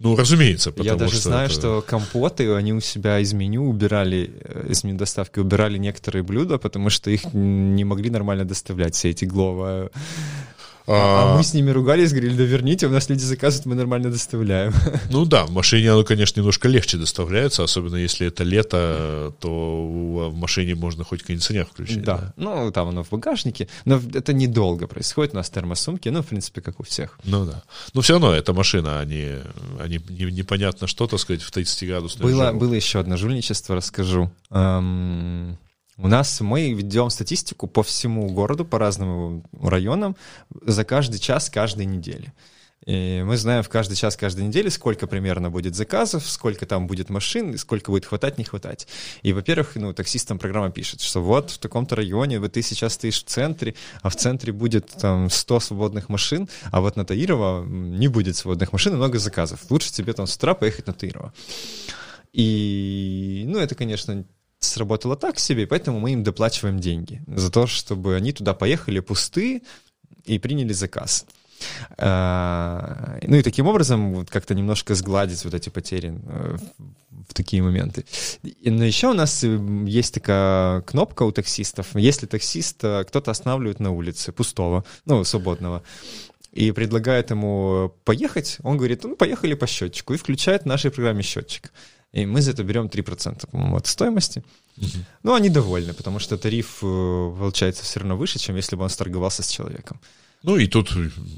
Ну, 0.01 0.15
разумеется, 0.15 0.71
потому 0.71 0.87
Я 0.87 0.95
даже 0.95 1.15
что 1.15 1.29
знаю, 1.29 1.45
это... 1.47 1.53
что 1.53 1.83
компоты, 1.85 2.53
они 2.53 2.71
у 2.71 2.79
себя 2.79 3.19
из 3.19 3.33
меню 3.33 3.67
убирали, 3.67 4.31
э, 4.45 4.67
из 4.69 4.85
меню 4.85 4.97
доставки 4.97 5.39
убирали 5.39 5.77
некоторые 5.77 6.23
блюда, 6.23 6.57
потому 6.57 6.89
что 6.89 7.11
их 7.11 7.33
не 7.33 7.83
могли 7.83 8.09
нормально 8.09 8.45
доставлять, 8.45 8.95
все 8.95 9.09
эти 9.09 9.25
глова 9.25 9.91
а, 10.91 11.33
а 11.33 11.37
мы 11.37 11.43
с 11.43 11.53
ними 11.53 11.69
ругались, 11.71 12.11
говорили, 12.11 12.35
да 12.35 12.43
верните, 12.43 12.87
у 12.87 12.89
нас 12.89 13.09
люди 13.09 13.21
заказывают, 13.21 13.65
мы 13.67 13.75
нормально 13.75 14.09
доставляем. 14.09 14.73
Ну 15.11 15.25
да, 15.25 15.45
в 15.45 15.51
машине 15.51 15.91
оно, 15.91 16.03
конечно, 16.03 16.39
немножко 16.39 16.67
легче 16.67 16.97
доставляется, 16.97 17.63
особенно 17.63 17.95
если 17.95 18.27
это 18.27 18.43
лето, 18.43 19.33
то 19.39 20.29
в 20.29 20.35
машине 20.35 20.75
можно 20.75 21.03
хоть 21.03 21.23
кондиционер 21.23 21.65
включить. 21.65 22.03
Да, 22.03 22.17
да. 22.17 22.33
ну 22.37 22.71
там 22.71 22.89
оно 22.89 23.03
в 23.03 23.09
багажнике, 23.09 23.67
но 23.85 24.01
это 24.13 24.33
недолго 24.33 24.87
происходит, 24.87 25.33
у 25.33 25.37
нас 25.37 25.49
термосумки, 25.49 26.09
ну, 26.09 26.21
в 26.21 26.27
принципе, 26.27 26.61
как 26.61 26.79
у 26.79 26.83
всех. 26.83 27.19
Ну 27.23 27.45
да. 27.45 27.63
Но 27.93 28.01
все 28.01 28.13
равно 28.13 28.33
эта 28.33 28.53
машина, 28.53 28.99
они, 28.99 29.35
они 29.79 29.99
непонятно 30.09 30.87
что, 30.87 31.07
так 31.07 31.19
сказать, 31.19 31.41
в 31.41 31.51
30 31.51 31.87
градусах. 31.87 32.21
Было, 32.21 32.51
было 32.51 32.73
еще 32.73 32.99
одно 32.99 33.17
жульничество, 33.17 33.75
расскажу. 33.75 34.31
Эм 34.51 35.57
У 36.01 36.07
нас 36.07 36.39
мы 36.39 36.71
ведем 36.71 37.09
статистику 37.09 37.67
по 37.67 37.83
всему 37.83 38.29
городу, 38.29 38.63
по 38.63 38.79
разным 38.79 39.43
районам 39.61 40.15
за 40.61 40.85
каждый 40.85 41.19
час 41.19 41.49
каждой 41.49 41.85
недели. 41.85 42.31
И 42.85 43.21
мы 43.25 43.35
знаем 43.35 43.63
в 43.63 43.69
каждый 43.69 43.95
час 43.95 44.15
каждой 44.15 44.45
недели, 44.45 44.69
сколько 44.69 45.07
примерно 45.07 45.49
будет 45.49 45.75
заказов, 45.75 46.25
сколько 46.25 46.65
там 46.65 46.87
будет 46.87 47.09
машин, 47.09 47.57
сколько 47.57 47.91
будет 47.91 48.05
хватать, 48.05 48.37
не 48.37 48.45
хватать. 48.45 48.87
И, 49.23 49.33
во-первых, 49.33 49.75
ну, 49.75 49.93
таксистам 49.93 50.39
программа 50.39 50.71
пишет, 50.71 51.01
что 51.01 51.21
вот 51.21 51.51
в 51.51 51.57
таком-то 51.57 51.97
районе 51.97 52.39
вот 52.39 52.53
ты 52.53 52.61
сейчас 52.61 52.93
стоишь 52.93 53.21
в 53.21 53.25
центре, 53.25 53.75
а 54.01 54.07
в 54.07 54.15
центре 54.15 54.53
будет 54.53 54.87
там 54.87 55.29
100 55.29 55.59
свободных 55.59 56.07
машин, 56.07 56.47
а 56.71 56.79
вот 56.79 56.95
на 56.95 57.03
Таирова 57.03 57.65
не 57.65 58.07
будет 58.07 58.37
свободных 58.37 58.71
машин 58.71 58.93
и 58.93 58.95
много 58.95 59.19
заказов. 59.19 59.59
Лучше 59.69 59.91
тебе 59.91 60.13
там 60.13 60.27
с 60.27 60.37
утра 60.37 60.53
поехать 60.53 60.87
на 60.87 60.93
Таирова. 60.93 61.33
И, 62.31 63.43
ну, 63.45 63.59
это, 63.59 63.75
конечно, 63.75 64.25
сработало 64.59 65.15
так 65.15 65.39
себе, 65.39 65.67
поэтому 65.67 65.99
мы 65.99 66.13
им 66.13 66.23
доплачиваем 66.23 66.79
деньги 66.79 67.21
за 67.27 67.51
то, 67.51 67.67
чтобы 67.67 68.15
они 68.15 68.31
туда 68.33 68.53
поехали 68.53 68.99
пустые 68.99 69.61
и 70.25 70.39
приняли 70.39 70.73
заказ. 70.73 71.25
А, 71.97 73.19
ну 73.21 73.35
и 73.35 73.41
таким 73.41 73.67
образом 73.67 74.13
вот 74.13 74.29
как-то 74.29 74.53
немножко 74.53 74.95
сгладить 74.95 75.43
вот 75.43 75.53
эти 75.53 75.69
потери 75.69 76.13
э, 76.25 76.57
в 77.27 77.33
такие 77.33 77.61
моменты. 77.61 78.05
Но 78.63 78.85
еще 78.85 79.09
у 79.09 79.13
нас 79.13 79.43
э, 79.43 79.59
есть 79.85 80.13
такая 80.13 80.81
кнопка 80.81 81.23
у 81.23 81.31
таксистов. 81.31 81.87
Если 81.95 82.27
таксист 82.27 82.77
кто-то 82.77 83.31
останавливает 83.31 83.79
на 83.79 83.91
улице 83.91 84.31
пустого, 84.31 84.85
ну, 85.05 85.23
свободного, 85.23 85.83
и 86.51 86.71
предлагает 86.71 87.29
ему 87.29 87.93
поехать, 88.05 88.57
он 88.63 88.77
говорит, 88.77 89.03
ну, 89.03 89.15
поехали 89.15 89.53
по 89.53 89.67
счетчику, 89.67 90.13
и 90.13 90.17
включает 90.17 90.63
в 90.63 90.65
нашей 90.65 90.91
программе 90.91 91.21
счетчик. 91.21 91.71
И 92.11 92.25
мы 92.25 92.41
за 92.41 92.51
это 92.51 92.63
берем 92.63 92.87
3%, 92.87 93.49
по-моему, 93.51 93.75
от 93.77 93.87
стоимости. 93.87 94.43
Угу. 94.77 94.87
Ну, 95.23 95.33
они 95.35 95.49
довольны, 95.49 95.93
потому 95.93 96.19
что 96.19 96.37
тариф, 96.37 96.79
получается, 96.79 97.83
все 97.83 97.99
равно 97.99 98.17
выше, 98.17 98.39
чем 98.39 98.55
если 98.55 98.75
бы 98.75 98.83
он 98.83 98.89
сторговался 98.89 99.43
с 99.43 99.49
человеком. 99.49 99.99
Ну 100.41 100.55
и 100.55 100.67
тут, 100.67 100.89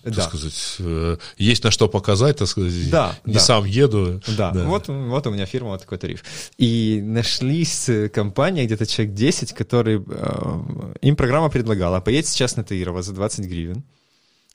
так 0.03 0.13
да. 0.13 0.21
сказать, 0.21 0.75
э, 0.79 1.17
есть 1.37 1.63
на 1.63 1.71
что 1.71 1.89
показать, 1.89 2.37
так 2.37 2.47
сказать. 2.47 2.89
Да, 2.91 3.15
не 3.25 3.33
да. 3.33 3.39
сам 3.39 3.65
еду. 3.65 4.21
Да, 4.37 4.51
да. 4.51 4.63
Вот, 4.65 4.87
вот 4.89 5.27
у 5.27 5.31
меня 5.31 5.47
фирма, 5.47 5.69
вот 5.69 5.81
такой 5.81 5.97
тариф. 5.97 6.23
И 6.59 7.01
нашлись 7.03 7.89
э, 7.89 8.09
компании, 8.09 8.65
где-то 8.65 8.85
человек 8.85 9.15
10, 9.15 9.53
которые... 9.53 10.03
Э, 10.07 10.95
им 11.01 11.15
программа 11.15 11.49
предлагала, 11.49 11.99
поедь 11.99 12.27
сейчас 12.27 12.55
на 12.57 12.63
Таирова 12.63 13.01
за 13.01 13.13
20 13.13 13.45
гривен. 13.45 13.83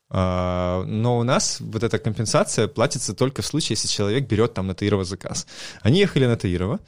Uh, 0.09 0.85
но 0.85 1.19
у 1.19 1.25
нас 1.25 1.59
вот 1.61 1.83
эта 1.83 1.99
компенсация 1.99 2.69
платится 2.69 3.13
только 3.13 3.43
в 3.43 3.47
случае, 3.47 3.75
если 3.75 3.89
человек 3.89 4.29
берет 4.29 4.55
там 4.55 4.69
на 4.69 4.75
Таирова 4.75 5.05
заказ. 5.05 5.47
Они 5.83 5.99
ехали 5.99 6.27
на 6.27 6.37
Таирова, 6.37 6.79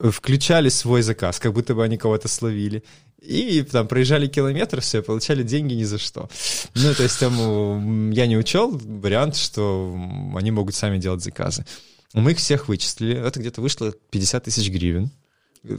включали 0.00 0.68
свой 0.68 1.02
заказ, 1.02 1.38
как 1.38 1.52
будто 1.52 1.74
бы 1.74 1.84
они 1.84 1.96
кого-то 1.96 2.28
словили, 2.28 2.82
и 3.20 3.62
там 3.62 3.88
проезжали 3.88 4.28
километр, 4.28 4.80
все, 4.80 5.02
получали 5.02 5.42
деньги 5.42 5.74
ни 5.74 5.84
за 5.84 5.98
что. 5.98 6.28
Ну, 6.74 6.94
то 6.94 7.02
есть 7.02 7.18
там 7.18 8.10
я 8.10 8.26
не 8.26 8.36
учел 8.36 8.70
вариант, 8.70 9.36
что 9.36 9.94
они 10.36 10.50
могут 10.50 10.74
сами 10.74 10.98
делать 10.98 11.22
заказы. 11.22 11.64
Мы 12.12 12.32
их 12.32 12.38
всех 12.38 12.68
вычислили, 12.68 13.16
это 13.16 13.40
где-то 13.40 13.60
вышло 13.60 13.92
50 14.10 14.44
тысяч 14.44 14.70
гривен 14.70 15.10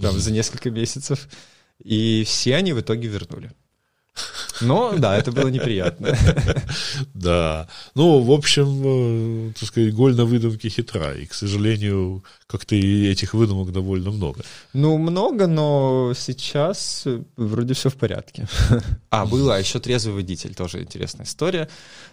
там, 0.01 0.19
за 0.19 0.31
несколько 0.31 0.69
месяцев, 0.69 1.27
и 1.83 2.23
все 2.25 2.55
они 2.55 2.73
в 2.73 2.81
итоге 2.81 3.07
вернули. 3.07 3.51
Но, 4.61 4.93
да, 4.97 5.17
это 5.17 5.31
было 5.31 5.47
неприятно. 5.49 6.15
Да. 7.13 7.67
Ну, 7.95 8.19
в 8.19 8.31
общем, 8.31 9.49
э, 9.49 9.53
так 9.59 9.67
сказать, 9.67 9.93
голь 9.93 10.15
на 10.15 10.25
выдумке 10.25 10.69
хитра. 10.69 11.13
И, 11.13 11.25
к 11.25 11.33
сожалению, 11.33 12.23
как-то 12.47 12.75
и 12.75 13.07
этих 13.07 13.33
выдумок 13.33 13.73
довольно 13.73 14.11
много. 14.11 14.41
Ну, 14.73 14.97
много, 14.97 15.47
но 15.47 16.13
сейчас 16.15 17.03
э, 17.05 17.21
вроде 17.35 17.73
все 17.73 17.89
в 17.89 17.95
порядке. 17.95 18.47
А, 19.09 19.25
было 19.25 19.55
а 19.55 19.59
еще 19.59 19.79
трезвый 19.79 20.15
водитель, 20.15 20.53
тоже 20.53 20.81
интересная 20.81 21.25
история. 21.25 21.69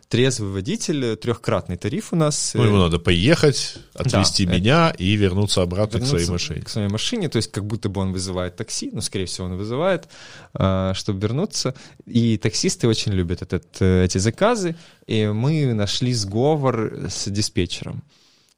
Трезвый 0.09 0.51
водитель, 0.51 1.05
э, 1.05 1.17
трехкратный 1.17 1.77
тариф 1.77 2.13
у 2.13 2.17
нас. 2.17 2.53
Ну, 2.55 2.65
ему 2.65 2.77
надо 2.79 2.99
поехать, 2.99 3.77
отвезти 3.95 4.47
да, 4.47 4.53
меня 4.53 4.91
это... 4.91 5.03
и 5.03 5.17
вернуться 5.17 5.63
обратно 5.63 5.99
вернуться 5.99 6.17
к 6.17 6.19
своей 6.19 6.31
машине. 6.31 6.63
К 6.63 6.69
своей 6.69 6.89
машине, 6.89 7.29
то 7.29 7.37
есть 7.37 7.53
как 7.53 7.65
будто 7.65 7.89
бы 7.89 8.01
он 8.01 8.13
вызывает 8.13 8.57
такси, 8.57 8.91
ну, 8.93 9.01
скорее 9.01 9.27
всего, 9.27 9.47
он 9.47 9.57
вызывает, 9.57 10.09
чтобы 10.53 11.21
вернуться. 11.21 11.75
И 12.07 12.39
таксисты 12.39 12.89
очень 12.89 13.13
любят 13.13 13.43
этот, 13.43 13.83
эти 13.83 14.19
заказы, 14.19 14.77
и 15.07 15.27
мы 15.27 15.75
нашли 15.75 16.13
сговор 16.15 17.07
с 17.09 17.31
диспетчером 17.31 18.03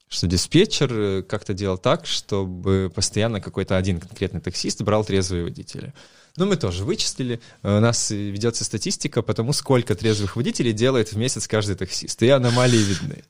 что 0.09 0.27
диспетчер 0.27 0.93
э, 0.93 1.23
как-то 1.23 1.55
делал 1.55 1.79
так, 1.79 2.07
чтобы 2.07 2.91
постоянно 2.95 3.41
какой-то 3.41 3.77
один 3.77 4.01
конкретный 4.01 4.41
таксист 4.41 4.83
брал 4.83 5.05
трезвые 5.05 5.45
водители. 5.45 5.93
Ну, 6.37 6.45
мы 6.45 6.57
тоже 6.57 6.85
вычислили. 6.85 7.41
У 7.63 7.69
нас 7.69 8.11
ведется 8.11 8.65
статистика 8.65 9.23
по 9.23 9.33
тому, 9.33 9.55
сколько 9.55 9.95
трезвых 9.95 10.37
водителей 10.37 10.73
делает 10.73 11.13
в 11.13 11.17
месяц 11.17 11.49
каждый 11.49 11.77
таксист. 11.77 12.23
И 12.23 12.29
аномалии 12.29 12.79
видны. 12.79 13.25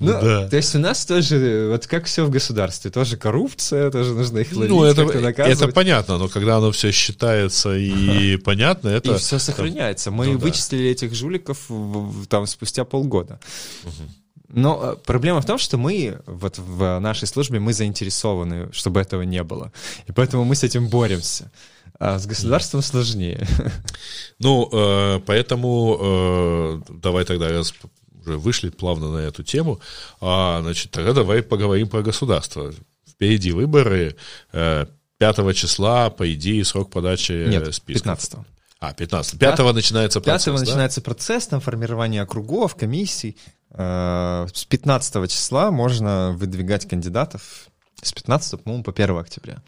Ну, 0.00 0.12
то 0.12 0.50
есть 0.52 0.74
у 0.74 0.78
нас 0.78 1.06
тоже, 1.06 1.68
вот 1.70 1.86
как 1.86 2.04
все 2.04 2.24
в 2.24 2.30
государстве, 2.30 2.90
тоже 2.90 3.16
коррупция, 3.16 3.90
тоже 3.90 4.12
нужно 4.12 4.38
их 4.40 4.52
ловить, 4.52 4.70
Ну, 4.70 4.84
это 4.84 5.68
понятно, 5.68 6.18
но 6.18 6.28
когда 6.28 6.58
оно 6.58 6.70
все 6.72 6.92
считается 6.92 7.74
и 7.74 8.36
понятно, 8.36 8.88
это... 8.88 9.14
И 9.14 9.18
все 9.18 9.38
сохраняется. 9.38 10.10
Мы 10.10 10.26
ну 10.26 10.38
вычислили 10.38 10.90
этих 10.90 11.14
жуликов 11.14 11.70
там 12.28 12.46
спустя 12.46 12.84
полгода. 12.84 13.40
Но 14.54 14.92
э, 14.92 14.96
проблема 15.04 15.40
в 15.40 15.46
том, 15.46 15.58
что 15.58 15.76
мы 15.76 16.20
вот 16.26 16.58
в 16.58 16.98
нашей 17.00 17.26
службе 17.26 17.60
мы 17.60 17.72
заинтересованы, 17.72 18.72
чтобы 18.72 19.00
этого 19.00 19.22
не 19.22 19.42
было. 19.42 19.72
И 20.06 20.12
поэтому 20.12 20.44
мы 20.44 20.54
с 20.54 20.64
этим 20.64 20.88
боремся. 20.88 21.50
А 21.98 22.18
с 22.18 22.26
государством 22.26 22.82
сложнее. 22.82 23.46
Ну, 24.40 24.68
э, 24.72 25.20
поэтому 25.26 25.98
э, 26.00 26.80
давай 26.88 27.24
тогда 27.24 27.48
раз 27.50 27.72
уже 28.26 28.36
вышли 28.36 28.70
плавно 28.70 29.12
на 29.12 29.18
эту 29.18 29.42
тему, 29.42 29.80
а, 30.20 30.60
значит, 30.62 30.90
тогда 30.90 31.12
давай 31.12 31.42
поговорим 31.42 31.88
про 31.88 32.02
государство. 32.02 32.72
Впереди 33.08 33.52
выборы. 33.52 34.16
5 34.50 35.56
числа, 35.56 36.10
по 36.10 36.32
идее, 36.34 36.64
срок 36.64 36.90
подачи 36.90 37.46
Нет, 37.48 37.72
списка. 37.74 38.02
15 38.04 38.34
а, 38.84 38.92
15. 38.92 39.38
5 39.38 39.58
начинается 39.74 40.20
процесс. 40.20 40.44
5 40.44 40.54
да? 40.54 40.60
начинается 40.60 41.00
процесс, 41.00 41.46
там 41.46 41.60
формирование 41.60 42.22
округов, 42.22 42.74
комиссий. 42.74 43.36
Э, 43.76 44.46
с 44.52 44.64
15 44.64 45.30
числа 45.30 45.70
можно 45.70 46.32
выдвигать 46.38 46.88
кандидатов. 46.88 47.68
С 48.02 48.12
15, 48.12 48.62
по-моему, 48.62 48.84
по 48.84 48.92
1 48.92 49.18
октября. 49.18 49.62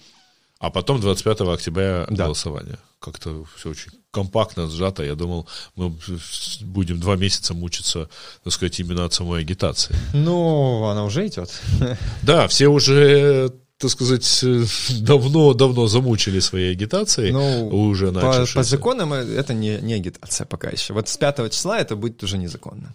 А 0.58 0.70
потом 0.70 1.00
25 1.00 1.40
октября 1.42 2.06
да. 2.08 2.24
голосование. 2.24 2.78
Как-то 2.98 3.44
все 3.56 3.70
очень 3.70 3.90
компактно, 4.10 4.68
сжато. 4.68 5.02
Я 5.02 5.14
думал, 5.14 5.46
мы 5.74 5.94
будем 6.62 6.98
два 6.98 7.16
месяца 7.16 7.52
мучиться, 7.52 8.08
так 8.42 8.52
сказать, 8.52 8.80
именно 8.80 9.04
от 9.04 9.12
самой 9.12 9.40
агитации. 9.42 9.94
Ну, 10.14 10.84
она 10.84 11.04
уже 11.04 11.26
идет. 11.26 11.50
Да, 12.22 12.48
все 12.48 12.68
уже 12.68 13.52
так 13.78 13.90
сказать, 13.90 14.44
давно-давно 15.00 15.86
замучили 15.86 16.40
своей 16.40 16.72
агитацией, 16.72 17.30
ну, 17.30 17.68
уже 17.68 18.10
по, 18.10 18.46
по 18.54 18.62
законам 18.62 19.12
это 19.12 19.52
не, 19.52 19.78
не 19.82 19.92
агитация 19.92 20.46
пока 20.46 20.70
еще. 20.70 20.94
Вот 20.94 21.10
с 21.10 21.16
5 21.18 21.52
числа 21.52 21.78
это 21.78 21.94
будет 21.94 22.22
уже 22.22 22.38
незаконно 22.38 22.94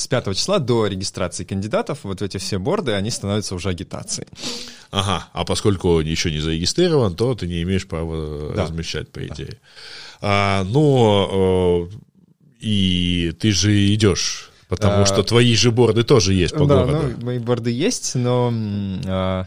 с 0.00 0.06
5 0.06 0.36
числа 0.36 0.58
до 0.58 0.86
регистрации 0.86 1.44
кандидатов 1.44 2.00
вот 2.02 2.22
эти 2.22 2.38
все 2.38 2.58
борды, 2.58 2.92
они 2.92 3.10
становятся 3.10 3.54
уже 3.54 3.68
агитацией. 3.68 4.28
Ага, 4.90 5.28
а 5.32 5.44
поскольку 5.44 5.90
он 5.90 6.04
еще 6.04 6.30
не 6.30 6.40
зарегистрирован, 6.40 7.14
то 7.14 7.34
ты 7.34 7.46
не 7.46 7.62
имеешь 7.62 7.86
права 7.86 8.52
да. 8.54 8.62
размещать, 8.64 9.10
по 9.10 9.20
идее. 9.26 9.58
Да. 10.20 10.64
А, 10.64 10.64
э, 10.64 11.88
и 12.60 13.32
ты 13.38 13.52
же 13.52 13.94
идешь, 13.94 14.50
потому 14.68 15.02
а, 15.02 15.06
что 15.06 15.22
твои 15.22 15.54
же 15.54 15.70
борды 15.70 16.02
тоже 16.02 16.34
есть 16.34 16.54
по 16.54 16.64
да, 16.66 16.84
городу. 16.84 17.14
Ну, 17.18 17.24
мои 17.24 17.38
борды 17.38 17.70
есть, 17.70 18.14
но 18.14 18.52
а, 19.06 19.46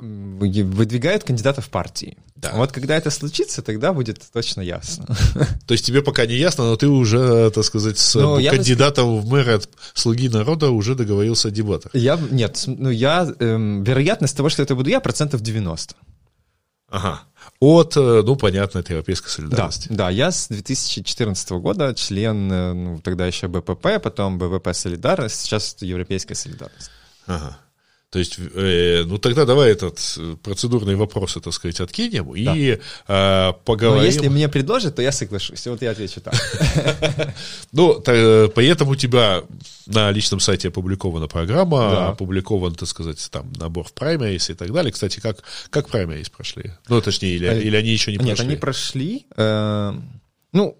выдвигают 0.00 1.24
кандидатов 1.24 1.68
партии. 1.68 2.16
Да. 2.34 2.52
Вот 2.54 2.72
когда 2.72 2.96
это 2.96 3.10
случится, 3.10 3.62
тогда 3.62 3.92
будет 3.92 4.20
точно 4.32 4.60
ясно. 4.60 5.06
То 5.66 5.72
есть 5.72 5.86
тебе 5.86 6.02
пока 6.02 6.26
не 6.26 6.34
ясно, 6.34 6.64
но 6.64 6.76
ты 6.76 6.88
уже, 6.88 7.50
так 7.50 7.64
сказать, 7.64 7.98
с 7.98 8.14
ну, 8.16 8.36
кандидатом 8.36 9.20
в 9.20 9.26
мэры 9.26 9.54
от 9.54 9.68
«Слуги 9.94 10.28
народа» 10.28 10.70
уже 10.70 10.94
договорился 10.94 11.48
о 11.48 11.50
дебатах. 11.50 11.94
Я, 11.94 12.18
нет, 12.30 12.62
ну 12.66 12.90
я, 12.90 13.32
эм, 13.38 13.84
вероятность 13.84 14.36
того, 14.36 14.48
что 14.48 14.62
это 14.62 14.74
буду 14.74 14.90
я, 14.90 15.00
процентов 15.00 15.40
90. 15.42 15.94
Ага. 16.88 17.22
От, 17.60 17.96
э, 17.96 18.22
ну, 18.24 18.36
понятно, 18.36 18.80
от 18.80 18.90
Европейской 18.90 19.28
солидарности. 19.28 19.88
Да, 19.88 19.94
да, 19.94 20.10
я 20.10 20.30
с 20.30 20.48
2014 20.48 21.50
года 21.52 21.94
член, 21.94 22.52
э, 22.52 22.72
ну, 22.72 23.00
тогда 23.00 23.26
еще 23.26 23.48
БПП, 23.48 24.00
потом 24.02 24.38
БВП 24.38 24.74
Солидарность, 24.74 25.40
сейчас 25.40 25.76
Европейская 25.80 26.34
солидарность. 26.34 26.90
Ага. 27.26 27.58
То 28.14 28.20
есть, 28.20 28.38
э, 28.38 29.02
ну 29.06 29.18
тогда 29.18 29.44
давай 29.44 29.72
этот 29.72 29.98
э, 30.18 30.36
процедурный 30.40 30.94
вопрос, 30.94 31.36
так 31.42 31.52
сказать, 31.52 31.80
откинем 31.80 32.32
да. 32.44 32.56
и 32.56 32.78
э, 33.08 33.52
поговорим. 33.64 34.02
Но 34.02 34.04
если 34.04 34.28
мне 34.28 34.48
предложат, 34.48 34.94
то 34.94 35.02
я 35.02 35.10
соглашусь. 35.10 35.66
Вот 35.66 35.82
я 35.82 35.90
отвечу 35.90 36.20
так. 36.20 36.34
Ну, 37.72 38.00
э, 38.06 38.48
поэтому 38.54 38.92
у 38.92 38.94
тебя 38.94 39.42
на 39.86 40.12
личном 40.12 40.38
сайте 40.38 40.68
опубликована 40.68 41.26
программа, 41.26 42.10
опубликован, 42.10 42.76
так 42.76 42.88
сказать, 42.88 43.28
там 43.32 43.52
набор 43.58 43.84
в 43.88 43.92
праймерис 43.92 44.48
и 44.48 44.54
так 44.54 44.72
далее. 44.72 44.92
Кстати, 44.92 45.18
как, 45.18 45.42
как 45.70 45.88
праймерис 45.88 46.30
прошли? 46.30 46.70
Ну, 46.88 47.00
точнее, 47.00 47.34
или, 47.34 47.62
или 47.62 47.74
они 47.76 47.88
еще 47.88 48.12
не 48.12 48.18
прошли? 48.18 48.30
Нет, 48.30 48.40
они 48.40 48.56
прошли. 48.56 49.26
Ну, 50.52 50.78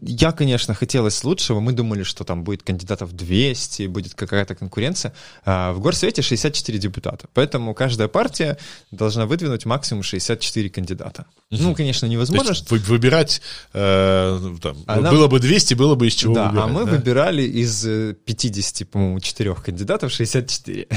я, 0.00 0.32
конечно, 0.32 0.74
хотелось 0.74 1.22
лучшего. 1.24 1.60
Мы 1.60 1.72
думали, 1.72 2.02
что 2.02 2.24
там 2.24 2.44
будет 2.44 2.62
кандидатов 2.62 3.12
200, 3.12 3.86
будет 3.86 4.14
какая-то 4.14 4.54
конкуренция. 4.54 5.12
А 5.44 5.72
в 5.72 5.80
Горсовете 5.80 6.22
64 6.22 6.78
депутата. 6.78 7.28
Поэтому 7.34 7.74
каждая 7.74 8.08
партия 8.08 8.58
должна 8.90 9.26
выдвинуть 9.26 9.66
максимум 9.66 10.02
64 10.02 10.70
кандидата. 10.70 11.26
Угу. 11.50 11.62
Ну, 11.62 11.74
конечно, 11.74 12.06
невозможно. 12.06 12.50
Есть 12.50 12.70
выбирать, 12.70 13.42
э, 13.72 14.54
там, 14.62 14.76
Она... 14.86 15.10
было 15.10 15.28
бы 15.28 15.40
200, 15.40 15.74
было 15.74 15.94
бы 15.94 16.06
из 16.06 16.14
чего 16.14 16.34
да, 16.34 16.48
выбирать. 16.48 16.64
А 16.64 16.72
мы 16.72 16.84
да? 16.84 16.90
выбирали 16.90 17.42
из 17.42 17.82
50, 18.24 18.88
по-моему, 18.88 19.20
четырех 19.20 19.62
кандидатов 19.62 20.12
64. 20.12 20.88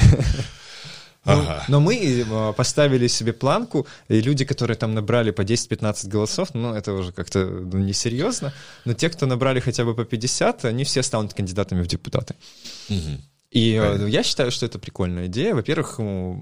Ну, 1.24 1.32
ага. 1.32 1.64
Но 1.68 1.80
мы 1.80 1.94
э, 1.94 2.52
поставили 2.52 3.06
себе 3.06 3.32
планку, 3.32 3.86
и 4.08 4.20
люди, 4.20 4.44
которые 4.44 4.76
там 4.76 4.94
набрали 4.94 5.30
по 5.30 5.42
10-15 5.42 6.08
голосов, 6.08 6.48
ну, 6.54 6.74
это 6.74 6.92
уже 6.92 7.12
как-то 7.12 7.44
ну, 7.44 7.78
несерьезно, 7.78 8.52
но 8.84 8.94
те, 8.94 9.08
кто 9.08 9.26
набрали 9.26 9.60
хотя 9.60 9.84
бы 9.84 9.94
по 9.94 10.04
50, 10.04 10.64
они 10.64 10.82
все 10.82 11.02
станут 11.02 11.34
кандидатами 11.34 11.82
в 11.82 11.86
депутаты. 11.86 12.34
Угу. 12.88 13.20
И 13.52 13.74
э, 13.74 13.80
Правильно. 13.80 14.06
я 14.06 14.22
считаю, 14.22 14.50
что 14.50 14.64
это 14.64 14.78
прикольная 14.78 15.26
идея. 15.26 15.54
Во-первых, 15.54 15.96
э, 15.98 16.34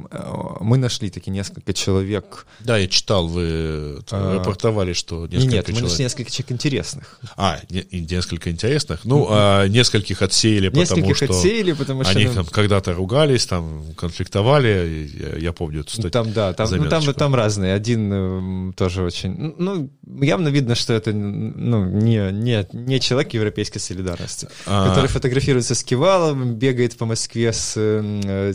мы 0.60 0.78
нашли 0.78 1.10
таки 1.10 1.28
несколько 1.32 1.72
человек. 1.72 2.46
Да, 2.60 2.78
я 2.78 2.86
читал, 2.86 3.26
вы 3.26 4.00
а... 4.12 4.36
рапортовали, 4.36 4.92
что 4.92 5.26
несколько 5.26 5.52
Нет, 5.52 5.66
человек... 5.66 5.82
мы 5.82 5.88
нашли 5.88 6.04
несколько 6.04 6.30
человек 6.30 6.52
интересных. 6.52 7.18
А, 7.36 7.58
не, 7.68 7.84
несколько 7.90 8.50
интересных. 8.52 9.04
Ну, 9.04 9.26
а 9.28 9.66
нескольких 9.66 10.22
отсеяли, 10.22 10.68
потому 10.68 10.82
нескольких 10.82 11.16
что... 11.16 11.24
отсеяли, 11.26 11.72
потому 11.72 12.04
что... 12.04 12.12
Они 12.12 12.28
там 12.28 12.46
когда-то 12.46 12.92
ругались, 12.94 13.44
там 13.44 13.92
конфликтовали, 13.96 15.10
я, 15.12 15.36
я 15.36 15.52
помню 15.52 15.80
эту 15.80 15.90
статью. 15.90 16.10
Там, 16.12 16.32
да, 16.32 16.52
там, 16.52 16.70
ну, 16.70 16.88
там, 16.88 17.02
там 17.12 17.34
разные. 17.34 17.74
Один 17.74 18.72
тоже 18.76 19.02
очень... 19.02 19.54
Ну, 19.58 19.90
явно 20.22 20.46
видно, 20.46 20.76
что 20.76 20.92
это 20.92 21.12
ну, 21.12 21.84
не, 21.84 22.30
не, 22.30 22.66
не 22.72 23.00
человек 23.00 23.34
европейской 23.34 23.80
солидарности, 23.80 24.48
а... 24.64 24.88
который 24.88 25.08
фотографируется 25.08 25.74
с 25.74 25.82
Кивалом, 25.82 26.54
бегает 26.54 26.99
по 27.00 27.06
Москве 27.06 27.50
с, 27.50 27.72
э, 27.76 28.52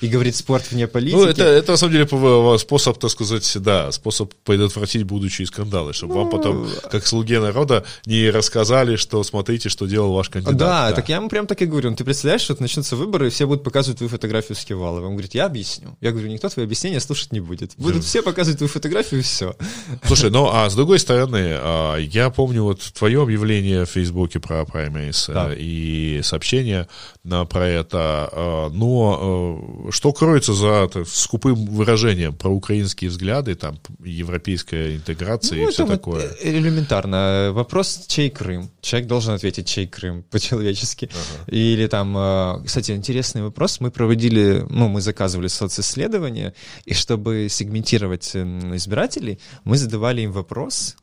и 0.00 0.06
говорит 0.06 0.36
спорт 0.36 0.70
вне 0.70 0.86
политики. 0.86 1.16
Ну, 1.16 1.24
это, 1.24 1.42
это 1.42 1.72
на 1.72 1.76
самом 1.76 1.92
деле 1.92 2.58
способ, 2.58 2.98
так 2.98 3.10
сказать, 3.10 3.52
да, 3.58 3.90
способ 3.90 4.32
предотвратить 4.44 5.02
будущие 5.02 5.44
скандалы, 5.48 5.92
чтобы 5.92 6.14
ну, 6.14 6.20
вам 6.20 6.30
потом, 6.30 6.68
как 6.88 7.04
слуге 7.04 7.40
народа, 7.40 7.84
не 8.06 8.30
рассказали, 8.30 8.94
что 8.94 9.24
смотрите, 9.24 9.68
что 9.68 9.86
делал 9.86 10.12
ваш 10.12 10.28
кандидат. 10.28 10.56
Да, 10.56 10.90
да. 10.90 10.94
так 10.94 11.08
я 11.08 11.16
ему 11.16 11.28
прям 11.28 11.48
так 11.48 11.60
и 11.60 11.66
говорю. 11.66 11.90
Ну, 11.90 11.96
ты 11.96 12.04
представляешь, 12.04 12.42
что 12.42 12.54
начнутся 12.60 12.94
выборы, 12.94 13.26
и 13.26 13.30
все 13.30 13.48
будут 13.48 13.64
показывать 13.64 13.98
твою 13.98 14.08
фотографию 14.08 14.54
с 14.54 14.64
Киваловым. 14.64 15.06
Он 15.06 15.12
говорит, 15.14 15.34
я 15.34 15.46
объясню. 15.46 15.96
Я 16.00 16.12
говорю, 16.12 16.28
никто 16.28 16.48
твои 16.48 16.64
объяснения 16.64 17.00
слушать 17.00 17.32
не 17.32 17.40
будет. 17.40 17.72
Будут 17.76 18.04
все 18.04 18.22
показывать 18.22 18.58
твою 18.58 18.70
фотографию, 18.70 19.18
и 19.18 19.22
все. 19.24 19.56
Слушай, 20.04 20.30
ну, 20.30 20.48
а 20.48 20.70
с 20.70 20.76
другой 20.76 21.00
стороны, 21.00 21.56
а, 21.58 21.96
я 21.96 22.30
помню 22.30 22.62
вот 22.62 22.80
твое 22.96 23.20
объявление 23.20 23.84
в 23.84 23.90
Фейсбуке 23.90 24.38
про 24.38 24.64
праймейс 24.64 25.26
да. 25.26 25.52
и 25.52 26.20
сообщение 26.22 26.86
на 27.24 27.44
про 27.48 27.66
это, 27.66 28.28
а, 28.32 28.70
но 28.70 29.88
а, 29.88 29.92
что 29.92 30.12
кроется 30.12 30.52
за 30.52 30.88
скупым 31.06 31.54
выражением 31.66 32.34
про 32.34 32.50
украинские 32.50 33.10
взгляды, 33.10 33.54
там, 33.54 33.78
европейская 34.04 34.96
интеграция 34.96 35.58
ну, 35.58 35.68
и 35.68 35.72
все 35.72 35.84
вот 35.84 35.92
такое? 35.92 36.30
Элементарно. 36.42 37.50
Вопрос, 37.52 38.04
чей 38.06 38.30
Крым? 38.30 38.70
Человек 38.80 39.08
должен 39.08 39.34
ответить, 39.34 39.66
чей 39.66 39.86
Крым, 39.86 40.22
по-человечески. 40.30 41.10
Ага. 41.10 41.56
Или 41.56 41.86
там, 41.86 42.14
а, 42.16 42.62
кстати, 42.64 42.92
интересный 42.92 43.42
вопрос. 43.42 43.80
Мы 43.80 43.90
проводили, 43.90 44.64
ну, 44.68 44.88
мы 44.88 45.00
заказывали 45.00 45.48
социсследования, 45.48 46.54
и 46.84 46.94
чтобы 46.94 47.48
сегментировать 47.50 48.36
избирателей, 48.36 49.38
мы 49.64 49.76
задавали 49.78 50.22
им 50.22 50.32
вопрос, 50.32 50.96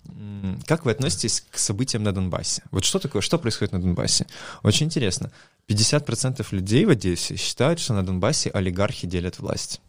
как 0.65 0.85
вы 0.85 0.91
относитесь 0.91 1.43
к 1.51 1.57
событиям 1.57 2.03
на 2.03 2.11
Донбассе? 2.11 2.63
Вот 2.71 2.85
что 2.85 2.99
такое, 2.99 3.21
что 3.21 3.37
происходит 3.37 3.73
на 3.73 3.81
Донбассе? 3.81 4.27
Очень 4.63 4.87
интересно. 4.87 5.31
50% 5.67 6.34
людей 6.51 6.86
в 6.86 6.89
Одессе 6.89 7.36
считают, 7.36 7.79
что 7.79 7.93
на 7.93 8.05
Донбассе 8.05 8.49
олигархи 8.49 9.07
делят 9.07 9.39
власть. 9.39 9.81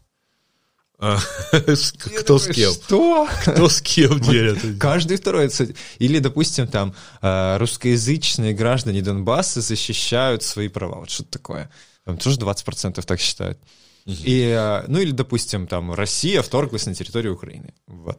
А, 0.98 1.18
кто 1.52 2.38
с 2.38 2.46
кем? 2.46 2.72
Что? 2.72 3.28
Кто 3.42 3.68
с 3.68 3.82
кем 3.82 4.18
делят? 4.20 4.58
Каждый 4.80 5.18
второй. 5.18 5.50
Или, 5.98 6.18
допустим, 6.20 6.66
там 6.68 6.94
а, 7.20 7.58
русскоязычные 7.58 8.54
граждане 8.54 9.02
Донбасса 9.02 9.60
защищают 9.60 10.42
свои 10.42 10.68
права. 10.68 11.00
Вот 11.00 11.10
что-то 11.10 11.32
такое. 11.32 11.70
Там 12.04 12.16
тоже 12.16 12.38
20% 12.38 13.02
так 13.02 13.20
считают. 13.20 13.58
И, 14.06 14.54
а, 14.56 14.84
ну 14.88 14.98
или, 15.00 15.10
допустим, 15.10 15.66
там 15.66 15.92
Россия 15.92 16.40
вторглась 16.40 16.86
на 16.86 16.94
территорию 16.94 17.34
Украины. 17.34 17.74
Вот 17.86 18.18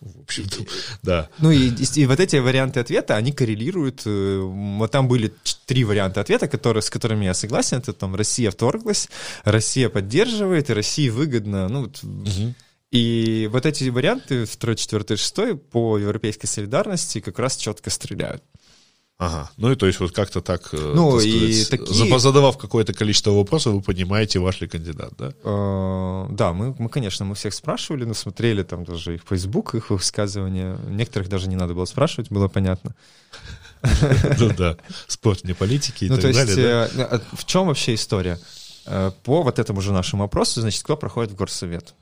в 0.00 0.20
общем-то, 0.20 0.64
да. 1.02 1.28
Ну 1.38 1.50
и, 1.50 1.68
и, 1.68 2.00
и 2.00 2.06
вот 2.06 2.20
эти 2.20 2.36
варианты 2.36 2.80
ответа, 2.80 3.16
они 3.16 3.32
коррелируют. 3.32 4.02
Э, 4.06 4.38
вот 4.40 4.90
там 4.90 5.08
были 5.08 5.32
три 5.66 5.84
варианта 5.84 6.20
ответа, 6.20 6.48
которые, 6.48 6.82
с 6.82 6.90
которыми 6.90 7.24
я 7.24 7.34
согласен. 7.34 7.78
Это 7.78 7.92
там 7.92 8.14
Россия 8.14 8.50
вторглась, 8.50 9.08
Россия 9.44 9.88
поддерживает, 9.88 10.70
и 10.70 10.74
России 10.74 11.08
выгодно. 11.08 11.68
Ну, 11.68 11.82
вот, 11.82 12.02
угу. 12.02 12.54
И 12.90 13.48
вот 13.52 13.66
эти 13.66 13.88
варианты, 13.88 14.46
второй, 14.46 14.76
четвертый, 14.76 15.18
шестой, 15.18 15.56
по 15.56 15.98
европейской 15.98 16.46
солидарности 16.46 17.20
как 17.20 17.38
раз 17.38 17.56
четко 17.56 17.90
стреляют. 17.90 18.42
Ага, 19.18 19.50
ну 19.56 19.72
и 19.72 19.74
то 19.74 19.86
есть 19.86 19.98
вот 19.98 20.12
как-то 20.12 20.40
так, 20.40 20.68
э, 20.72 20.92
ну, 20.94 21.16
так 21.16 21.26
и 21.26 21.52
сказать, 21.52 21.88
такие... 21.88 22.18
задавав 22.20 22.56
какое-то 22.56 22.92
количество 22.92 23.32
вопросов, 23.32 23.74
вы 23.74 23.82
понимаете, 23.82 24.38
ваш 24.38 24.60
ли 24.60 24.68
кандидат, 24.68 25.12
да? 25.18 25.32
Э, 25.42 26.26
да, 26.30 26.52
мы, 26.52 26.72
мы, 26.78 26.88
конечно, 26.88 27.24
мы 27.24 27.34
всех 27.34 27.52
спрашивали, 27.52 28.04
но 28.04 28.14
смотрели 28.14 28.62
там 28.62 28.84
даже 28.84 29.16
их 29.16 29.22
Facebook, 29.28 29.74
их 29.74 29.90
высказывания. 29.90 30.78
Некоторых 30.86 31.28
даже 31.28 31.48
не 31.48 31.56
надо 31.56 31.74
было 31.74 31.84
спрашивать, 31.86 32.30
было 32.30 32.46
понятно. 32.46 32.94
Ну 34.38 34.50
да, 34.56 34.76
спорт 35.08 35.42
вне 35.42 35.54
политики 35.54 36.04
и 36.04 36.08
ну, 36.08 36.16
так 36.18 36.32
далее. 36.32 36.56
Э, 36.56 37.02
а 37.02 37.20
в 37.32 37.44
чем 37.44 37.66
вообще 37.66 37.94
история? 37.94 38.38
По 38.84 39.42
вот 39.42 39.58
этому 39.58 39.80
же 39.80 39.92
нашему 39.92 40.24
опросу, 40.24 40.60
значит, 40.60 40.82
кто 40.84 40.96
проходит 40.96 41.32
в 41.32 41.34
горсовет? 41.34 41.94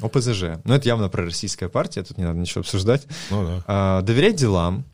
ОПЗЖ. 0.00 0.60
Ну, 0.64 0.74
это 0.74 0.86
явно 0.86 1.08
пророссийская 1.08 1.68
партия, 1.68 2.02
тут 2.02 2.18
не 2.18 2.24
надо 2.24 2.38
ничего 2.38 2.60
обсуждать. 2.60 3.06
Ну, 3.30 3.46
да. 3.46 3.64
А, 3.66 4.02
доверять 4.02 4.36
делам, 4.36 4.84
а, 4.84 4.93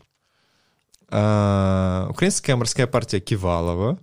Украинская 1.10 2.56
морская 2.56 2.86
партия 2.86 3.20
Кивалова, 3.20 3.98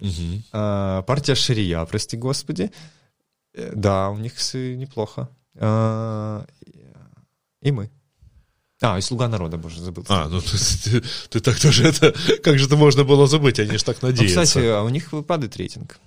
угу. 0.00 0.42
а, 0.52 1.02
партия 1.02 1.34
Ширия, 1.34 1.84
прости 1.86 2.16
господи. 2.16 2.70
Э, 3.54 3.72
да, 3.74 4.10
у 4.10 4.16
них 4.16 4.34
неплохо. 4.54 5.28
А, 5.56 6.44
и 7.60 7.72
мы. 7.72 7.90
А, 8.80 8.98
и 8.98 9.00
«Слуга 9.00 9.28
народа», 9.28 9.56
боже, 9.56 9.80
забыл. 9.80 10.04
А, 10.08 10.28
ну 10.28 10.40
ты, 10.40 10.58
ты, 10.58 11.02
ты 11.28 11.40
так 11.40 11.58
тоже 11.60 11.86
это... 11.86 12.12
Как 12.42 12.58
же 12.58 12.66
это 12.66 12.76
можно 12.76 13.04
было 13.04 13.26
забыть? 13.26 13.60
Они 13.60 13.78
же 13.78 13.84
так 13.84 14.02
надеются. 14.02 14.40
А, 14.40 14.44
кстати, 14.44 14.66
а 14.66 14.82
у 14.82 14.88
них 14.88 15.12
падает 15.26 15.56
рейтинг. 15.56 15.98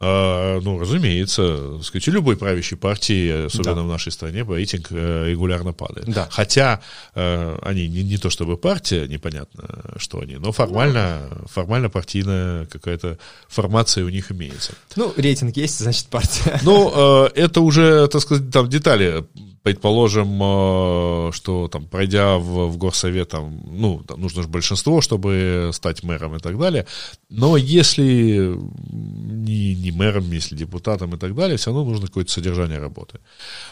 А, 0.00 0.60
ну, 0.60 0.78
разумеется, 0.78 1.80
сказать, 1.82 2.08
у 2.08 2.10
любой 2.10 2.36
правящей 2.36 2.76
партии, 2.76 3.46
особенно 3.46 3.76
да. 3.76 3.82
в 3.82 3.86
нашей 3.86 4.10
стране, 4.10 4.42
рейтинг 4.42 4.88
э, 4.90 5.30
регулярно 5.30 5.72
падает. 5.72 6.08
Да. 6.08 6.26
Хотя 6.30 6.80
э, 7.14 7.58
они 7.62 7.86
не, 7.86 8.02
не 8.02 8.18
то 8.18 8.28
чтобы 8.28 8.56
партия, 8.56 9.06
непонятно, 9.06 9.68
что 9.96 10.20
они, 10.20 10.36
но 10.36 10.50
формально, 10.50 11.28
формально 11.46 11.90
партийная 11.90 12.66
какая-то 12.66 13.18
формация 13.48 14.04
у 14.04 14.08
них 14.08 14.32
имеется. 14.32 14.74
Ну, 14.96 15.14
рейтинг 15.16 15.56
есть, 15.56 15.78
значит, 15.78 16.06
партия. 16.08 16.60
Ну, 16.62 17.26
э, 17.26 17.30
это 17.36 17.60
уже, 17.60 18.08
так 18.08 18.20
сказать, 18.20 18.50
там 18.50 18.68
детали 18.68 19.24
предположим, 19.64 20.40
э, 20.42 21.32
что 21.32 21.68
там, 21.68 21.86
пройдя 21.86 22.36
в, 22.36 22.68
в 22.68 22.76
горсовет, 22.76 23.30
там, 23.30 23.62
ну, 23.66 24.02
там 24.06 24.20
нужно 24.20 24.42
же 24.42 24.48
большинство, 24.48 25.00
чтобы 25.00 25.70
стать 25.72 26.04
мэром 26.04 26.36
и 26.36 26.38
так 26.38 26.58
далее. 26.58 26.86
Но 27.30 27.56
если 27.56 28.58
не, 28.92 29.74
не 29.74 29.90
мэром, 29.90 30.30
если 30.30 30.54
депутатом 30.54 31.14
и 31.14 31.18
так 31.18 31.34
далее, 31.34 31.56
все 31.56 31.70
равно 31.70 31.90
нужно 31.90 32.06
какое-то 32.08 32.30
содержание 32.30 32.78
работы. 32.78 33.20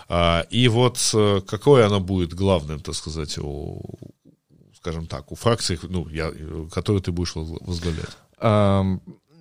А, 0.08 0.46
и 0.48 0.66
вот 0.68 0.98
э, 1.14 1.42
какое 1.46 1.86
оно 1.86 2.00
будет 2.00 2.32
главным, 2.32 2.80
так 2.80 2.94
сказать, 2.94 3.36
у, 3.38 3.82
скажем 4.74 5.06
так, 5.06 5.30
у 5.30 5.34
фракций, 5.34 5.78
ну, 5.82 6.08
я, 6.08 6.32
которую 6.72 7.02
ты 7.02 7.12
будешь 7.12 7.34
возглавлять? 7.34 8.16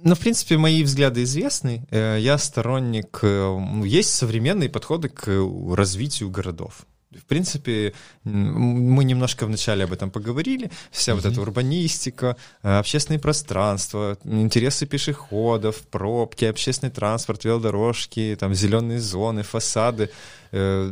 Ну, 0.03 0.15
в 0.15 0.19
принципе, 0.19 0.57
мои 0.57 0.83
взгляды 0.83 1.23
известны. 1.23 1.85
Э, 1.91 2.17
я 2.19 2.37
сторонник... 2.37 3.19
Э, 3.23 3.57
есть 3.85 4.13
современные 4.13 4.69
подходы 4.69 5.09
к 5.09 5.27
развитию 5.75 6.29
городов. 6.29 6.85
В 7.11 7.25
принципе, 7.25 7.93
мы 8.23 9.03
немножко 9.03 9.45
вначале 9.45 9.83
об 9.83 9.91
этом 9.91 10.11
поговорили. 10.11 10.71
Вся 10.91 11.11
mm-hmm. 11.11 11.15
вот 11.15 11.25
эта 11.25 11.41
урбанистика, 11.41 12.37
э, 12.63 12.79
общественное 12.79 13.19
пространство, 13.19 14.17
интересы 14.23 14.85
пешеходов, 14.85 15.81
пробки, 15.91 16.45
общественный 16.45 16.91
транспорт, 16.91 17.43
велодорожки, 17.43 18.37
там 18.39 18.53
зеленые 18.53 18.99
зоны, 18.99 19.43
фасады. 19.43 20.09
Э, 20.51 20.91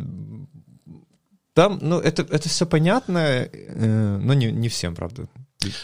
там, 1.53 1.80
ну, 1.82 1.99
это, 1.99 2.24
это 2.24 2.49
все 2.49 2.66
понятно, 2.66 3.20
э, 3.20 4.18
но 4.22 4.34
не, 4.34 4.51
не 4.51 4.68
всем, 4.68 4.95
правда. 4.95 5.28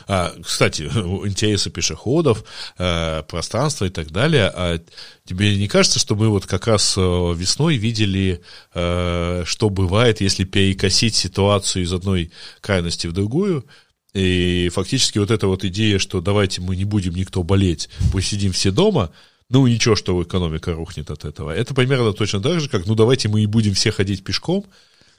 А, 0.08 0.34
кстати, 0.42 0.84
интересы 1.26 1.70
пешеходов, 1.70 2.44
э, 2.78 3.24
пространство 3.28 3.86
и 3.86 3.90
так 3.90 4.12
далее. 4.12 4.52
А 4.54 4.80
тебе 5.26 5.58
не 5.58 5.68
кажется, 5.68 6.00
что 6.00 6.16
мы 6.16 6.30
вот 6.30 6.46
как 6.46 6.68
раз 6.68 6.96
э, 6.98 7.02
весной 7.36 7.76
видели, 7.76 8.42
э, 8.74 9.44
что 9.46 9.70
бывает, 9.70 10.22
если 10.22 10.46
перекосить 10.46 11.16
ситуацию 11.16 11.84
из 11.84 11.92
одной 11.92 12.32
крайности 12.62 13.08
в 13.08 13.12
другую? 13.12 13.66
И 14.14 14.70
фактически 14.74 15.18
вот 15.18 15.30
эта 15.30 15.48
вот 15.48 15.66
идея, 15.66 16.00
что 16.00 16.22
давайте 16.22 16.62
мы 16.62 16.78
не 16.78 16.86
будем 16.86 17.14
никто 17.16 17.44
болеть, 17.44 17.90
пусть 18.14 18.30
сидим 18.30 18.54
все 18.54 18.72
дома, 18.72 19.12
ну 19.50 19.68
ничего, 19.68 19.98
что 19.98 20.24
экономика 20.24 20.72
рухнет 20.72 21.12
от 21.12 21.26
этого. 21.26 21.52
Это 21.52 21.74
примерно 21.74 22.14
точно 22.14 22.42
так 22.42 22.62
же, 22.62 22.70
как 22.70 22.86
ну 22.86 22.96
давайте 22.96 23.28
мы 23.28 23.42
и 23.42 23.46
будем 23.46 23.74
все 23.74 23.92
ходить 23.92 24.24
пешком, 24.24 24.66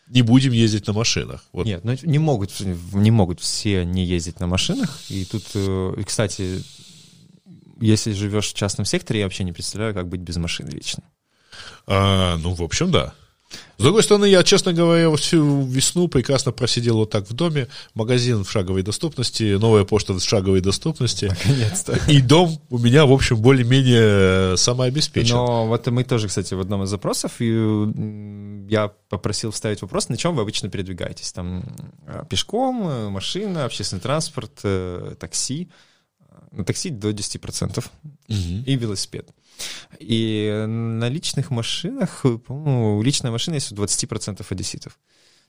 не 0.09 0.22
будем 0.22 0.52
ездить 0.52 0.86
на 0.86 0.92
машинах. 0.92 1.44
Вот. 1.52 1.66
Нет, 1.66 1.84
ну 1.84 1.94
не 2.02 2.18
могут, 2.18 2.52
не 2.61 3.11
могут 3.11 3.40
все 3.40 3.84
не 3.84 4.04
ездить 4.04 4.40
на 4.40 4.46
машинах. 4.46 5.00
И 5.09 5.24
тут, 5.24 5.44
э, 5.54 6.02
кстати, 6.07 6.62
если 7.80 8.12
живешь 8.12 8.48
в 8.48 8.54
частном 8.54 8.84
секторе, 8.84 9.20
я 9.20 9.26
вообще 9.26 9.44
не 9.44 9.52
представляю, 9.52 9.94
как 9.94 10.09
быть 10.09 10.20
без 10.20 10.36
машины 10.36 10.70
вечно. 10.70 11.02
А, 11.86 12.36
ну, 12.38 12.54
в 12.54 12.62
общем, 12.62 12.90
да. 12.90 13.14
С 13.78 13.82
другой 13.82 14.02
стороны, 14.02 14.26
я, 14.26 14.42
честно 14.42 14.72
говоря, 14.72 15.14
всю 15.16 15.62
весну 15.62 16.09
прекрасно 16.09 16.52
просидел 16.52 16.96
вот 16.96 17.11
так 17.11 17.28
в 17.28 17.34
доме. 17.34 17.68
Магазин 17.94 18.44
в 18.44 18.50
шаговой 18.50 18.82
доступности, 18.82 19.57
новая 19.57 19.84
почта 19.84 20.14
в 20.14 20.20
шаговой 20.20 20.61
доступности. 20.61 21.26
Наконец-то. 21.26 21.98
И 22.09 22.20
дом 22.20 22.59
у 22.70 22.78
меня, 22.78 23.04
в 23.04 23.12
общем, 23.12 23.36
более-менее 23.36 24.57
самообеспечен. 24.57 25.36
Но 25.36 25.66
вот 25.66 25.86
мы 25.88 26.04
тоже, 26.04 26.28
кстати, 26.28 26.54
в 26.54 26.61
одном 26.61 26.84
из 26.84 26.88
запросов, 26.88 27.32
и 27.40 28.66
я 28.68 28.92
попросил 29.09 29.50
вставить 29.50 29.82
вопрос, 29.82 30.09
на 30.09 30.16
чем 30.16 30.36
вы 30.36 30.42
обычно 30.42 30.68
передвигаетесь? 30.68 31.32
Там 31.32 31.64
э, 32.07 32.24
пешком, 32.28 32.88
э, 32.88 33.09
машина, 33.09 33.64
общественный 33.64 34.00
транспорт, 34.00 34.61
э, 34.64 35.14
такси. 35.18 35.68
На 36.50 36.64
такси 36.64 36.90
до 36.90 37.11
10% 37.11 37.78
угу. 37.78 37.84
и 38.28 38.76
велосипед. 38.76 39.28
И 39.98 40.64
на 40.66 41.09
личных 41.09 41.50
машинах, 41.50 42.22
по-моему, 42.46 43.02
личная 43.02 43.30
машина 43.30 43.54
есть 43.54 43.72
у 43.72 43.74
20% 43.74 44.44
одесситов. 44.48 44.98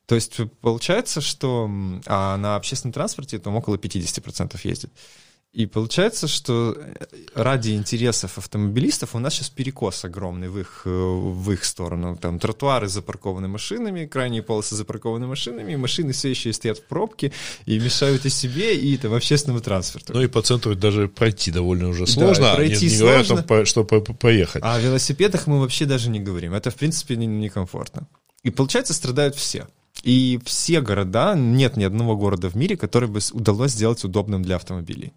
То 0.06 0.16
есть 0.16 0.40
получается, 0.62 1.20
что 1.20 1.70
а 2.06 2.38
на 2.38 2.56
общественном 2.56 2.94
транспорте 2.94 3.40
там 3.40 3.56
около 3.56 3.76
50% 3.76 4.60
ездит. 4.64 4.92
И 5.58 5.66
получается, 5.66 6.28
что 6.28 6.78
э, 6.78 7.06
ради 7.34 7.72
интересов 7.72 8.38
автомобилистов 8.38 9.16
у 9.16 9.20
нас 9.20 9.34
сейчас 9.34 9.50
перекос 9.50 10.06
огромный 10.06 10.50
в 10.50 10.60
их, 10.60 10.84
э, 10.86 10.90
в 10.90 11.52
их 11.52 11.66
сторону. 11.66 12.16
Там 12.16 12.38
тротуары 12.38 12.88
запаркованы 12.88 13.48
машинами, 13.48 14.06
крайние 14.06 14.44
полосы 14.44 14.76
запаркованы 14.76 15.26
машинами, 15.26 15.74
и 15.74 15.76
машины 15.76 16.12
все 16.12 16.30
еще 16.30 16.54
стоят 16.54 16.78
в 16.78 16.84
пробке 16.84 17.32
и 17.66 17.80
мешают 17.80 18.26
и 18.28 18.30
себе, 18.30 18.78
и 18.78 18.98
там, 18.98 19.16
общественному 19.16 19.60
транспорту. 19.64 20.14
Ну 20.14 20.22
и 20.22 20.28
по 20.28 20.44
центру 20.44 20.76
даже 20.76 21.08
пройти 21.08 21.50
довольно 21.50 21.90
уже 21.90 22.06
сложно, 22.06 22.44
да, 22.44 22.56
пройти 22.56 22.86
не, 22.86 22.92
не 22.92 22.98
сложно. 22.98 23.36
говоря 23.36 23.44
о 23.44 23.44
том, 23.48 23.66
что 23.66 23.84
поехать. 23.84 24.62
А 24.64 24.76
о 24.76 24.80
велосипедах 24.80 25.48
мы 25.48 25.60
вообще 25.60 25.86
даже 25.86 26.12
не 26.12 26.20
говорим. 26.20 26.54
Это, 26.54 26.70
в 26.70 26.76
принципе, 26.76 27.16
некомфортно. 27.16 28.08
Не 28.44 28.52
и 28.52 28.54
получается, 28.54 28.94
страдают 28.94 29.36
все. 29.36 29.66
И 30.04 30.40
все 30.46 30.82
города, 30.82 31.34
нет 31.36 31.78
ни 31.78 31.84
одного 31.84 32.16
города 32.16 32.48
в 32.48 32.56
мире, 32.56 32.78
который 32.78 33.10
бы 33.10 33.22
удалось 33.32 33.72
сделать 33.72 34.04
удобным 34.04 34.44
для 34.44 34.58
автомобилей. 34.58 35.14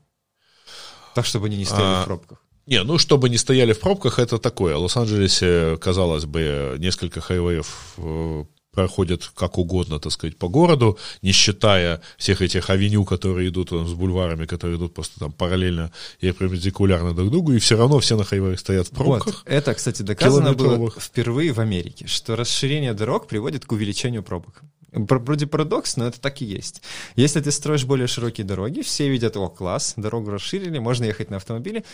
Так, 1.14 1.26
чтобы 1.26 1.46
они 1.46 1.56
не 1.56 1.64
стояли 1.64 1.94
а, 1.94 2.02
в 2.02 2.04
пробках. 2.06 2.38
Не, 2.66 2.82
ну, 2.84 2.98
чтобы 2.98 3.28
не 3.28 3.36
стояли 3.36 3.72
в 3.72 3.80
пробках, 3.80 4.18
это 4.18 4.38
такое. 4.38 4.76
В 4.76 4.82
Лос-Анджелесе, 4.82 5.76
казалось 5.78 6.24
бы, 6.24 6.76
несколько 6.78 7.20
хайвеев 7.20 7.94
э, 7.96 8.44
проходят 8.72 9.30
как 9.34 9.58
угодно, 9.58 9.98
так 9.98 10.12
сказать, 10.12 10.36
по 10.36 10.48
городу, 10.48 10.98
не 11.22 11.32
считая 11.32 12.00
всех 12.16 12.42
этих 12.42 12.70
авеню, 12.70 13.04
которые 13.04 13.48
идут 13.48 13.70
там, 13.70 13.88
с 13.88 13.92
бульварами, 13.92 14.46
которые 14.46 14.76
идут 14.78 14.94
просто 14.94 15.18
там 15.18 15.32
параллельно 15.32 15.90
и 16.20 16.30
перпендикулярно 16.32 17.14
друг 17.14 17.30
другу, 17.30 17.52
и 17.52 17.58
все 17.58 17.76
равно 17.76 17.98
все 17.98 18.16
на 18.16 18.24
хайвеях 18.24 18.60
стоят 18.60 18.88
в 18.88 18.90
пробках. 18.90 19.26
Вот. 19.26 19.42
Это, 19.46 19.74
кстати, 19.74 20.02
доказано 20.02 20.52
было 20.52 20.90
впервые 20.90 21.52
в 21.52 21.60
Америке, 21.60 22.06
что 22.06 22.36
расширение 22.36 22.94
дорог 22.94 23.26
приводит 23.26 23.64
к 23.64 23.72
увеличению 23.72 24.22
пробок. 24.22 24.62
Вроде 24.92 25.46
парадокс, 25.46 25.96
но 25.96 26.06
это 26.06 26.20
так 26.20 26.42
и 26.42 26.44
есть. 26.44 26.82
Если 27.16 27.40
ты 27.40 27.50
строишь 27.50 27.84
более 27.84 28.06
широкие 28.06 28.44
дороги, 28.44 28.80
все 28.82 29.08
видят, 29.08 29.36
о, 29.36 29.48
класс, 29.48 29.94
дорогу 29.96 30.30
расширили, 30.30 30.78
можно 30.78 31.04
ехать 31.04 31.30
на 31.30 31.36
автомобиле, 31.36 31.84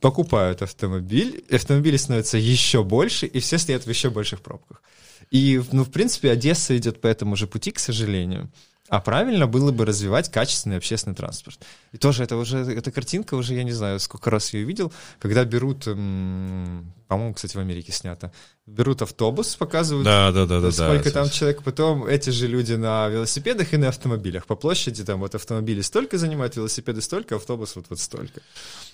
покупают 0.00 0.62
автомобиль, 0.62 1.44
автомобили 1.50 1.96
становятся 1.96 2.38
еще 2.38 2.82
больше, 2.82 3.26
и 3.26 3.40
все 3.40 3.58
стоят 3.58 3.84
в 3.84 3.88
еще 3.88 4.10
больших 4.10 4.40
пробках. 4.40 4.82
И, 5.30 5.62
ну, 5.72 5.84
в 5.84 5.90
принципе, 5.90 6.30
Одесса 6.30 6.76
идет 6.76 7.00
по 7.00 7.06
этому 7.06 7.36
же 7.36 7.46
пути, 7.46 7.70
к 7.70 7.78
сожалению. 7.78 8.50
А 8.90 9.00
правильно 9.00 9.46
было 9.46 9.70
бы 9.70 9.86
развивать 9.86 10.32
качественный 10.32 10.76
общественный 10.76 11.14
транспорт. 11.14 11.60
И 11.92 11.96
тоже 11.96 12.24
это 12.24 12.36
уже, 12.36 12.58
эта 12.58 12.90
картинка 12.90 13.34
уже, 13.34 13.54
я 13.54 13.62
не 13.62 13.70
знаю, 13.70 14.00
сколько 14.00 14.30
раз 14.30 14.52
ее 14.52 14.64
видел, 14.64 14.92
когда 15.20 15.44
берут, 15.44 15.84
по-моему, 15.84 17.32
кстати, 17.32 17.56
в 17.56 17.60
Америке 17.60 17.92
снято, 17.92 18.32
берут 18.66 19.00
автобус, 19.00 19.54
показывают, 19.54 20.04
да, 20.04 20.32
да, 20.32 20.44
да, 20.44 20.60
да, 20.60 20.72
сколько 20.72 21.04
да, 21.04 21.10
там 21.12 21.24
да. 21.26 21.30
человек, 21.30 21.62
потом 21.62 22.04
эти 22.04 22.30
же 22.30 22.48
люди 22.48 22.72
на 22.72 23.08
велосипедах 23.08 23.72
и 23.72 23.76
на 23.76 23.90
автомобилях. 23.90 24.46
По 24.46 24.56
площади 24.56 25.04
там 25.04 25.20
вот 25.20 25.36
автомобили 25.36 25.82
столько 25.82 26.18
занимают, 26.18 26.56
велосипеды 26.56 27.00
столько, 27.00 27.36
автобус 27.36 27.76
вот, 27.76 27.86
вот 27.90 28.00
столько. 28.00 28.42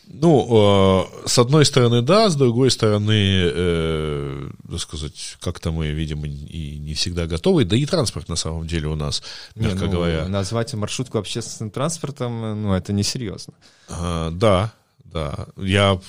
Ну, 0.09 1.05
э, 1.25 1.29
с 1.29 1.39
одной 1.39 1.65
стороны, 1.65 2.01
да, 2.01 2.31
с 2.31 2.37
другой 2.37 2.71
стороны, 2.71 3.13
э, 3.13 4.51
так 4.71 4.81
сказать, 4.81 5.37
как-то 5.41 5.73
мы, 5.73 5.89
видимо, 5.89 6.27
и 6.27 6.79
не 6.79 6.95
всегда 6.95 7.27
готовы, 7.27 7.65
да 7.65 7.77
и 7.77 7.85
транспорт 7.87 8.29
на 8.29 8.37
самом 8.37 8.67
деле 8.67 8.87
у 8.89 8.95
нас, 8.95 9.23
мягко 9.57 9.79
не, 9.79 9.85
ну, 9.87 9.91
говоря. 9.91 10.29
Назвать 10.29 10.73
маршрутку 10.75 11.19
общественным 11.19 11.71
транспортом, 11.71 12.63
ну, 12.63 12.73
это 12.73 12.93
несерьезно. 12.93 13.55
А, 13.89 14.31
да, 14.31 14.73
да. 15.05 15.49
Я 15.57 16.01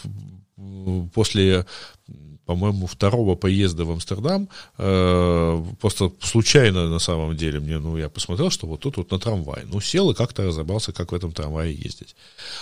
после 1.13 1.65
по-моему, 2.47 2.87
второго 2.87 3.35
поезда 3.35 3.83
в 3.83 3.91
Амстердам, 3.91 4.47
э, 4.77 5.63
просто 5.81 6.11
случайно 6.21 6.87
на 6.89 6.99
самом 6.99 7.35
деле 7.35 7.59
мне, 7.59 7.77
ну, 7.77 7.97
я 7.97 8.07
посмотрел, 8.09 8.49
что 8.49 8.67
вот 8.67 8.79
тут 8.79 8.97
вот 8.97 9.11
на 9.11 9.19
трамвай. 9.19 9.63
Ну, 9.65 9.81
сел 9.81 10.09
и 10.11 10.15
как-то 10.15 10.43
разобрался, 10.43 10.93
как 10.93 11.11
в 11.11 11.15
этом 11.15 11.33
трамвае 11.33 11.73
ездить. 11.73 12.15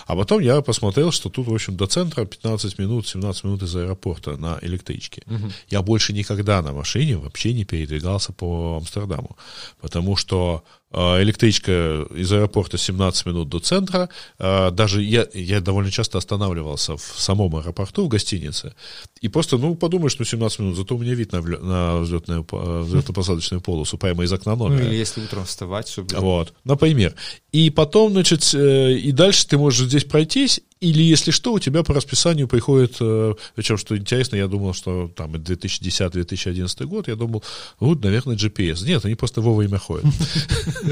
А 0.08 0.16
потом 0.16 0.42
я 0.42 0.62
посмотрел, 0.62 1.12
что 1.12 1.30
тут, 1.30 1.48
в 1.48 1.54
общем, 1.54 1.78
до 1.78 1.86
центра 1.86 2.26
15 2.26 2.80
минут, 2.80 3.08
17 3.08 3.44
минут 3.44 3.62
из 3.62 3.76
аэропорта 3.76 4.38
на 4.38 4.58
электричке. 4.64 5.22
Угу. 5.28 5.52
Я 5.70 5.82
больше 5.84 6.14
никогда 6.14 6.64
на 6.64 6.74
машине 6.74 7.18
вообще 7.18 7.54
не 7.54 7.64
передвигался 7.64 8.34
по 8.34 8.78
Амстердаму, 8.78 9.38
потому 9.82 10.16
что 10.16 10.64
электричка 10.94 12.06
из 12.16 12.32
аэропорта 12.32 12.78
17 12.78 13.26
минут 13.26 13.50
до 13.50 13.60
центра. 13.60 14.10
А, 14.40 14.72
даже 14.72 15.02
я, 15.02 15.28
я 15.34 15.60
довольно 15.60 15.92
часто 15.92 16.18
останавливался 16.18 16.96
в 16.96 17.02
самом 17.02 17.56
аэропорту, 17.56 18.06
в 18.06 18.08
гостинице. 18.08 18.74
И 19.20 19.28
просто, 19.28 19.58
ну, 19.58 19.76
подумаешь, 19.76 20.18
ну, 20.20 20.26
17 20.26 20.60
минут, 20.60 20.78
зато 20.78 20.96
у 20.96 21.00
меня 21.00 21.14
вид 21.14 21.32
на, 21.32 21.42
на 21.42 21.98
взлетную, 21.98 22.44
взлетно-посадочную 22.44 23.62
полосу 23.62 23.98
прямо 23.98 24.24
из 24.24 24.32
окна 24.32 24.56
номера. 24.56 24.84
Ну, 24.84 24.88
или 24.90 24.96
если 24.96 25.22
утром 25.22 25.46
вставать, 25.46 25.90
чтобы... 25.90 26.16
Вот, 26.18 26.54
например. 26.64 27.16
И 27.52 27.70
потом, 27.70 28.12
значит, 28.12 28.54
э, 28.54 28.94
и 28.94 29.12
дальше 29.12 29.48
ты 29.48 29.58
можешь 29.58 29.88
здесь 29.88 30.04
пройтись, 30.04 30.62
или, 30.86 31.02
если 31.02 31.32
что, 31.32 31.54
у 31.54 31.60
тебя 31.60 31.84
по 31.84 31.94
расписанию 31.94 32.48
приходит, 32.48 32.98
э, 33.00 33.34
причем, 33.56 33.78
что 33.78 33.98
интересно, 33.98 34.36
я 34.36 34.48
думал, 34.48 34.74
что 34.74 35.08
там 35.08 35.34
2010-2011 35.34 36.86
год, 36.86 37.08
я 37.08 37.16
думал, 37.16 37.44
вот, 37.80 38.04
наверное, 38.04 38.36
GPS. 38.36 38.86
Нет, 38.86 39.04
они 39.04 39.16
просто 39.16 39.42
вовремя 39.42 39.80
ходят. 39.80 40.06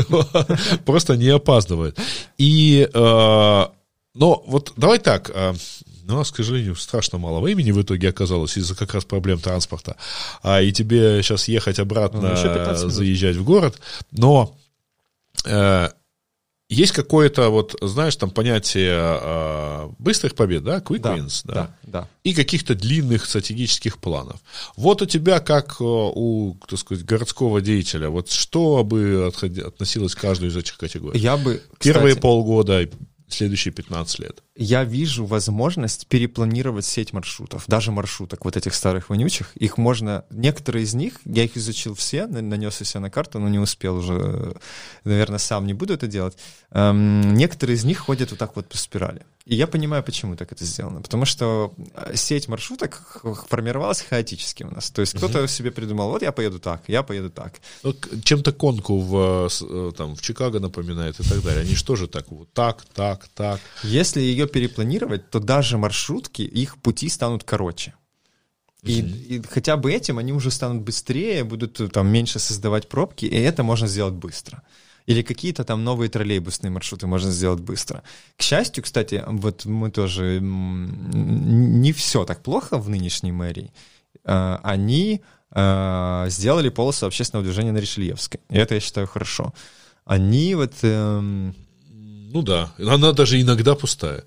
Просто 0.85 1.15
не 1.15 1.29
опаздывают. 1.29 1.99
И, 2.39 2.89
э, 2.91 3.67
но 4.15 4.43
вот 4.47 4.73
давай 4.77 4.97
так, 4.97 5.29
э, 5.31 5.53
у 6.09 6.11
нас, 6.11 6.31
к 6.31 6.37
сожалению, 6.37 6.75
страшно 6.75 7.19
мало 7.19 7.39
времени 7.39 7.71
в 7.71 7.79
итоге 7.79 8.09
оказалось 8.09 8.57
из-за 8.57 8.75
как 8.75 8.95
раз 8.95 9.05
проблем 9.05 9.39
транспорта. 9.39 9.95
А 10.41 10.61
и 10.61 10.71
тебе 10.71 11.21
сейчас 11.21 11.47
ехать 11.47 11.77
обратно, 11.77 12.35
ну, 12.35 12.89
заезжать 12.89 13.35
в 13.35 13.43
город. 13.43 13.79
Но 14.11 14.57
есть 16.74 16.91
какое-то, 16.91 17.49
вот, 17.49 17.76
знаешь, 17.82 18.15
там 18.15 18.32
понятие 18.32 18.91
э, 18.93 19.89
быстрых 19.99 20.36
побед, 20.36 20.63
да, 20.63 20.80
quick 20.80 20.99
да, 20.99 21.17
wins, 21.17 21.41
да, 21.43 21.53
да, 21.53 21.76
да, 21.84 22.07
и 22.24 22.34
каких-то 22.34 22.76
длинных 22.76 23.26
стратегических 23.26 23.97
планов. 23.99 24.39
Вот 24.76 25.01
у 25.01 25.05
тебя, 25.05 25.39
как 25.39 25.78
э, 25.80 25.84
у, 25.84 26.57
так 26.67 26.80
сказать, 26.80 27.05
городского 27.05 27.61
деятеля, 27.61 28.09
вот 28.09 28.30
что 28.32 28.84
бы 28.84 29.26
отходи, 29.28 29.61
относилось 29.61 30.15
к 30.15 30.19
каждой 30.21 30.49
из 30.49 30.57
этих 30.57 30.78
категорий? 30.78 31.19
Я 31.19 31.38
бы, 31.38 31.61
Первые 31.80 32.15
полгода, 32.15 32.88
следующие 33.28 33.74
15 33.74 34.19
лет. 34.19 34.43
я 34.55 34.84
вижу 34.84 35.26
возможность 35.26 36.07
перепланировать 36.07 36.86
сеть 36.86 37.13
маршрутов, 37.13 37.65
даже 37.67 37.91
маршруток 37.91 38.45
вот 38.45 38.55
этих 38.57 38.74
старых 38.74 39.09
вонючих. 39.09 39.55
Их 39.55 39.78
можно, 39.78 40.26
некоторые 40.30 40.84
из 40.84 40.93
них, 40.93 41.19
я 41.26 41.43
их 41.43 41.57
изучил 41.57 41.95
все, 41.95 42.28
нанес 42.28 42.74
все 42.74 42.99
на 42.99 43.09
карту, 43.09 43.39
но 43.39 43.49
не 43.49 43.59
успел 43.59 43.97
уже, 43.97 44.55
наверное, 45.03 45.39
сам 45.39 45.65
не 45.65 45.74
буду 45.74 45.93
это 45.93 46.07
делать. 46.07 46.38
Эм, 46.71 47.34
некоторые 47.34 47.76
из 47.76 47.84
них 47.84 47.99
ходят 47.99 48.32
вот 48.32 48.39
так 48.39 48.55
вот 48.55 48.67
по 48.67 48.78
спирали. 48.78 49.26
И 49.45 49.55
я 49.55 49.67
понимаю, 49.67 50.03
почему 50.03 50.35
так 50.37 50.53
это 50.53 50.63
сделано. 50.63 51.01
Потому 51.01 51.25
что 51.25 51.73
э, 51.95 52.15
сеть 52.15 52.47
маршруток 52.47 53.21
формировалась 53.49 54.01
хаотически 54.01 54.63
у 54.63 54.71
нас. 54.71 54.89
То 54.89 55.01
есть 55.01 55.17
кто-то 55.17 55.39
угу. 55.39 55.47
себе 55.47 55.71
придумал, 55.71 56.09
вот 56.09 56.21
я 56.21 56.31
поеду 56.31 56.59
так, 56.59 56.83
я 56.87 57.03
поеду 57.03 57.29
так. 57.29 57.59
Ну, 57.83 57.93
чем-то 58.23 58.53
конку 58.53 58.99
в, 58.99 59.49
э, 59.61 59.91
там, 59.97 60.15
в 60.15 60.21
Чикаго 60.21 60.59
напоминает 60.59 61.19
и 61.19 61.23
так 61.23 61.43
далее. 61.43 61.63
Они 61.63 61.75
же 61.75 61.83
тоже 61.83 62.07
так 62.07 62.31
вот 62.31 62.53
так, 62.53 62.85
так, 62.93 63.27
так. 63.35 63.59
Если 63.83 64.21
ее 64.21 64.47
перепланировать, 64.47 65.29
то 65.29 65.39
даже 65.39 65.77
маршрутки, 65.77 66.41
их 66.41 66.77
пути 66.77 67.09
станут 67.09 67.43
короче. 67.43 67.93
И, 68.83 68.99
и 68.99 69.41
хотя 69.49 69.77
бы 69.77 69.91
этим 69.91 70.17
они 70.17 70.33
уже 70.33 70.51
станут 70.51 70.83
быстрее, 70.83 71.43
будут 71.43 71.81
э, 71.81 71.87
там 71.89 72.07
меньше 72.07 72.39
создавать 72.39 72.87
пробки, 72.87 73.25
и 73.25 73.35
это 73.35 73.63
можно 73.63 73.87
сделать 73.87 74.13
быстро. 74.13 74.61
Или 75.06 75.22
какие-то 75.22 75.64
там 75.64 75.84
новые 75.84 76.10
троллейбусные 76.10 76.72
маршруты 76.72 77.08
можно 77.08 77.32
сделать 77.32 77.60
быстро. 77.60 78.04
К 78.38 78.41
счастью, 78.41 78.84
кстати, 78.84 79.24
вот 79.28 79.66
мы 79.66 79.91
тоже... 79.91 80.39
Не 80.41 81.91
все 81.91 82.24
так 82.24 82.41
плохо 82.41 82.78
в 82.78 82.89
нынешней 82.89 83.32
мэрии. 83.32 83.74
А, 84.24 84.60
они 84.64 85.22
а, 85.51 86.28
сделали 86.30 86.70
полосу 86.70 87.06
общественного 87.06 87.45
движения 87.45 87.72
на 87.72 87.80
Ришельевской. 87.80 88.39
И 88.49 88.58
это, 88.58 88.76
я 88.76 88.80
считаю, 88.80 89.08
хорошо. 89.08 89.54
Они 90.06 90.56
вот... 90.56 90.74
Эм, 90.82 91.54
ну 91.89 92.41
да, 92.41 92.74
она 92.80 93.12
даже 93.12 93.39
иногда 93.39 93.76
пустая. 93.76 94.24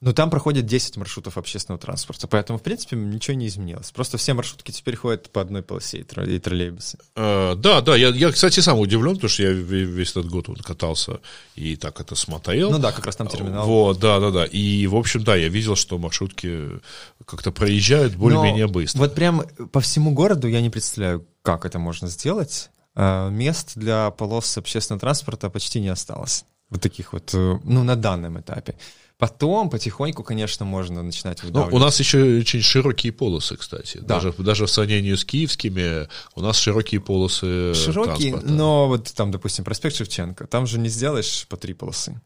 Но 0.00 0.12
там 0.12 0.30
проходят 0.30 0.64
10 0.64 0.96
маршрутов 0.96 1.36
общественного 1.36 1.80
транспорта, 1.80 2.28
поэтому, 2.28 2.58
в 2.60 2.62
принципе, 2.62 2.96
ничего 2.96 3.36
не 3.36 3.48
изменилось. 3.48 3.90
Просто 3.90 4.16
все 4.16 4.32
маршрутки 4.32 4.70
теперь 4.70 4.94
ходят 4.94 5.28
по 5.30 5.40
одной 5.40 5.62
полосе 5.62 5.98
и 5.98 6.38
троллейбусы. 6.38 6.98
А, 7.16 7.56
да, 7.56 7.80
да, 7.80 7.96
я, 7.96 8.08
я, 8.10 8.30
кстати, 8.30 8.60
сам 8.60 8.78
удивлен, 8.78 9.14
потому 9.14 9.28
что 9.28 9.42
я 9.42 9.50
весь 9.50 10.10
этот 10.10 10.28
год 10.28 10.46
вот 10.46 10.62
катался 10.62 11.18
и 11.56 11.74
так 11.74 12.00
это 12.00 12.14
смотрел. 12.14 12.70
Ну 12.70 12.78
да, 12.78 12.92
как 12.92 13.06
раз 13.06 13.16
там 13.16 13.26
терминал. 13.26 13.66
Вот, 13.66 13.98
да, 13.98 14.20
да, 14.20 14.30
да. 14.30 14.44
И, 14.44 14.86
в 14.86 14.94
общем, 14.94 15.24
да, 15.24 15.34
я 15.34 15.48
видел, 15.48 15.74
что 15.74 15.98
маршрутки 15.98 16.80
как-то 17.24 17.50
проезжают 17.50 18.14
более-менее 18.14 18.68
быстро. 18.68 19.00
Вот 19.00 19.16
прям 19.16 19.42
по 19.72 19.80
всему 19.80 20.12
городу 20.12 20.46
я 20.46 20.60
не 20.60 20.70
представляю, 20.70 21.26
как 21.42 21.64
это 21.64 21.80
можно 21.80 22.06
сделать. 22.06 22.70
А, 22.94 23.30
мест 23.30 23.72
для 23.74 24.12
полос 24.12 24.56
общественного 24.58 25.00
транспорта 25.00 25.50
почти 25.50 25.80
не 25.80 25.88
осталось. 25.88 26.44
Вот 26.70 26.82
таких 26.82 27.12
вот, 27.12 27.32
э, 27.32 27.58
ну, 27.64 27.82
на 27.82 27.96
данном 27.96 28.40
этапе. 28.40 28.74
Потом 29.18 29.68
потихоньку, 29.68 30.22
конечно, 30.22 30.64
можно 30.64 31.02
начинать 31.02 31.42
выдавливать. 31.42 31.72
Ну, 31.72 31.76
у 31.76 31.80
нас 31.80 31.98
еще 31.98 32.38
очень 32.38 32.62
широкие 32.62 33.12
полосы, 33.12 33.56
кстати. 33.56 33.98
Да. 33.98 34.14
Даже, 34.14 34.32
даже 34.38 34.66
в 34.66 34.70
сравнении 34.70 35.12
с 35.12 35.24
киевскими 35.24 36.08
у 36.36 36.40
нас 36.40 36.56
широкие 36.56 37.00
полосы 37.00 37.74
Широкие, 37.74 38.30
транспорта. 38.30 38.46
но 38.54 38.86
вот 38.86 39.12
там, 39.12 39.32
допустим, 39.32 39.64
проспект 39.64 39.96
Шевченко, 39.96 40.46
там 40.46 40.68
же 40.68 40.78
не 40.78 40.88
сделаешь 40.88 41.46
по 41.48 41.56
три 41.56 41.74
полосы. 41.74 42.20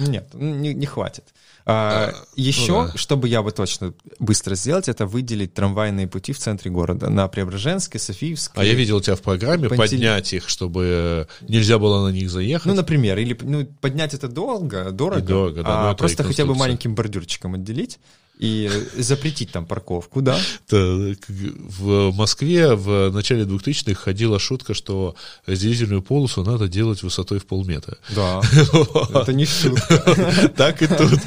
Нет, 0.00 0.34
не, 0.34 0.74
не 0.74 0.86
хватит. 0.86 1.24
А, 1.66 2.12
а, 2.12 2.24
еще, 2.36 2.72
ну 2.72 2.86
да. 2.86 2.92
чтобы 2.96 3.28
я 3.28 3.42
бы 3.42 3.52
точно 3.52 3.92
быстро 4.18 4.54
сделать, 4.54 4.88
это 4.88 5.06
выделить 5.06 5.54
трамвайные 5.54 6.08
пути 6.08 6.32
в 6.32 6.38
центре 6.38 6.70
города 6.70 7.10
на 7.10 7.28
Преображенской, 7.28 8.00
Софиевской. 8.00 8.62
А 8.62 8.66
я 8.66 8.74
видел 8.74 8.96
у 8.96 9.00
тебя 9.00 9.14
в 9.14 9.22
программе 9.22 9.68
Пантель... 9.68 9.98
поднять 9.98 10.32
их, 10.32 10.48
чтобы 10.48 11.28
нельзя 11.42 11.78
было 11.78 12.08
на 12.08 12.12
них 12.12 12.30
заехать. 12.30 12.66
Ну, 12.66 12.74
например, 12.74 13.18
или 13.18 13.38
ну, 13.42 13.66
поднять 13.80 14.14
это 14.14 14.28
долго, 14.28 14.90
дорого, 14.90 15.20
И 15.20 15.22
дорого 15.22 15.62
да, 15.62 15.90
а 15.90 15.94
просто 15.94 16.24
хотя 16.24 16.44
бы 16.44 16.54
маленьким 16.54 16.94
бордюрчиком 16.94 17.54
отделить 17.54 17.98
и 18.40 18.70
запретить 18.96 19.52
там 19.52 19.66
парковку, 19.66 20.22
да? 20.22 20.38
В 20.70 22.12
Москве 22.12 22.74
в 22.74 23.10
начале 23.10 23.44
2000-х 23.44 24.00
ходила 24.00 24.38
шутка, 24.38 24.72
что 24.72 25.14
разделительную 25.44 26.02
полосу 26.02 26.42
надо 26.42 26.66
делать 26.66 27.02
высотой 27.02 27.38
в 27.38 27.46
полметра. 27.46 27.98
Да, 28.16 28.40
это 29.14 29.34
не 29.34 29.44
шутка. 29.44 30.50
Так 30.56 30.80
и 30.80 30.86
тут. 30.86 31.20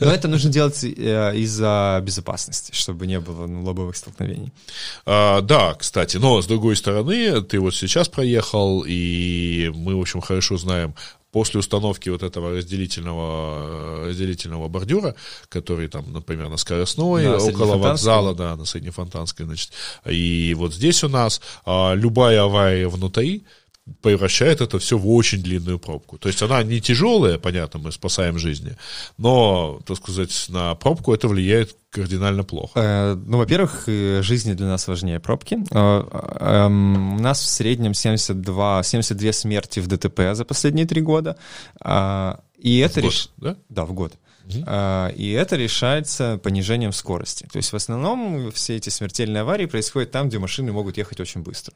Но 0.00 0.10
это 0.10 0.28
нужно 0.28 0.50
делать 0.50 0.84
э, 0.84 1.36
из-за 1.36 2.02
безопасности, 2.04 2.72
чтобы 2.74 3.06
не 3.06 3.18
было 3.18 3.46
ну, 3.46 3.64
лобовых 3.64 3.96
столкновений. 3.96 4.52
А, 5.06 5.40
да, 5.40 5.74
кстати, 5.74 6.18
но 6.18 6.42
с 6.42 6.46
другой 6.46 6.76
стороны, 6.76 7.40
ты 7.42 7.58
вот 7.60 7.74
сейчас 7.74 8.08
проехал, 8.08 8.84
и 8.86 9.72
мы, 9.74 9.96
в 9.96 10.00
общем, 10.00 10.20
хорошо 10.20 10.58
знаем 10.58 10.94
после 11.36 11.60
установки 11.60 12.08
вот 12.08 12.22
этого 12.22 12.56
разделительного, 12.56 14.04
э, 14.04 14.08
разделительного 14.08 14.68
бордюра, 14.68 15.14
который 15.50 15.86
там, 15.86 16.10
например, 16.10 16.48
на 16.48 16.56
Скоростной, 16.56 17.24
да, 17.24 17.36
около 17.36 17.76
вокзала, 17.76 18.34
да, 18.34 18.56
на 18.56 18.64
Среднефонтанской, 18.64 19.44
значит, 19.44 19.70
и 20.06 20.54
вот 20.56 20.72
здесь 20.72 21.04
у 21.04 21.10
нас 21.10 21.42
а, 21.66 21.92
любая 21.92 22.42
авария 22.42 22.88
внутри, 22.88 23.44
превращает 24.02 24.60
это 24.60 24.78
все 24.78 24.98
в 24.98 25.08
очень 25.08 25.42
длинную 25.42 25.78
пробку. 25.78 26.18
То 26.18 26.28
есть 26.28 26.42
она 26.42 26.62
не 26.62 26.80
тяжелая, 26.80 27.38
понятно, 27.38 27.80
мы 27.80 27.92
спасаем 27.92 28.38
жизни, 28.38 28.76
но, 29.16 29.80
так 29.86 29.96
сказать, 29.98 30.46
на 30.48 30.74
пробку 30.74 31.14
это 31.14 31.28
влияет 31.28 31.76
кардинально 31.90 32.44
плохо. 32.44 32.80
Э, 32.80 33.14
ну, 33.14 33.38
во-первых, 33.38 33.84
жизни 33.86 34.54
для 34.54 34.66
нас 34.66 34.88
важнее 34.88 35.20
пробки. 35.20 35.58
Э, 35.70 36.04
э, 36.40 36.66
у 36.66 37.20
нас 37.20 37.40
в 37.40 37.46
среднем 37.46 37.94
72, 37.94 38.82
72 38.82 39.32
смерти 39.32 39.80
в 39.80 39.86
ДТП 39.86 40.20
за 40.34 40.44
последние 40.44 40.86
три 40.86 41.00
года. 41.00 41.36
Э, 41.82 42.36
и 42.58 42.78
это 42.78 43.00
в 43.00 43.04
год, 43.04 43.12
реш... 43.12 43.30
да? 43.36 43.56
Да, 43.68 43.84
в 43.84 43.92
год. 43.92 44.12
И 44.48 45.36
это 45.36 45.56
решается 45.56 46.38
понижением 46.40 46.92
скорости. 46.92 47.48
То 47.50 47.56
есть 47.56 47.72
в 47.72 47.76
основном 47.76 48.52
все 48.52 48.76
эти 48.76 48.90
смертельные 48.90 49.40
аварии 49.40 49.66
происходят 49.66 50.12
там, 50.12 50.28
где 50.28 50.38
машины 50.38 50.70
могут 50.70 50.96
ехать 50.98 51.18
очень 51.18 51.40
быстро. 51.40 51.74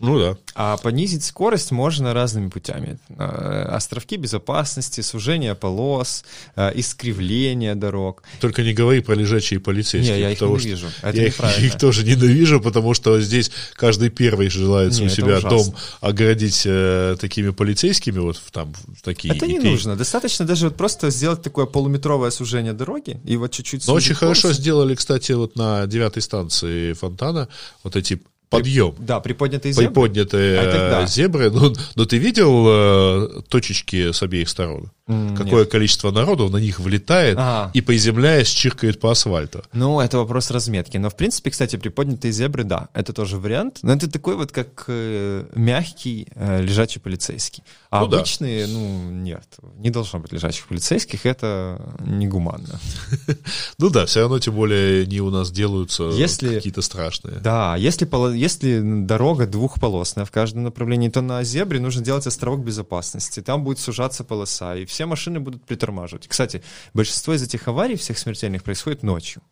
Ну 0.00 0.16
да. 0.16 0.36
А 0.54 0.76
понизить 0.76 1.24
скорость 1.24 1.72
можно 1.72 2.14
разными 2.14 2.50
путями. 2.50 3.00
Э, 3.08 3.64
островки 3.72 4.16
безопасности, 4.16 5.00
сужение 5.00 5.56
полос, 5.56 6.24
э, 6.54 6.70
искривление 6.76 7.74
дорог. 7.74 8.22
Только 8.40 8.62
не 8.62 8.74
говори 8.74 9.00
про 9.00 9.14
лежачие 9.14 9.58
полицейские. 9.58 10.14
Не, 10.14 10.20
я 10.20 10.30
их 10.30 10.40
ненавижу. 10.40 10.86
Это 11.02 11.16
я 11.16 11.26
их, 11.26 11.40
их 11.58 11.78
тоже 11.80 12.04
ненавижу, 12.04 12.60
потому 12.60 12.94
что 12.94 13.20
здесь 13.20 13.50
каждый 13.74 14.10
первый 14.10 14.50
желает 14.50 14.92
не, 14.92 15.06
у 15.06 15.08
себя 15.08 15.40
дом 15.40 15.74
оградить 16.00 16.62
э, 16.64 17.16
такими 17.20 17.50
полицейскими, 17.50 18.20
вот 18.20 18.40
там 18.52 18.72
такие. 19.02 19.34
Это 19.34 19.48
не 19.48 19.58
нужно. 19.58 19.96
Достаточно 19.96 20.46
даже 20.46 20.66
вот 20.66 20.76
просто 20.76 21.10
сделать 21.10 21.42
такое 21.42 21.66
полуметровое 21.66 22.30
сужение 22.30 22.72
дороги 22.72 23.20
и 23.24 23.36
вот 23.36 23.50
чуть-чуть... 23.50 23.84
Но 23.88 23.94
очень 23.94 24.14
хорошо 24.14 24.52
сделали, 24.52 24.94
кстати, 24.94 25.32
вот 25.32 25.56
на 25.56 25.88
девятой 25.88 26.22
станции 26.22 26.92
Фонтана 26.92 27.48
вот 27.82 27.96
эти 27.96 28.20
подъем. 28.48 28.92
При, 28.92 29.04
да, 29.04 29.20
приподнятые 29.20 29.72
зебры. 29.72 29.88
Приподнятые 29.88 30.60
а 30.60 31.06
зебры. 31.06 31.50
Ну, 31.50 31.74
но 31.94 32.04
ты 32.04 32.18
видел 32.18 32.66
э, 32.68 33.42
точечки 33.48 34.12
с 34.12 34.22
обеих 34.22 34.48
сторон? 34.48 34.90
Mm, 35.08 35.36
Какое 35.36 35.60
нет. 35.60 35.70
количество 35.70 36.10
народу 36.10 36.48
на 36.50 36.58
них 36.58 36.80
влетает 36.80 37.38
ага. 37.38 37.70
и, 37.72 37.80
приземляясь, 37.80 38.48
чиркает 38.48 39.00
по 39.00 39.10
асфальту? 39.10 39.62
Ну, 39.72 40.00
это 40.00 40.18
вопрос 40.18 40.50
разметки. 40.50 40.98
Но, 40.98 41.08
в 41.08 41.16
принципе, 41.16 41.50
кстати, 41.50 41.76
приподнятые 41.76 42.30
зебры, 42.30 42.64
да, 42.64 42.88
это 42.92 43.14
тоже 43.14 43.38
вариант. 43.38 43.78
Но 43.82 43.94
это 43.94 44.10
такой 44.10 44.36
вот, 44.36 44.52
как 44.52 44.84
э, 44.88 45.46
мягкий 45.54 46.28
э, 46.34 46.60
лежачий 46.60 47.00
полицейский. 47.00 47.64
А 47.90 48.00
ну, 48.00 48.06
обычные, 48.06 48.66
да. 48.66 48.72
ну, 48.72 49.10
нет. 49.10 49.46
Не 49.78 49.90
должно 49.90 50.18
быть 50.18 50.32
лежачих 50.32 50.66
полицейских, 50.66 51.24
это 51.24 51.80
негуманно. 52.00 52.78
Ну 53.78 53.90
да, 53.90 54.06
все 54.06 54.20
равно, 54.20 54.38
тем 54.38 54.54
более, 54.54 55.04
они 55.04 55.20
у 55.20 55.30
нас 55.30 55.50
делаются 55.50 56.10
какие-то 56.10 56.82
страшные. 56.82 57.36
Да, 57.36 57.76
если 57.76 58.08
если 58.34 58.80
дорога 58.82 59.46
двухполосная 59.46 60.24
в 60.24 60.30
каждом 60.30 60.64
направлении, 60.64 61.08
то 61.08 61.20
на 61.20 61.42
зебре 61.44 61.80
нужно 61.80 62.02
делать 62.02 62.26
островок 62.26 62.64
безопасности. 62.64 63.40
Там 63.40 63.64
будет 63.64 63.78
сужаться 63.78 64.24
полоса, 64.24 64.76
и 64.76 64.84
все 64.84 64.97
машины 65.06 65.40
будут 65.40 65.64
притормаживать. 65.64 66.28
Кстати, 66.28 66.62
большинство 66.94 67.34
из 67.34 67.42
этих 67.42 67.68
аварий, 67.68 67.96
всех 67.96 68.18
смертельных, 68.18 68.62
происходит 68.62 69.02
ночью. 69.02 69.42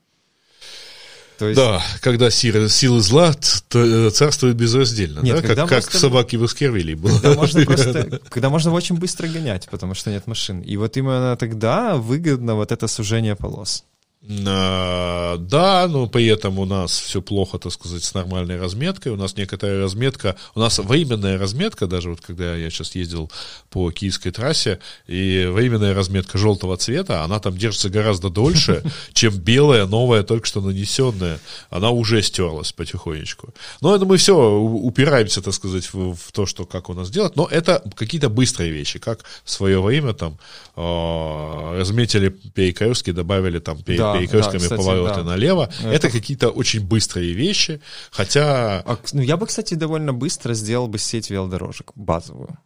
То 1.38 1.48
есть... 1.48 1.60
Да, 1.60 1.82
когда 2.00 2.30
силы, 2.30 2.68
силы 2.68 3.00
зла 3.00 3.34
э, 3.74 4.10
царствуют 4.10 4.56
безраздельно, 4.56 5.20
нет, 5.20 5.42
да? 5.42 5.42
как, 5.42 5.68
просто... 5.68 5.90
как 5.90 6.00
собаки 6.00 6.36
в 6.36 6.40
Баскервиле 6.40 6.96
было. 6.96 7.20
Когда 7.20 7.34
можно, 7.34 7.64
просто, 7.66 8.20
когда 8.30 8.48
можно 8.48 8.72
очень 8.72 8.96
быстро 8.96 9.28
гонять, 9.28 9.68
потому 9.70 9.94
что 9.94 10.10
нет 10.10 10.26
машин. 10.26 10.60
И 10.60 10.76
вот 10.76 10.96
именно 10.96 11.36
тогда 11.36 11.96
выгодно 11.96 12.54
вот 12.54 12.72
это 12.72 12.86
сужение 12.88 13.36
полос. 13.36 13.84
А, 14.28 15.36
да, 15.38 15.86
но 15.88 16.08
при 16.08 16.26
этом 16.26 16.58
у 16.58 16.64
нас 16.64 16.98
все 16.98 17.22
плохо, 17.22 17.58
так 17.58 17.72
сказать, 17.72 18.02
с 18.02 18.12
нормальной 18.12 18.58
разметкой. 18.58 19.12
У 19.12 19.16
нас 19.16 19.36
некоторая 19.36 19.82
разметка, 19.82 20.36
у 20.54 20.60
нас 20.60 20.78
временная 20.78 21.38
разметка, 21.38 21.86
даже 21.86 22.10
вот 22.10 22.20
когда 22.20 22.56
я 22.56 22.68
сейчас 22.70 22.96
ездил 22.96 23.30
по 23.70 23.90
киевской 23.92 24.30
трассе, 24.30 24.80
и 25.06 25.48
временная 25.48 25.94
разметка 25.94 26.38
желтого 26.38 26.76
цвета, 26.76 27.22
она 27.22 27.38
там 27.38 27.56
держится 27.56 27.88
гораздо 27.88 28.28
дольше, 28.28 28.82
чем 29.12 29.34
белая, 29.34 29.86
новая, 29.86 30.24
только 30.24 30.46
что 30.46 30.60
нанесенная. 30.60 31.38
Она 31.70 31.90
уже 31.90 32.20
стерлась 32.22 32.72
потихонечку. 32.72 33.54
Но 33.80 33.94
это 33.94 34.06
мы 34.06 34.16
все 34.16 34.36
упираемся, 34.36 35.40
так 35.40 35.54
сказать, 35.54 35.92
в, 35.92 36.14
в 36.14 36.32
то, 36.32 36.46
что 36.46 36.66
как 36.66 36.90
у 36.90 36.94
нас 36.94 37.10
делать. 37.10 37.36
Но 37.36 37.46
это 37.48 37.80
какие-то 37.94 38.28
быстрые 38.28 38.72
вещи, 38.72 38.98
как 38.98 39.20
в 39.44 39.50
свое 39.50 39.80
время 39.80 40.14
там 40.14 40.36
э, 40.74 41.78
разметили 41.78 42.30
перекрестки, 42.30 43.12
добавили 43.12 43.60
там 43.60 43.78
да 43.86 44.15
перекрестками 44.18 44.68
да, 44.68 44.76
повороты 44.76 45.20
да. 45.20 45.24
налево. 45.24 45.70
Это... 45.80 45.88
это 45.88 46.10
какие-то 46.10 46.50
очень 46.50 46.80
быстрые 46.80 47.32
вещи, 47.32 47.80
хотя... 48.10 48.82
А, 48.86 48.98
ну, 49.12 49.22
я 49.22 49.36
бы, 49.36 49.46
кстати, 49.46 49.74
довольно 49.74 50.12
быстро 50.12 50.54
сделал 50.54 50.88
бы 50.88 50.98
сеть 50.98 51.30
велодорожек 51.30 51.92
базовую. 51.94 52.58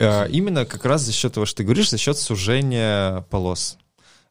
Э, 0.00 0.28
именно 0.30 0.64
как 0.64 0.84
раз 0.84 1.02
за 1.02 1.12
счет 1.12 1.34
того, 1.34 1.46
что 1.46 1.58
ты 1.58 1.64
говоришь, 1.64 1.90
за 1.90 1.98
счет 1.98 2.16
сужения 2.16 3.20
полос. 3.30 3.76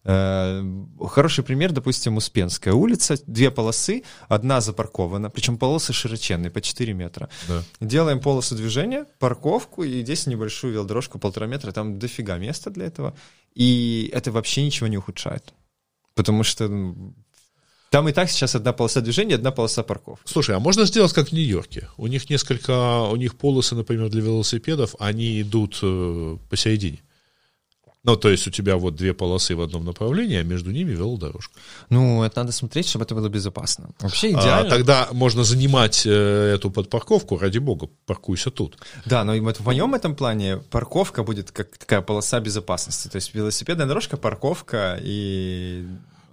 Э, 0.03 0.63
хороший 1.07 1.43
пример, 1.43 1.71
допустим, 1.71 2.17
Успенская 2.17 2.73
улица, 2.73 3.17
две 3.27 3.51
полосы, 3.51 4.03
одна 4.27 4.61
запаркована, 4.61 5.29
причем 5.29 5.57
полосы 5.57 5.93
широченные, 5.93 6.49
по 6.49 6.61
4 6.61 6.93
метра. 6.93 7.29
Да. 7.47 7.63
Делаем 7.79 8.19
полосу 8.19 8.55
движения, 8.55 9.05
парковку 9.19 9.83
и 9.83 10.01
здесь 10.01 10.25
небольшую 10.25 10.73
велодорожку 10.73 11.19
полтора 11.19 11.47
метра, 11.47 11.71
там 11.71 11.99
дофига 11.99 12.37
места 12.37 12.71
для 12.71 12.85
этого, 12.85 13.13
и 13.53 14.09
это 14.13 14.31
вообще 14.31 14.63
ничего 14.63 14.87
не 14.87 14.97
ухудшает 14.97 15.53
потому 16.19 16.43
что 16.43 16.67
там 17.91 18.09
и 18.09 18.11
так 18.11 18.29
сейчас 18.29 18.55
одна 18.55 18.73
полоса 18.73 18.99
движения, 18.99 19.35
одна 19.35 19.51
полоса 19.51 19.83
парков. 19.83 20.19
Слушай, 20.25 20.57
а 20.57 20.59
можно 20.59 20.85
сделать 20.85 21.13
как 21.13 21.29
в 21.29 21.31
Нью-Йорке? 21.31 21.87
У 21.97 22.07
них 22.07 22.29
несколько, 22.29 23.03
у 23.03 23.15
них 23.15 23.35
полосы, 23.35 23.73
например, 23.75 24.09
для 24.09 24.21
велосипедов, 24.21 24.95
они 24.99 25.41
идут 25.41 25.79
э, 25.81 26.37
посередине. 26.49 26.99
Ну, 28.03 28.15
то 28.15 28.29
есть 28.29 28.47
у 28.47 28.51
тебя 28.51 28.75
вот 28.75 28.95
две 28.95 29.13
полосы 29.13 29.55
в 29.55 29.61
одном 29.61 29.85
направлении, 29.85 30.37
а 30.37 30.43
между 30.43 30.71
ними 30.71 30.91
велодорожка. 30.91 31.53
Ну, 31.89 32.23
это 32.23 32.41
надо 32.41 32.51
смотреть, 32.51 32.87
чтобы 32.87 33.05
это 33.05 33.15
было 33.15 33.29
безопасно. 33.29 33.89
Вообще 33.99 34.27
а, 34.27 34.31
идеально. 34.31 34.67
А, 34.67 34.69
тогда 34.69 35.07
можно 35.11 35.43
занимать 35.43 36.05
э, 36.05 36.53
эту 36.55 36.71
подпарковку, 36.71 37.37
ради 37.37 37.59
бога, 37.59 37.87
паркуйся 38.05 38.51
тут. 38.51 38.77
Да, 39.05 39.23
но 39.23 39.35
вот 39.37 39.59
в 39.59 39.65
моем 39.65 39.95
этом 39.95 40.15
плане 40.15 40.57
парковка 40.57 41.23
будет 41.23 41.51
как 41.51 41.77
такая 41.77 42.01
полоса 42.01 42.39
безопасности. 42.39 43.07
То 43.07 43.17
есть 43.17 43.33
велосипедная 43.33 43.85
дорожка, 43.85 44.17
парковка 44.17 44.99
и 45.01 45.85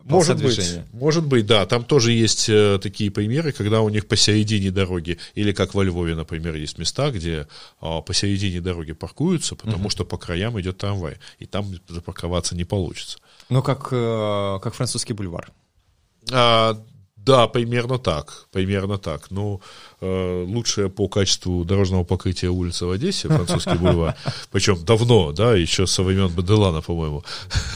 может 0.09 0.43
быть, 0.43 0.81
может 0.93 1.27
быть, 1.27 1.47
да. 1.47 1.67
Там 1.67 1.85
тоже 1.85 2.13
есть 2.13 2.49
э, 2.49 2.79
такие 2.83 3.11
примеры, 3.11 3.53
когда 3.53 3.81
у 3.81 3.89
них 3.89 4.07
посередине 4.07 4.71
дороги, 4.71 5.19
или 5.35 5.53
как 5.53 5.75
во 5.75 5.83
Львове, 5.83 6.15
например, 6.15 6.55
есть 6.55 6.79
места, 6.79 7.11
где 7.11 7.47
э, 7.81 8.03
посередине 8.07 8.61
дороги 8.61 8.93
паркуются, 8.93 9.57
потому 9.57 9.85
угу. 9.85 9.91
что 9.91 10.05
по 10.05 10.17
краям 10.17 10.61
идет 10.61 10.79
трамвай, 10.79 11.17
и 11.39 11.47
там 11.47 11.67
запарковаться 11.89 12.55
не 12.57 12.65
получится. 12.65 13.19
Ну, 13.49 13.63
как, 13.63 13.89
э, 13.91 14.59
как 14.63 14.75
французский 14.75 15.13
бульвар. 15.13 15.53
А, 16.33 16.83
да, 17.27 17.49
примерно 17.49 17.99
так, 17.99 18.47
примерно 18.53 18.99
так. 18.99 19.31
Ну, 19.31 19.61
э, 20.01 20.45
лучшая 20.47 20.89
по 20.89 21.09
качеству 21.09 21.65
дорожного 21.65 22.05
покрытия 22.05 22.49
улица 22.51 22.87
в 22.87 22.93
Одессе, 22.93 23.27
французский 23.27 23.75
бульвар, 23.75 24.15
причем 24.53 24.85
давно, 24.85 25.33
да, 25.33 25.57
еще 25.57 25.89
со 25.89 26.05
времен 26.05 26.29
Баделана, 26.29 26.83
по-моему. 26.83 27.25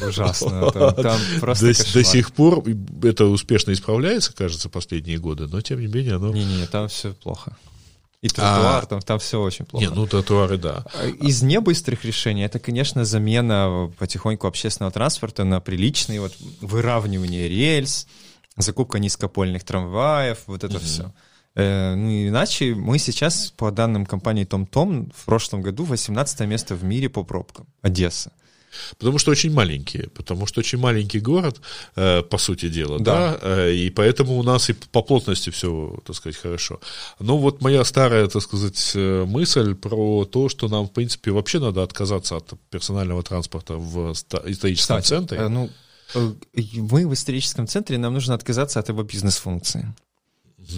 Ужасно, 0.07 0.71
там, 0.73 0.95
там 0.95 1.21
просто 1.41 1.67
до, 1.67 1.93
до 1.95 2.05
сих 2.05 2.33
пор 2.33 2.63
это 3.03 3.27
успешно 3.27 3.73
исправляется, 3.73 4.33
кажется, 4.33 4.69
последние 4.69 5.19
годы, 5.19 5.49
но 5.49 5.61
тем 5.61 5.81
не 5.81 5.89
менее 5.89 6.15
оно... 6.15 6.33
Не-не, 6.33 6.67
там 6.67 6.87
все 6.87 7.13
плохо. 7.13 7.57
И 8.23 8.29
тротуар, 8.29 8.85
а, 8.85 8.87
там, 8.87 9.01
там 9.01 9.19
все 9.19 9.41
очень 9.41 9.65
плохо. 9.65 9.85
Не, 9.85 9.91
ну 9.93 10.07
тротуары, 10.07 10.59
да. 10.59 10.85
Из 11.21 11.43
небыстрых 11.43 12.05
решений 12.05 12.43
это, 12.43 12.61
конечно, 12.61 13.05
замена 13.05 13.91
потихоньку 13.99 14.47
общественного 14.47 14.93
транспорта 14.93 15.43
на 15.43 15.59
приличный, 15.61 16.21
вот 16.21 16.33
выравнивание 16.61 17.49
рельс, 17.49 18.07
закупка 18.63 18.99
низкопольных 18.99 19.65
трамваев, 19.65 20.39
вот 20.47 20.65
это 20.65 20.77
mm-hmm. 20.77 20.85
все. 20.85 21.13
Э, 21.57 21.95
ну, 21.95 22.29
иначе 22.29 22.75
мы 22.75 22.99
сейчас, 22.99 23.53
по 23.57 23.71
данным 23.71 24.07
компании 24.07 24.47
TomTom, 24.47 25.13
в 25.15 25.25
прошлом 25.25 25.63
году 25.63 25.85
18 25.85 26.41
место 26.41 26.75
в 26.75 26.85
мире 26.85 27.09
по 27.09 27.25
пробкам. 27.25 27.67
Одесса. 27.83 28.33
Потому 28.99 29.19
что 29.19 29.33
очень 29.33 29.53
маленькие, 29.53 30.09
потому 30.11 30.47
что 30.47 30.61
очень 30.61 30.79
маленький 30.79 31.19
город, 31.19 31.61
э, 31.97 32.23
по 32.23 32.39
сути 32.39 32.69
дела, 32.69 33.01
да, 33.01 33.37
да 33.37 33.39
э, 33.43 33.73
и 33.75 33.91
поэтому 33.91 34.39
у 34.39 34.45
нас 34.45 34.71
и 34.71 34.75
по 34.75 35.03
плотности 35.03 35.51
все, 35.51 35.99
так 36.07 36.15
сказать, 36.15 36.37
хорошо. 36.37 36.79
Но 37.19 37.37
вот 37.37 37.63
моя 37.63 37.85
старая, 37.85 38.29
так 38.29 38.43
сказать, 38.43 38.93
мысль 39.27 39.75
про 39.75 40.25
то, 40.25 40.49
что 40.49 40.69
нам, 40.69 40.87
в 40.87 40.93
принципе, 40.93 41.33
вообще 41.33 41.59
надо 41.59 41.83
отказаться 41.83 42.37
от 42.37 42.53
персонального 42.71 43.25
транспорта 43.25 43.75
в 43.75 44.13
историческом 44.13 45.01
Кстати, 45.01 45.09
центре. 45.09 45.49
Ну, 45.49 45.69
мы 46.15 47.07
в 47.07 47.15
историческом 47.15 47.67
центре, 47.67 47.99
нам 47.99 48.15
нужно 48.15 48.35
отказаться 48.35 48.81
от 48.81 48.89
его 48.89 49.03
бизнес-функции. 49.03 49.95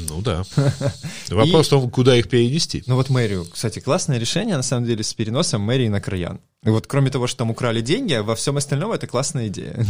Ну 0.08 0.20
да. 0.22 0.44
Вопрос 1.30 1.66
в 1.66 1.70
том, 1.70 1.90
куда 1.90 2.16
их 2.16 2.28
перенести. 2.28 2.82
Ну 2.86 2.94
вот 2.94 3.10
мэрию, 3.10 3.46
кстати, 3.50 3.80
классное 3.80 4.18
решение, 4.18 4.56
на 4.56 4.62
самом 4.62 4.86
деле, 4.86 5.02
с 5.02 5.12
переносом 5.14 5.62
мэрии 5.62 5.88
на 5.88 6.00
краян. 6.00 6.40
И 6.64 6.70
вот 6.70 6.86
кроме 6.86 7.10
того, 7.10 7.26
что 7.26 7.38
там 7.38 7.50
украли 7.50 7.80
деньги, 7.80 8.14
во 8.14 8.34
всем 8.34 8.56
остальном 8.56 8.92
это 8.92 9.06
классная 9.06 9.48
идея. 9.48 9.84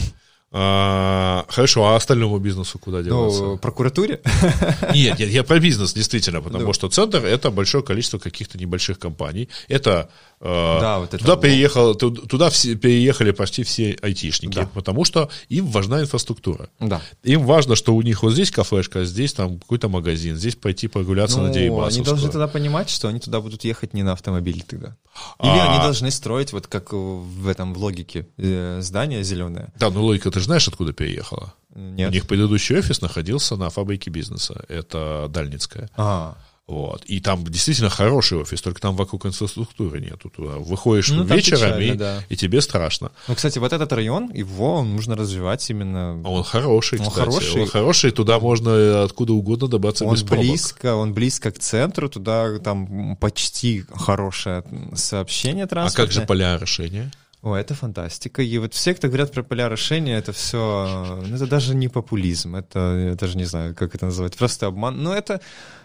А, 0.55 1.47
хорошо, 1.49 1.87
а 1.87 1.97
остальному 1.97 2.39
бизнесу 2.39 2.79
куда 2.79 2.99
ну, 2.99 3.05
деваться? 3.05 3.43
Ну, 3.43 3.59
прокуратуре? 3.59 4.21
Нет, 4.95 5.19
нет, 5.19 5.31
я 5.31 5.45
про 5.45 5.59
бизнес, 5.59 5.95
действительно, 5.95 6.43
потому 6.43 6.67
да. 6.67 6.73
что 6.75 6.91
центр— 6.91 7.25
это 7.25 7.51
большое 7.51 7.83
количество 7.83 8.19
каких-то 8.19 8.59
небольших 8.59 8.99
компаний. 8.99 9.49
Это 9.69 10.11
Э, 10.32 10.32
да, 10.43 10.99
вот 10.99 11.11
туда, 11.11 11.37
переехал, 11.37 11.95
туда 11.95 12.51
все, 12.51 12.75
переехали 12.75 13.31
почти 13.31 13.63
все 13.63 13.97
айтишники, 14.03 14.55
да. 14.55 14.69
потому 14.75 15.05
что 15.05 15.31
им 15.49 15.67
важна 15.67 16.01
инфраструктура. 16.01 16.69
Да. 16.81 17.01
Им 17.23 17.45
важно, 17.47 17.77
что 17.77 17.95
у 17.95 18.03
них 18.03 18.25
вот 18.25 18.33
здесь 18.33 18.51
кафешка, 18.51 19.05
здесь 19.05 19.35
там 19.35 19.61
какой-то 19.61 19.89
магазин, 19.89 20.37
здесь 20.37 20.57
пойти 20.57 20.89
прогуляться 20.89 21.39
ну, 21.39 21.45
на 21.45 21.53
Дерибасовскую. 21.53 22.03
Они 22.03 22.05
должны 22.05 22.31
тогда 22.31 22.49
понимать, 22.49 22.91
что 22.91 23.07
они 23.07 23.21
туда 23.21 23.41
будут 23.41 23.63
ехать 23.63 23.95
не 23.95 24.03
на 24.03 24.13
автомобиле 24.13 24.65
тогда. 24.67 24.97
Или 25.41 25.59
а... 25.59 25.75
они 25.75 25.83
должны 25.83 26.11
строить, 26.11 26.53
вот 26.53 26.67
как 26.67 26.93
в 26.93 27.47
этом 27.47 27.73
в 27.73 27.79
логике, 27.79 28.27
э, 28.37 28.81
здание 28.83 29.23
зеленое. 29.23 29.73
Да, 29.79 29.91
ну 29.91 30.03
логика, 30.03 30.31
ты 30.31 30.41
же 30.41 30.47
знаешь, 30.47 30.67
откуда 30.67 30.93
переехала? 30.93 31.55
Нет. 31.75 32.11
У 32.11 32.13
них 32.13 32.27
предыдущий 32.27 32.77
офис 32.77 33.01
находился 33.01 33.57
на 33.57 33.71
фабрике 33.71 34.11
бизнеса. 34.11 34.65
Это 34.69 35.27
Дальницкая. 35.31 35.89
А. 35.97 36.37
Вот. 36.69 37.05
И 37.07 37.21
там 37.21 37.45
действительно 37.45 37.91
хороший 37.91 38.39
офис, 38.39 38.63
только 38.63 38.81
там 38.81 38.97
вокруг 38.97 39.27
инфраструктуры 39.27 40.01
нету. 40.01 40.31
Туда 40.31 40.57
выходишь 40.59 41.11
ну, 41.11 41.25
вечером, 41.25 41.59
печально, 41.59 41.83
и, 41.83 41.95
да. 41.95 42.25
и 42.29 42.37
тебе 42.37 42.61
страшно. 42.61 43.11
Ну, 43.27 43.35
кстати, 43.35 43.59
вот 43.59 43.73
этот 43.73 43.93
район, 43.93 44.31
его 44.33 44.83
нужно 44.85 45.17
развивать 45.17 45.69
именно... 45.71 46.23
Он 46.23 46.45
хороший, 46.45 47.01
он 47.01 47.07
кстати. 47.09 47.25
Хороший. 47.25 47.63
Он 47.63 47.69
хороший, 47.69 48.11
туда 48.13 48.39
можно 48.39 49.03
откуда 49.03 49.33
угодно 49.33 49.67
добраться 49.67 50.05
он 50.05 50.15
без 50.15 50.23
близко, 50.23 50.95
Он 50.95 51.13
близко 51.13 51.51
к 51.51 51.59
центру, 51.59 52.09
туда 52.09 52.59
там 52.61 53.17
почти 53.17 53.85
хорошее 53.93 54.65
сообщение 54.95 55.67
транспортное. 55.67 56.05
А 56.05 56.07
как 56.07 56.13
же 56.13 56.27
поля 56.27 56.55
орошения? 56.55 57.11
О, 57.43 57.57
это 57.57 57.75
фантастика. 57.75 58.41
И 58.41 58.57
вот 58.59 58.73
все, 58.73 58.95
кто 58.95 59.09
говорят 59.09 59.33
про 59.33 59.43
поля 59.43 59.67
орошения, 59.67 60.17
это 60.17 60.33
все... 60.33 61.21
Ну, 61.27 61.35
это 61.35 61.49
даже 61.49 61.75
не 61.75 61.89
популизм, 61.89 62.55
это, 62.55 63.09
я 63.09 63.15
даже 63.17 63.37
не 63.37 63.45
знаю, 63.45 63.75
как 63.75 63.97
это 63.97 64.07
называть, 64.07 64.37
просто 64.37 64.69
обман. 64.69 65.03
Но 65.03 65.13
это 65.13 65.41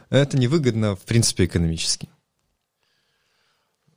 это 0.10 0.38
невыгодно, 0.38 0.96
в 0.96 1.02
принципе, 1.02 1.46
экономически. 1.46 2.10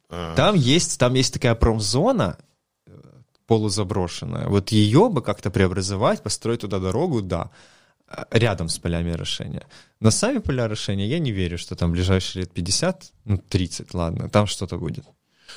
А. 0.08 0.34
Там 0.34 0.54
есть, 0.56 0.98
там 0.98 1.14
есть 1.14 1.32
такая 1.32 1.54
промзона 1.54 2.36
э, 2.86 2.92
полузаброшенная. 3.46 4.48
Вот 4.48 4.72
ее 4.72 5.08
бы 5.08 5.22
как-то 5.22 5.50
преобразовать, 5.50 6.22
построить 6.22 6.60
туда 6.60 6.80
дорогу, 6.80 7.22
да, 7.22 7.50
э, 8.08 8.24
рядом 8.32 8.68
с 8.68 8.78
полями 8.78 9.12
орошения. 9.12 9.66
Но 10.00 10.10
сами 10.10 10.38
поля 10.38 10.64
орошения, 10.64 11.06
я 11.06 11.20
не 11.20 11.30
верю, 11.30 11.58
что 11.58 11.76
там 11.76 11.92
ближайшие 11.92 12.42
лет 12.42 12.52
50, 12.52 13.12
ну 13.24 13.38
30, 13.38 13.94
ладно, 13.94 14.28
там 14.28 14.46
что-то 14.46 14.78
будет. 14.78 15.04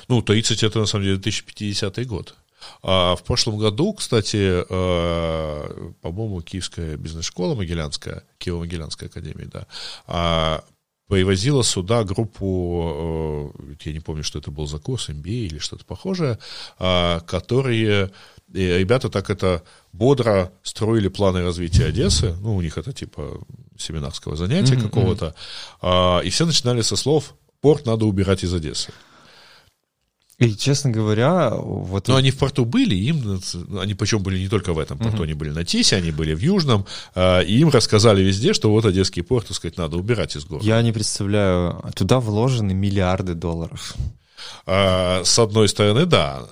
Ну, 0.08 0.22
30 0.22 0.62
это 0.62 0.78
на 0.78 0.86
самом 0.86 1.04
деле 1.04 1.16
2050 1.16 2.06
год. 2.06 2.36
А 2.82 3.16
в 3.16 3.22
прошлом 3.22 3.58
году, 3.58 3.92
кстати, 3.94 4.64
э, 4.68 5.90
по-моему, 6.02 6.42
Киевская 6.42 6.96
бизнес-школа 6.96 7.54
Могилянская, 7.54 8.24
Киево-Могилянская 8.38 9.06
академия, 9.06 9.46
да, 9.46 9.66
а, 10.06 10.64
привозила 11.08 11.62
сюда 11.62 12.04
группу, 12.04 13.52
э, 13.58 13.74
я 13.84 13.92
не 13.92 14.00
помню, 14.00 14.22
что 14.22 14.38
это 14.38 14.50
был 14.50 14.66
за 14.66 14.78
курс, 14.78 15.08
MBA 15.08 15.46
или 15.46 15.58
что-то 15.58 15.84
похожее, 15.84 16.38
а, 16.78 17.20
которые 17.20 18.10
ребята 18.52 19.08
так 19.08 19.30
это 19.30 19.62
бодро 19.92 20.52
строили 20.62 21.08
планы 21.08 21.42
развития 21.42 21.86
Одессы, 21.86 22.36
ну, 22.40 22.54
у 22.54 22.60
них 22.60 22.78
это 22.78 22.92
типа 22.92 23.40
семинарского 23.78 24.36
занятия 24.36 24.74
mm-hmm. 24.74 24.82
какого-то, 24.82 26.22
и 26.24 26.30
все 26.30 26.46
начинали 26.46 26.82
со 26.82 26.94
слов 26.96 27.34
«порт 27.60 27.86
надо 27.86 28.04
убирать 28.04 28.44
из 28.44 28.54
Одессы». 28.54 28.92
И, 30.38 30.56
честно 30.56 30.90
говоря, 30.90 31.50
вот... 31.50 32.08
Но 32.08 32.16
они 32.16 32.30
в 32.30 32.38
порту 32.38 32.64
были, 32.64 32.94
им, 32.96 33.40
они 33.80 33.94
причем 33.94 34.22
были 34.22 34.38
не 34.38 34.48
только 34.48 34.72
в 34.72 34.78
этом 34.80 34.98
порту, 34.98 35.18
uh-huh. 35.18 35.24
они 35.24 35.34
были 35.34 35.50
на 35.50 35.64
Тисе, 35.64 35.96
они 35.96 36.10
были 36.10 36.34
в 36.34 36.40
Южном, 36.40 36.86
э, 37.14 37.44
и 37.44 37.58
им 37.60 37.68
рассказали 37.70 38.22
везде, 38.22 38.52
что 38.52 38.70
вот 38.70 38.84
Одесский 38.84 39.22
порт, 39.22 39.46
так 39.46 39.56
сказать, 39.56 39.78
надо 39.78 39.96
убирать 39.96 40.34
из 40.34 40.44
города. 40.44 40.66
Я 40.66 40.82
не 40.82 40.92
представляю, 40.92 41.84
туда 41.94 42.18
вложены 42.18 42.74
миллиарды 42.74 43.34
долларов. 43.34 43.94
А, 44.66 45.22
с 45.24 45.38
одной 45.38 45.68
стороны, 45.68 46.04
да. 46.04 46.42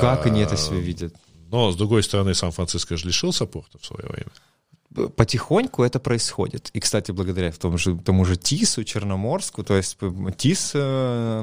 Как 0.00 0.26
они 0.26 0.40
это 0.40 0.56
себе 0.56 0.80
видят? 0.80 1.14
Но, 1.50 1.72
с 1.72 1.76
другой 1.76 2.02
стороны, 2.02 2.34
Сан-Франциско 2.34 2.96
же 2.96 3.06
лишился 3.06 3.46
порта 3.46 3.78
в 3.80 3.86
свое 3.86 4.06
время 4.06 4.30
потихоньку 5.16 5.84
это 5.84 6.00
происходит. 6.00 6.70
И, 6.72 6.80
кстати, 6.80 7.12
благодаря 7.12 7.52
тому 7.52 7.78
же, 7.78 7.96
тому 7.96 8.24
же 8.24 8.36
ТИСу, 8.36 8.84
Черноморску, 8.84 9.62
то 9.62 9.76
есть 9.76 9.96
ТИС, 10.36 10.72
э, 10.74 11.40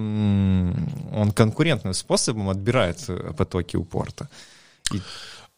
он 1.13 1.31
конкурентным 1.31 1.93
способом 1.93 2.49
отбирает 2.49 3.03
э, 3.07 3.33
потоки 3.37 3.77
у 3.77 3.83
порта. 3.83 4.29
И... 4.93 5.01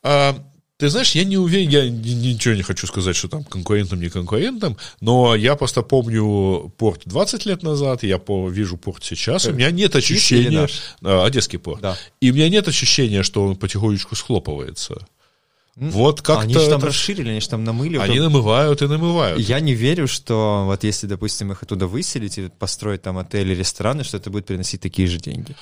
А, 0.04 0.36
ты 0.78 0.90
знаешь, 0.90 1.12
я 1.16 1.24
не 1.24 1.38
уверен, 1.38 1.70
я 1.70 1.90
ничего 1.90 2.54
не 2.54 2.62
хочу 2.62 2.88
сказать, 2.88 3.16
что 3.16 3.28
там 3.28 3.44
конкурентом, 3.44 4.00
не 4.00 4.10
конкурентом, 4.10 4.78
но 5.02 5.36
я 5.36 5.56
просто 5.56 5.82
помню 5.82 6.72
порт 6.78 7.02
20 7.06 7.46
лет 7.48 7.64
назад, 7.64 8.04
я 8.04 8.18
по, 8.18 8.50
вижу 8.50 8.78
порт 8.78 9.04
сейчас, 9.04 9.46
у 9.48 9.54
меня 9.54 9.72
нет 9.72 9.96
ощущения... 9.96 10.68
Одесский 11.02 11.60
порт. 11.60 11.82
Да. 11.82 11.98
И 12.22 12.32
у 12.32 12.34
меня 12.34 12.50
нет 12.50 12.68
ощущения, 12.68 13.24
что 13.24 13.46
он 13.46 13.56
потихонечку 13.56 14.16
схлопывается. 14.16 15.06
Вот 15.80 16.22
как-то... 16.22 16.44
Они 16.44 16.54
же 16.54 16.70
там 16.70 16.84
расширили, 16.84 17.30
они 17.30 17.40
же 17.40 17.50
там 17.50 17.64
намыли. 17.64 17.98
Они 17.98 18.20
намывают 18.20 18.82
и 18.82 18.88
намывают. 18.88 19.40
Я 19.40 19.62
не 19.62 19.74
верю, 19.74 20.08
что 20.08 20.64
вот 20.66 20.84
если, 20.84 21.08
допустим, 21.08 21.52
их 21.52 21.64
оттуда 21.64 21.88
выселить 21.88 22.38
и 22.38 22.50
построить 22.50 23.02
там 23.02 23.18
отели, 23.18 23.56
рестораны, 23.56 24.04
что 24.04 24.18
это 24.18 24.30
будет 24.30 24.46
приносить 24.46 24.82
такие 24.82 25.08
же 25.08 25.20
деньги. 25.20 25.56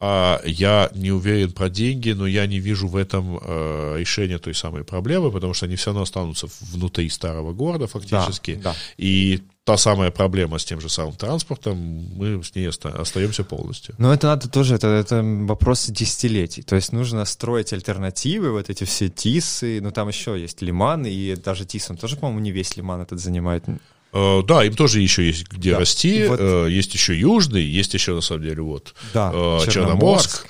А 0.00 0.40
я 0.44 0.90
не 0.94 1.10
уверен 1.10 1.50
про 1.50 1.68
деньги, 1.68 2.10
но 2.10 2.26
я 2.26 2.46
не 2.46 2.60
вижу 2.60 2.86
в 2.86 2.94
этом 2.94 3.38
э, 3.42 3.96
решения 3.98 4.38
той 4.38 4.54
самой 4.54 4.84
проблемы, 4.84 5.32
потому 5.32 5.54
что 5.54 5.66
они 5.66 5.74
все 5.74 5.86
равно 5.86 6.02
останутся 6.02 6.46
внутри 6.60 7.08
старого 7.08 7.52
города 7.52 7.88
фактически. 7.88 8.54
Да, 8.54 8.72
да. 8.72 8.76
И 8.96 9.42
та 9.64 9.76
самая 9.76 10.12
проблема 10.12 10.58
с 10.58 10.64
тем 10.64 10.80
же 10.80 10.88
самым 10.88 11.14
транспортом, 11.14 11.76
мы 12.16 12.42
с 12.44 12.54
ней 12.54 12.68
остаемся 12.68 13.42
полностью. 13.42 13.96
Но 13.98 14.14
это 14.14 14.28
надо 14.28 14.48
тоже, 14.48 14.76
это, 14.76 14.86
это 14.86 15.20
вопрос 15.22 15.86
десятилетий. 15.88 16.62
То 16.62 16.76
есть 16.76 16.92
нужно 16.92 17.24
строить 17.24 17.72
альтернативы, 17.72 18.52
вот 18.52 18.70
эти 18.70 18.84
все 18.84 19.08
ТИСы, 19.08 19.80
ну 19.82 19.90
там 19.90 20.08
еще 20.08 20.40
есть 20.40 20.62
Лиман, 20.62 21.06
и 21.06 21.34
даже 21.34 21.64
ТИС, 21.64 21.90
он 21.90 21.96
тоже, 21.96 22.16
по-моему, 22.16 22.40
не 22.40 22.52
весь 22.52 22.76
Лиман 22.76 23.00
этот 23.00 23.18
занимает. 23.18 23.64
Uh, 24.10 24.42
да, 24.42 24.64
им 24.64 24.74
тоже 24.74 25.00
еще 25.00 25.26
есть 25.26 25.48
где 25.48 25.72
да. 25.72 25.80
расти. 25.80 26.24
Вот. 26.26 26.40
Uh, 26.40 26.70
есть 26.70 26.94
еще 26.94 27.18
Южный, 27.18 27.62
есть 27.62 27.92
еще, 27.92 28.14
на 28.14 28.22
самом 28.22 28.42
деле, 28.42 28.62
вот 28.62 28.94
да, 29.12 29.30
uh, 29.30 29.70
Черноморск 29.70 30.46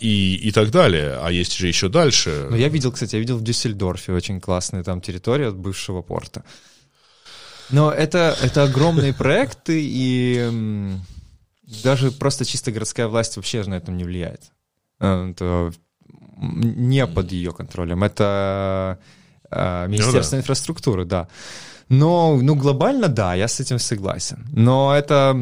и, 0.00 0.36
и 0.36 0.50
так 0.52 0.70
далее. 0.70 1.18
А 1.20 1.32
есть 1.32 1.56
же 1.56 1.66
еще 1.66 1.88
дальше. 1.88 2.46
Ну, 2.48 2.56
я 2.56 2.68
видел, 2.68 2.92
кстати, 2.92 3.16
я 3.16 3.20
видел 3.20 3.38
в 3.38 3.42
Дюссельдорфе 3.42 4.12
очень 4.12 4.40
классная 4.40 4.84
там 4.84 5.00
территория 5.00 5.48
от 5.48 5.56
бывшего 5.56 6.02
порта. 6.02 6.44
Но 7.70 7.90
это, 7.90 8.36
это 8.40 8.64
огромные 8.64 9.12
проекты, 9.18 9.80
и 9.82 10.96
даже 11.82 12.12
просто 12.12 12.44
чисто 12.44 12.70
городская 12.70 13.08
власть 13.08 13.36
вообще 13.36 13.64
на 13.64 13.74
этом 13.74 13.96
не 13.96 14.04
влияет. 14.04 14.52
Э, 15.00 15.30
это 15.30 15.72
не 16.38 17.06
под 17.06 17.32
ее 17.32 17.52
контролем. 17.52 18.04
Это 18.04 18.98
э, 19.50 19.86
Министерство 19.88 20.36
ну, 20.36 20.40
да. 20.40 20.42
инфраструктуры, 20.42 21.04
да. 21.04 21.28
Но, 21.88 22.38
ну, 22.42 22.54
глобально, 22.56 23.08
да, 23.08 23.34
я 23.34 23.46
с 23.46 23.60
этим 23.60 23.78
согласен. 23.78 24.44
Но 24.52 24.92
это, 24.92 25.36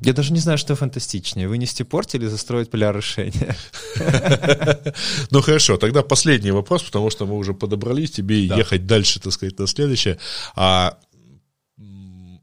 я 0.00 0.12
даже 0.12 0.32
не 0.32 0.40
знаю, 0.40 0.58
что 0.58 0.74
фантастичнее, 0.74 1.48
вынести 1.48 1.84
порт 1.84 2.14
или 2.14 2.26
застроить 2.28 2.70
поля 2.70 2.92
решения. 2.92 3.56
Ну, 5.30 5.42
хорошо, 5.42 5.76
тогда 5.76 6.02
последний 6.02 6.52
вопрос, 6.52 6.82
потому 6.82 7.10
что 7.10 7.26
мы 7.26 7.36
уже 7.36 7.52
подобрались, 7.52 8.10
тебе 8.10 8.46
ехать 8.46 8.86
дальше, 8.86 9.20
так 9.20 9.32
сказать, 9.32 9.58
на 9.58 9.66
следующее. 9.66 10.18
А 10.54 10.96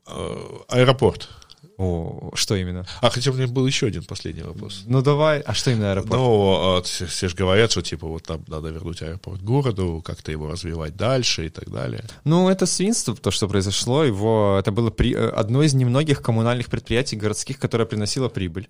Э, 0.05 0.57
аэропорт. 0.67 1.29
О, 1.77 2.31
что 2.35 2.55
именно? 2.55 2.85
А 3.01 3.09
хотя 3.09 3.31
у 3.31 3.33
меня 3.33 3.47
был 3.47 3.65
еще 3.65 3.87
один 3.87 4.03
последний 4.03 4.43
вопрос. 4.43 4.83
Ну 4.85 5.01
давай, 5.01 5.39
а 5.39 5.53
что 5.53 5.71
именно 5.71 5.91
аэропорт? 5.91 6.13
Ну, 6.13 6.81
все, 6.83 7.05
все 7.07 7.27
же 7.29 7.35
говорят, 7.35 7.71
что 7.71 7.81
типа 7.81 8.07
вот 8.07 8.23
там 8.23 8.43
надо 8.47 8.69
вернуть 8.69 9.01
аэропорт 9.01 9.41
городу, 9.41 10.01
как-то 10.05 10.31
его 10.31 10.51
развивать 10.51 10.95
дальше 10.95 11.47
и 11.47 11.49
так 11.49 11.71
далее. 11.71 12.03
Ну, 12.23 12.49
это 12.49 12.65
свинство, 12.65 13.15
то, 13.15 13.31
что 13.31 13.47
произошло. 13.47 14.03
Его, 14.03 14.57
это 14.59 14.71
было 14.71 14.91
при, 14.91 15.15
э, 15.15 15.29
одно 15.29 15.63
из 15.63 15.73
немногих 15.73 16.21
коммунальных 16.21 16.67
предприятий 16.67 17.15
городских, 17.15 17.57
которое 17.59 17.85
приносило 17.85 18.29
прибыль 18.29 18.67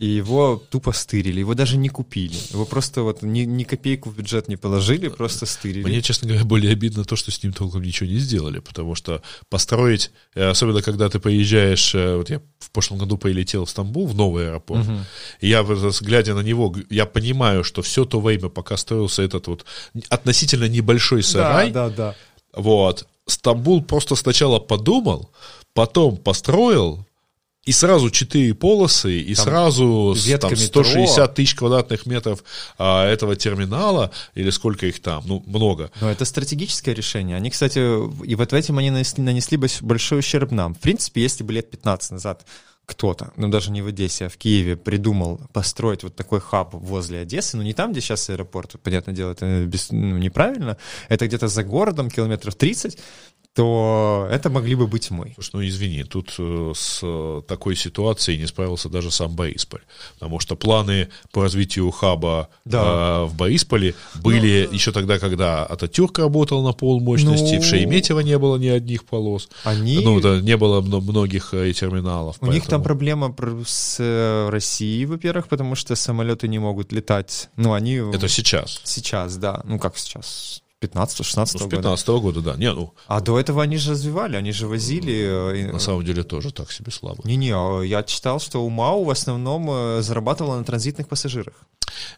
и 0.00 0.06
его 0.06 0.62
тупо 0.70 0.92
стырили, 0.92 1.40
его 1.40 1.54
даже 1.54 1.76
не 1.76 1.90
купили, 1.90 2.34
его 2.52 2.64
просто 2.64 3.02
вот 3.02 3.20
ни, 3.20 3.40
ни 3.40 3.64
копейку 3.64 4.08
в 4.08 4.16
бюджет 4.16 4.48
не 4.48 4.56
положили, 4.56 5.08
просто 5.08 5.44
стырили. 5.44 5.84
Мне, 5.84 6.00
честно 6.00 6.26
говоря, 6.26 6.46
более 6.46 6.72
обидно 6.72 7.04
то, 7.04 7.16
что 7.16 7.30
с 7.30 7.42
ним 7.42 7.52
толком 7.52 7.82
ничего 7.82 8.08
не 8.08 8.16
сделали, 8.16 8.60
потому 8.60 8.94
что 8.94 9.20
построить, 9.50 10.10
э, 10.34 10.48
особенно 10.48 10.80
когда 10.80 11.10
ты 11.10 11.20
поезжаешь, 11.20 11.94
э, 11.94 12.16
вот 12.16 12.30
я 12.30 12.40
в 12.60 12.70
прошлом 12.70 12.96
году 12.96 13.18
полетел 13.18 13.66
в 13.66 13.70
Стамбул, 13.70 14.06
в 14.06 14.14
новый 14.14 14.48
аэропорт, 14.48 14.88
угу. 14.88 14.98
и 15.40 15.48
я, 15.48 15.62
глядя 16.00 16.34
на 16.34 16.40
него, 16.40 16.74
я 16.88 17.04
понимаю, 17.04 17.62
что 17.62 17.82
все 17.82 18.06
то 18.06 18.20
время, 18.20 18.48
пока 18.48 18.78
строился 18.78 19.22
этот 19.22 19.48
вот 19.48 19.66
относительно 20.08 20.66
небольшой 20.66 21.22
сарай, 21.22 21.70
да, 21.70 21.90
да, 21.90 21.94
да. 21.94 22.14
вот, 22.54 23.06
Стамбул 23.26 23.82
просто 23.82 24.14
сначала 24.14 24.60
подумал, 24.60 25.30
потом 25.74 26.16
построил, 26.16 27.04
и 27.70 27.72
сразу 27.72 28.10
четыре 28.10 28.52
полосы, 28.52 29.20
и 29.20 29.32
там 29.32 29.44
сразу 29.44 30.16
там, 30.40 30.56
160 30.56 31.18
метро. 31.18 31.26
тысяч 31.28 31.54
квадратных 31.54 32.04
метров 32.04 32.42
а, 32.78 33.06
этого 33.06 33.36
терминала, 33.36 34.10
или 34.34 34.50
сколько 34.50 34.86
их 34.86 35.00
там, 35.00 35.22
ну, 35.24 35.40
много. 35.46 35.92
Но 36.00 36.10
это 36.10 36.24
стратегическое 36.24 36.94
решение. 36.94 37.36
Они, 37.36 37.48
кстати, 37.48 37.78
и 37.78 38.34
вот 38.34 38.50
в 38.50 38.54
этом 38.56 38.78
они 38.78 38.90
нанесли, 38.90 39.22
нанесли 39.22 39.56
большой 39.56 40.18
ущерб 40.18 40.50
нам. 40.50 40.74
В 40.74 40.80
принципе, 40.80 41.22
если 41.22 41.44
бы 41.44 41.52
лет 41.52 41.70
15 41.70 42.10
назад 42.10 42.44
кто-то, 42.86 43.30
ну 43.36 43.46
даже 43.46 43.70
не 43.70 43.82
в 43.82 43.86
Одессе, 43.86 44.26
а 44.26 44.28
в 44.28 44.36
Киеве 44.36 44.76
придумал 44.76 45.40
построить 45.52 46.02
вот 46.02 46.16
такой 46.16 46.40
хаб 46.40 46.74
возле 46.74 47.20
Одессы, 47.20 47.56
ну 47.56 47.62
не 47.62 47.72
там, 47.72 47.92
где 47.92 48.00
сейчас 48.00 48.28
аэропорт, 48.30 48.74
понятное 48.82 49.14
дело, 49.14 49.30
это 49.30 49.64
без, 49.64 49.92
ну, 49.92 50.18
неправильно, 50.18 50.76
это 51.08 51.28
где-то 51.28 51.46
за 51.46 51.62
городом, 51.62 52.10
километров 52.10 52.56
30, 52.56 52.98
то 53.54 54.28
это 54.30 54.48
могли 54.48 54.74
бы 54.76 54.86
быть 54.86 55.10
мы. 55.10 55.32
Слушай, 55.34 55.50
ну 55.54 55.66
извини, 55.66 56.04
тут 56.04 56.34
э, 56.38 56.72
с 56.74 57.00
такой 57.48 57.74
ситуацией 57.74 58.38
не 58.38 58.46
справился 58.46 58.88
даже 58.88 59.10
сам 59.10 59.34
Борисполь, 59.34 59.80
потому 60.14 60.38
что 60.38 60.54
планы 60.54 61.08
по 61.32 61.42
развитию 61.42 61.90
хаба 61.90 62.48
да. 62.64 63.22
э, 63.22 63.24
в 63.24 63.34
Борисполе 63.34 63.94
были 64.14 64.68
ну, 64.70 64.74
еще 64.74 64.92
тогда, 64.92 65.18
когда 65.18 65.64
Ататюрк 65.64 66.18
работал 66.18 66.62
на 66.62 66.72
пол 66.72 67.00
мощности, 67.00 67.54
ну, 67.54 67.60
в 67.60 67.64
Шереметьево 67.64 68.20
не 68.20 68.38
было 68.38 68.56
ни 68.56 68.68
одних 68.68 69.04
полос, 69.04 69.48
они... 69.64 69.98
ну, 69.98 70.20
да, 70.20 70.40
не 70.40 70.56
было 70.56 70.80
многих 70.80 71.52
э, 71.52 71.72
терминалов. 71.72 72.36
У 72.36 72.40
поэтому... 72.40 72.52
них 72.52 72.66
там 72.66 72.82
проблема 72.82 73.34
с 73.66 73.96
э, 73.98 74.48
Россией, 74.48 75.06
во-первых, 75.06 75.48
потому 75.48 75.74
что 75.74 75.96
самолеты 75.96 76.46
не 76.46 76.60
могут 76.60 76.92
летать, 76.92 77.50
ну 77.56 77.72
они... 77.72 77.94
Это 77.94 78.28
сейчас? 78.28 78.80
Сейчас, 78.84 79.36
да, 79.36 79.60
ну 79.64 79.80
как 79.80 79.98
сейчас? 79.98 80.62
15-16 80.80 81.56
ну, 81.60 81.68
15 81.68 82.08
-го 82.08 82.20
года. 82.20 82.40
да. 82.40 82.56
Не, 82.56 82.72
ну. 82.72 82.92
А 83.06 83.20
до 83.20 83.38
этого 83.38 83.62
они 83.62 83.76
же 83.76 83.90
развивали, 83.90 84.36
они 84.36 84.52
же 84.52 84.66
возили... 84.66 85.12
Э, 85.52 85.72
на 85.72 85.78
самом 85.78 86.04
деле 86.04 86.22
тоже 86.22 86.52
так 86.52 86.72
себе 86.72 86.90
слабо. 86.90 87.20
Не-не, 87.24 87.52
а 87.54 87.82
я 87.82 88.02
читал, 88.02 88.40
что 88.40 88.64
у 88.64 88.70
МАУ 88.70 89.04
в 89.04 89.10
основном 89.10 89.70
э, 89.70 90.02
зарабатывала 90.02 90.56
на 90.56 90.64
транзитных 90.64 91.06
пассажирах. 91.08 91.54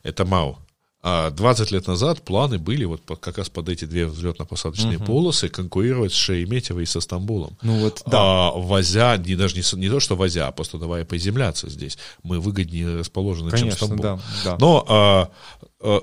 Это 0.04 0.24
МАУ. 0.24 0.58
А 1.04 1.30
20 1.30 1.72
лет 1.72 1.88
назад 1.88 2.22
планы 2.22 2.58
были 2.58 2.84
вот 2.84 3.02
как 3.20 3.36
раз 3.36 3.48
под 3.48 3.68
эти 3.68 3.86
две 3.86 4.06
взлетно-посадочные 4.06 4.98
угу. 4.98 5.06
полосы 5.06 5.48
конкурировать 5.48 6.12
с 6.12 6.16
Шереметьево 6.16 6.78
и 6.78 6.86
со 6.86 7.00
Стамбулом. 7.00 7.58
Ну 7.62 7.80
вот, 7.80 8.02
да. 8.06 8.18
А, 8.20 8.52
возя, 8.52 9.16
не, 9.16 9.34
даже 9.34 9.56
не, 9.56 9.80
не 9.80 9.90
то, 9.90 9.98
что 9.98 10.14
возя, 10.14 10.46
а 10.46 10.52
просто 10.52 10.78
давая 10.78 11.04
приземляться 11.04 11.68
здесь. 11.68 11.98
Мы 12.22 12.38
выгоднее 12.38 13.00
расположены, 13.00 13.50
Конечно, 13.50 13.88
чем 13.88 13.98
Стамбул. 13.98 14.04
Да, 14.04 14.20
да. 14.44 14.56
Но 14.60 14.86
а, 14.88 15.30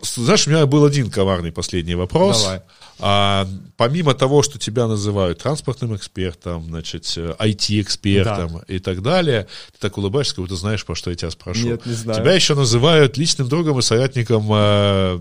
знаешь, 0.01 0.45
у 0.45 0.49
меня 0.49 0.65
был 0.65 0.83
один 0.83 1.09
коварный 1.09 1.51
последний 1.51 1.95
вопрос. 1.95 2.43
Давай. 2.43 2.61
А, 2.99 3.47
помимо 3.77 4.13
того, 4.13 4.43
что 4.43 4.59
тебя 4.59 4.87
называют 4.87 5.41
транспортным 5.41 5.95
экспертом, 5.95 6.65
значит, 6.65 7.03
IT-экспертом 7.05 8.57
да. 8.57 8.63
и 8.67 8.79
так 8.79 9.01
далее, 9.01 9.47
ты 9.71 9.79
так 9.79 9.97
улыбаешься, 9.97 10.35
как 10.35 10.43
будто 10.43 10.57
знаешь, 10.57 10.85
по 10.85 10.95
что 10.95 11.09
я 11.09 11.15
тебя 11.15 11.31
спрошу. 11.31 11.65
Нет, 11.65 11.85
не 11.85 11.93
знаю. 11.93 12.21
Тебя 12.21 12.33
еще 12.33 12.55
называют 12.55 13.17
личным 13.17 13.47
другом 13.47 13.79
и 13.79 13.81
соратником 13.81 14.47
э, 14.51 15.19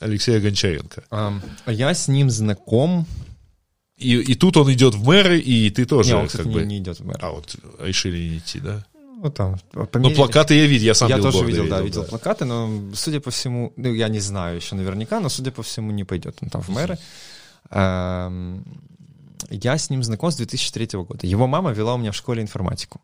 Алексея 0.00 0.40
Гончаренко. 0.40 1.04
А, 1.10 1.32
я 1.66 1.94
с 1.94 2.06
ним 2.08 2.28
знаком. 2.28 3.06
И, 3.96 4.14
и 4.16 4.34
тут 4.34 4.56
он 4.56 4.70
идет 4.72 4.94
в 4.94 5.04
мэры, 5.04 5.38
и 5.38 5.70
ты 5.70 5.86
тоже. 5.86 6.10
Не, 6.10 6.16
он, 6.16 6.26
кстати, 6.26 6.42
как 6.42 6.52
не, 6.52 6.54
бы... 6.54 6.66
не 6.66 6.78
идет 6.78 7.00
в 7.00 7.04
мэры. 7.04 7.18
А 7.22 7.30
вот 7.30 7.54
решили 7.78 8.30
не 8.30 8.38
идти, 8.38 8.60
да? 8.60 8.84
Ну, 9.22 9.30
там, 9.30 9.56
Ну, 9.74 10.10
плакаты 10.14 10.54
я 10.54 10.66
видел, 10.66 10.86
я 10.86 10.94
сам 10.94 11.08
Я 11.08 11.18
тоже 11.18 11.44
видел, 11.44 11.68
да, 11.68 11.82
видел 11.82 12.02
да. 12.02 12.08
плакаты, 12.08 12.44
но, 12.44 12.70
судя 12.94 13.20
по 13.20 13.30
всему, 13.30 13.72
ну, 13.76 13.92
я 13.92 14.08
не 14.08 14.20
знаю 14.20 14.56
еще 14.56 14.76
наверняка, 14.76 15.20
но, 15.20 15.28
судя 15.28 15.50
по 15.50 15.62
всему, 15.62 15.90
не 15.92 16.04
пойдет 16.04 16.38
он 16.42 16.48
там 16.48 16.62
в 16.62 16.68
мэры. 16.68 16.98
Эм, 17.70 18.64
я 19.50 19.76
с 19.76 19.90
ним 19.90 20.02
знаком 20.02 20.30
с 20.30 20.36
2003 20.36 20.86
года. 21.04 21.26
Его 21.26 21.46
мама 21.46 21.72
вела 21.72 21.94
у 21.94 21.98
меня 21.98 22.12
в 22.12 22.16
школе 22.16 22.40
информатику. 22.40 23.00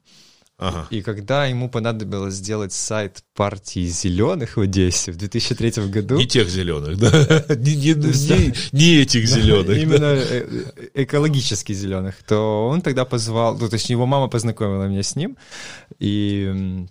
Ага. 0.58 0.86
И 0.90 1.02
когда 1.02 1.44
ему 1.44 1.68
понадобилось 1.68 2.34
сделать 2.34 2.72
сайт 2.72 3.22
партии 3.34 3.86
зеленых 3.86 4.56
в 4.56 4.60
Одессе 4.60 5.12
в 5.12 5.16
2003 5.16 5.88
году... 5.88 6.16
Не 6.16 6.26
тех 6.26 6.48
зеленых, 6.48 6.98
да? 6.98 7.10
Не, 7.56 7.76
не, 7.76 7.94
не, 7.94 8.54
не 8.72 9.02
этих 9.02 9.28
зеленых. 9.28 9.76
Именно 9.76 10.14
э, 10.14 10.48
э, 10.76 11.02
экологически 11.02 11.74
зеленых. 11.74 12.22
То 12.26 12.68
он 12.68 12.80
тогда 12.80 13.04
позвал... 13.04 13.58
Ну, 13.58 13.68
точнее, 13.68 13.94
его 13.94 14.06
мама 14.06 14.28
познакомила 14.28 14.84
меня 14.84 15.02
с 15.02 15.14
ним. 15.14 15.36
И 15.98 16.86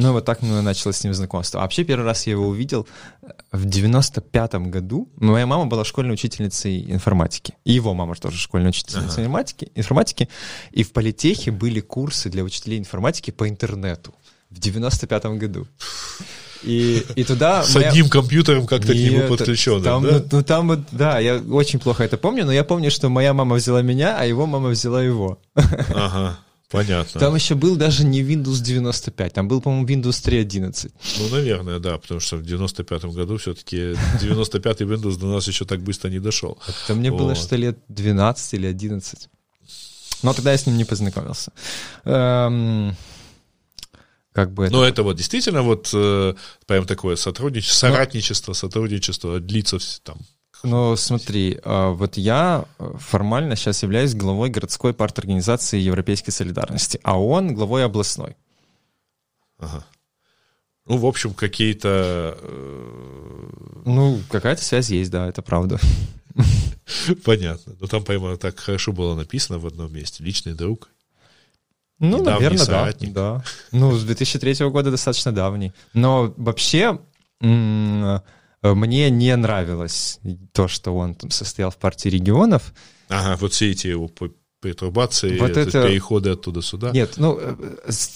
ну, 0.00 0.12
вот 0.12 0.24
так 0.24 0.42
мы 0.42 0.62
начали 0.62 0.92
с 0.92 1.04
ним 1.04 1.14
знакомство. 1.14 1.60
А 1.60 1.62
вообще, 1.62 1.84
первый 1.84 2.04
раз 2.04 2.26
я 2.26 2.32
его 2.32 2.48
увидел 2.48 2.86
в 3.52 3.66
95-м 3.66 4.70
году. 4.70 5.08
Моя 5.16 5.46
мама 5.46 5.66
была 5.66 5.84
школьной 5.84 6.14
учительницей 6.14 6.90
информатики. 6.90 7.54
И 7.64 7.72
его 7.72 7.94
мама 7.94 8.14
тоже 8.14 8.38
школьная 8.38 8.70
учительница 8.70 9.00
ага. 9.00 9.20
информатики, 9.20 9.70
информатики. 9.74 10.28
И 10.72 10.82
в 10.82 10.92
политехе 10.92 11.50
были 11.50 11.80
курсы 11.80 12.30
для 12.30 12.42
учителей 12.42 12.78
информатики 12.78 13.30
по 13.30 13.48
интернету 13.48 14.14
в 14.50 14.58
95-м 14.58 15.38
году. 15.38 15.66
И, 16.62 17.04
и 17.16 17.24
туда... 17.24 17.62
С 17.64 17.74
моя... 17.74 17.90
одним 17.90 18.08
компьютером 18.08 18.66
как-то 18.66 18.92
к 18.92 18.96
нему 18.96 19.28
подключен, 19.28 19.82
там, 19.82 20.02
да? 20.02 20.12
Ну, 20.12 20.24
ну, 20.30 20.42
там 20.42 20.68
вот, 20.68 20.80
да, 20.92 21.18
я 21.18 21.36
очень 21.38 21.78
плохо 21.78 22.04
это 22.04 22.16
помню, 22.16 22.44
но 22.44 22.52
я 22.52 22.64
помню, 22.64 22.90
что 22.90 23.08
моя 23.08 23.32
мама 23.32 23.56
взяла 23.56 23.82
меня, 23.82 24.16
а 24.18 24.24
его 24.24 24.46
мама 24.46 24.68
взяла 24.68 25.02
его. 25.02 25.40
Ага. 25.54 26.38
Понятно. 26.70 27.20
Там 27.20 27.34
еще 27.34 27.56
был 27.56 27.74
даже 27.74 28.04
не 28.04 28.22
Windows 28.22 28.62
95, 28.62 29.32
там 29.32 29.48
был, 29.48 29.60
по-моему, 29.60 29.86
Windows 29.86 30.24
3.11. 30.24 30.92
Ну, 31.18 31.28
наверное, 31.28 31.80
да, 31.80 31.98
потому 31.98 32.20
что 32.20 32.36
в 32.36 32.42
95-м 32.42 33.10
году 33.10 33.38
все-таки 33.38 33.76
95-й 34.22 34.84
Windows 34.84 35.18
до 35.18 35.26
нас 35.26 35.48
еще 35.48 35.64
так 35.64 35.80
быстро 35.80 36.08
не 36.10 36.20
дошел. 36.20 36.58
Это 36.84 36.94
мне 36.94 37.10
вот. 37.10 37.18
было 37.18 37.34
что 37.34 37.56
лет 37.56 37.78
12 37.88 38.54
или 38.54 38.66
11. 38.68 39.28
Но 40.22 40.32
тогда 40.32 40.52
я 40.52 40.58
с 40.58 40.66
ним 40.66 40.76
не 40.76 40.84
познакомился. 40.84 41.52
Эм, 42.04 42.94
как 44.32 44.52
бы 44.52 44.66
это... 44.66 44.72
Но 44.72 44.84
это 44.84 45.02
вот 45.02 45.16
действительно 45.16 45.62
вот 45.62 45.90
э, 45.92 46.34
прям 46.66 46.86
такое 46.86 47.16
сотрудничество, 47.16 47.88
ну, 47.88 47.94
соратничество, 47.94 48.52
сотрудничество 48.52 49.40
длится 49.40 49.78
там 50.04 50.18
ну, 50.62 50.96
смотри, 50.96 51.58
а, 51.64 51.90
вот 51.90 52.16
я 52.16 52.64
э, 52.78 52.92
формально 52.98 53.56
сейчас 53.56 53.82
являюсь 53.82 54.14
главой 54.14 54.50
городской 54.50 54.92
парторганизации 54.92 55.78
Европейской 55.78 56.30
солидарности, 56.30 57.00
а 57.02 57.20
он 57.20 57.54
главой 57.54 57.84
областной. 57.84 58.36
Ага. 59.58 59.84
Ну, 60.86 60.96
в 60.96 61.06
общем, 61.06 61.34
какие-то... 61.34 62.36
Э, 62.40 63.50
ну, 63.84 64.20
какая-то 64.28 64.62
связь 64.62 64.90
есть, 64.90 65.10
да, 65.10 65.28
это 65.28 65.42
правда. 65.42 65.78
Понятно. 67.24 67.76
Но 67.80 67.86
там, 67.86 68.04
по-моему, 68.04 68.36
так 68.36 68.58
хорошо 68.58 68.92
было 68.92 69.14
написано 69.14 69.58
в 69.58 69.66
одном 69.66 69.92
месте. 69.92 70.24
Личный 70.24 70.54
друг. 70.54 70.88
Ну, 71.98 72.22
наверное, 72.22 72.66
да, 72.66 72.92
да. 73.00 73.44
Ну, 73.72 73.92
с 73.92 74.04
2003 74.04 74.68
года 74.70 74.90
достаточно 74.90 75.32
давний. 75.32 75.72
Но 75.92 76.32
вообще 76.38 76.98
мне 78.62 79.10
не 79.10 79.34
нравилось 79.36 80.20
то, 80.52 80.68
что 80.68 80.94
он 80.94 81.14
там 81.14 81.30
состоял 81.30 81.70
в 81.70 81.76
партии 81.76 82.08
регионов. 82.08 82.74
Ага, 83.08 83.36
вот 83.40 83.52
все 83.52 83.70
эти 83.70 83.88
его 83.88 84.10
перетрубации, 84.60 85.38
вот 85.38 85.56
это... 85.56 85.86
переходы 85.88 86.30
оттуда 86.30 86.60
сюда. 86.60 86.90
Нет, 86.90 87.14
ну, 87.16 87.38
э, 87.40 87.54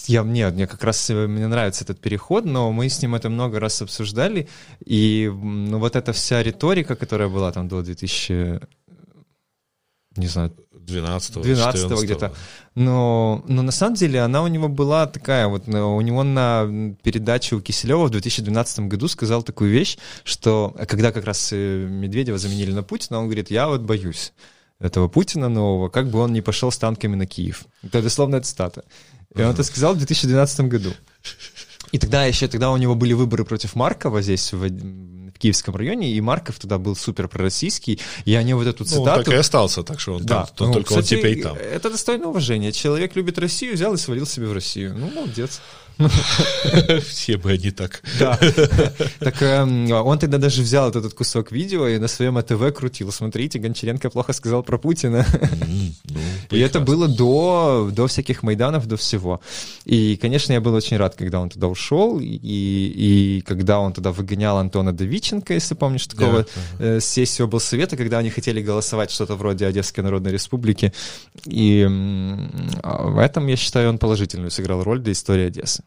я, 0.07 0.23
нет, 0.23 0.55
мне 0.55 0.67
как 0.67 0.85
раз 0.85 1.09
э, 1.09 1.27
мне 1.27 1.47
нравится 1.47 1.85
этот 1.85 2.01
переход, 2.01 2.45
но 2.45 2.71
мы 2.71 2.89
с 2.89 3.01
ним 3.01 3.15
это 3.15 3.31
много 3.31 3.59
раз 3.59 3.81
обсуждали, 3.81 4.49
и 4.85 5.31
ну, 5.33 5.79
вот 5.79 5.97
эта 5.97 6.13
вся 6.13 6.43
риторика, 6.43 6.97
которая 6.97 7.29
была 7.29 7.51
там 7.51 7.67
до 7.67 7.83
2000 7.83 8.61
не 10.17 10.29
знаю, 10.29 10.55
12 10.87 11.43
12 11.43 12.03
где-то. 12.03 12.33
Но, 12.75 13.45
но 13.47 13.63
на 13.63 13.73
самом 13.73 13.95
деле 13.95 14.21
она 14.21 14.43
у 14.43 14.47
него 14.49 14.69
была 14.69 15.07
такая, 15.07 15.47
вот 15.47 15.69
у 15.69 16.01
него 16.01 16.23
на 16.23 16.95
передаче 17.03 17.57
у 17.57 17.61
Киселева 17.61 18.07
в 18.07 18.11
2012 18.11 18.81
году 18.81 19.09
сказал 19.09 19.43
такую 19.43 19.71
вещь, 19.71 19.97
что 20.25 20.75
когда 20.89 21.13
как 21.13 21.25
раз 21.25 21.51
э, 21.53 21.87
Медведева 21.89 22.39
заменили 22.39 22.73
на 22.73 22.83
Путина, 22.83 23.19
он 23.19 23.27
говорит, 23.27 23.51
я 23.51 23.69
вот 23.69 23.83
боюсь 23.83 24.33
этого 24.81 25.09
Путина 25.09 25.49
нового, 25.49 25.89
как 25.89 26.11
бы 26.11 26.19
он 26.19 26.33
не 26.33 26.41
пошел 26.41 26.71
с 26.71 26.79
танками 26.79 27.15
на 27.15 27.27
Киев. 27.27 27.65
Это 27.83 28.03
дословно 28.03 28.41
цитата. 28.41 28.85
И 29.35 29.43
он 29.43 29.51
это 29.51 29.63
сказал 29.63 29.95
в 29.95 29.99
2012 29.99 30.61
году. 30.63 30.93
И 31.93 31.99
тогда 31.99 32.25
еще, 32.25 32.49
тогда 32.49 32.71
у 32.73 32.77
него 32.77 32.95
были 32.95 33.13
выборы 33.13 33.45
против 33.45 33.77
Маркова 33.77 34.21
здесь, 34.21 34.53
в 34.53 34.69
Киевском 35.45 35.77
районе, 35.77 36.11
и 36.11 36.21
Марков 36.23 36.59
тогда 36.59 36.79
был 36.79 36.97
супер 36.97 37.29
пророссийский, 37.29 38.01
и 38.25 38.35
они 38.35 38.55
вот 38.55 38.67
эту 38.67 38.85
цитату... 38.85 39.05
Ну, 39.05 39.13
он 39.13 39.25
так 39.25 39.35
и 39.35 39.37
остался, 39.37 39.83
так 39.83 40.01
что 40.01 40.15
он 40.15 40.25
да. 40.25 40.47
там, 40.57 40.69
ну, 40.69 40.73
только 40.73 40.89
кстати, 40.89 41.15
он 41.17 41.21
теперь 41.21 41.43
там. 41.43 41.55
Это 41.55 41.91
достойно 41.91 42.29
уважения. 42.29 42.73
Человек 42.73 43.15
любит 43.15 43.39
Россию, 43.39 43.75
взял 43.75 43.93
и 43.93 43.99
свалил 43.99 44.27
себе 44.27 44.47
в 44.47 44.55
Россию. 44.55 44.95
Ну, 44.97 45.11
молодец. 45.11 45.61
Все 47.09 47.37
бы 47.37 47.53
они 47.53 47.71
так. 47.71 48.03
Да. 48.19 48.39
Так 49.21 49.43
эм, 49.43 49.91
он 49.93 50.19
тогда 50.19 50.39
даже 50.39 50.63
взял 50.63 50.89
этот 50.91 51.15
кусок 51.15 51.53
видео 51.53 51.87
и 51.87 51.99
на 51.99 52.09
своем 52.09 52.37
АТВ 52.37 52.75
крутил. 52.75 53.13
Смотрите, 53.13 53.59
Гончаренко 53.59 54.11
плохо 54.11 54.33
сказал 54.33 54.63
про 54.63 54.79
Путина. 54.79 55.25
Ну, 56.09 56.19
и 56.51 56.59
это 56.59 56.81
было 56.81 57.07
до, 57.07 57.91
до 57.93 58.07
всяких 58.09 58.43
Майданов, 58.43 58.87
до 58.87 58.97
всего. 58.97 59.41
И, 59.85 60.17
конечно, 60.17 60.53
я 60.53 60.61
был 60.61 60.75
очень 60.75 60.97
рад, 60.97 61.15
когда 61.15 61.41
он 61.41 61.51
туда 61.51 61.69
ушел, 61.69 62.19
и, 62.21 62.27
и 62.27 63.41
когда 63.43 63.79
он 63.79 63.93
туда 63.93 64.11
выгонял 64.11 64.59
Антона 64.59 64.93
Давиченко, 64.93 65.55
если 65.55 65.75
помнишь, 65.75 66.07
такого 66.07 66.41
yeah, 66.41 66.49
uh-huh. 66.79 67.01
сессию 67.01 67.47
облсовета, 67.47 67.97
когда 67.97 68.19
они 68.19 68.31
хотели 68.31 68.61
голосовать 68.63 69.11
что-то 69.11 69.37
вроде 69.37 69.67
Одесской 69.67 70.03
Народной 70.03 70.33
Республики. 70.33 70.93
И 71.47 71.87
в 72.83 73.19
этом, 73.19 73.47
я 73.47 73.57
считаю, 73.57 73.91
он 73.91 73.99
положительную 73.99 74.51
сыграл 74.51 74.83
роль 74.83 75.01
для 75.01 75.13
истории 75.13 75.47
Одессы. 75.47 75.84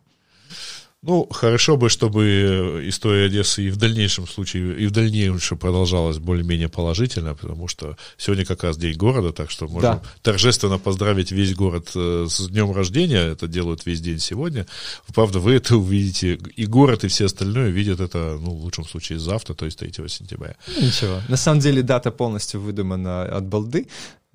Ну, 1.07 1.25
хорошо 1.31 1.77
бы, 1.77 1.87
чтобы 1.87 2.83
история 2.83 3.27
Одессы 3.27 3.63
и 3.63 3.69
в 3.69 3.77
дальнейшем 3.77 4.27
случае, 4.27 4.77
и 4.77 4.87
в 4.87 4.91
дальнейшем 4.91 5.57
продолжалась 5.57 6.17
более-менее 6.17 6.67
положительно, 6.67 7.33
потому 7.33 7.69
что 7.69 7.95
сегодня 8.17 8.43
как 8.43 8.61
раз 8.65 8.77
день 8.77 8.97
города, 8.97 9.31
так 9.31 9.49
что 9.49 9.69
можем 9.69 9.81
да. 9.81 10.01
торжественно 10.21 10.77
поздравить 10.77 11.31
весь 11.31 11.55
город 11.55 11.91
э, 11.95 12.25
с 12.29 12.49
днем 12.49 12.73
рождения, 12.73 13.21
это 13.21 13.47
делают 13.47 13.85
весь 13.85 14.01
день 14.01 14.19
сегодня. 14.19 14.67
Правда, 15.15 15.39
вы 15.39 15.53
это 15.53 15.77
увидите, 15.77 16.39
и 16.57 16.65
город, 16.65 17.05
и 17.05 17.07
все 17.07 17.27
остальное 17.27 17.69
видят 17.69 18.01
это, 18.01 18.37
ну, 18.41 18.51
в 18.51 18.63
лучшем 18.63 18.83
случае 18.83 19.17
завтра, 19.17 19.53
то 19.53 19.63
есть 19.63 19.79
3 19.79 20.09
сентября. 20.09 20.57
Ничего. 20.67 21.21
На 21.29 21.37
самом 21.37 21.61
деле 21.61 21.83
дата 21.83 22.11
полностью 22.11 22.59
выдумана 22.59 23.23
от 23.23 23.45
балды, 23.45 23.87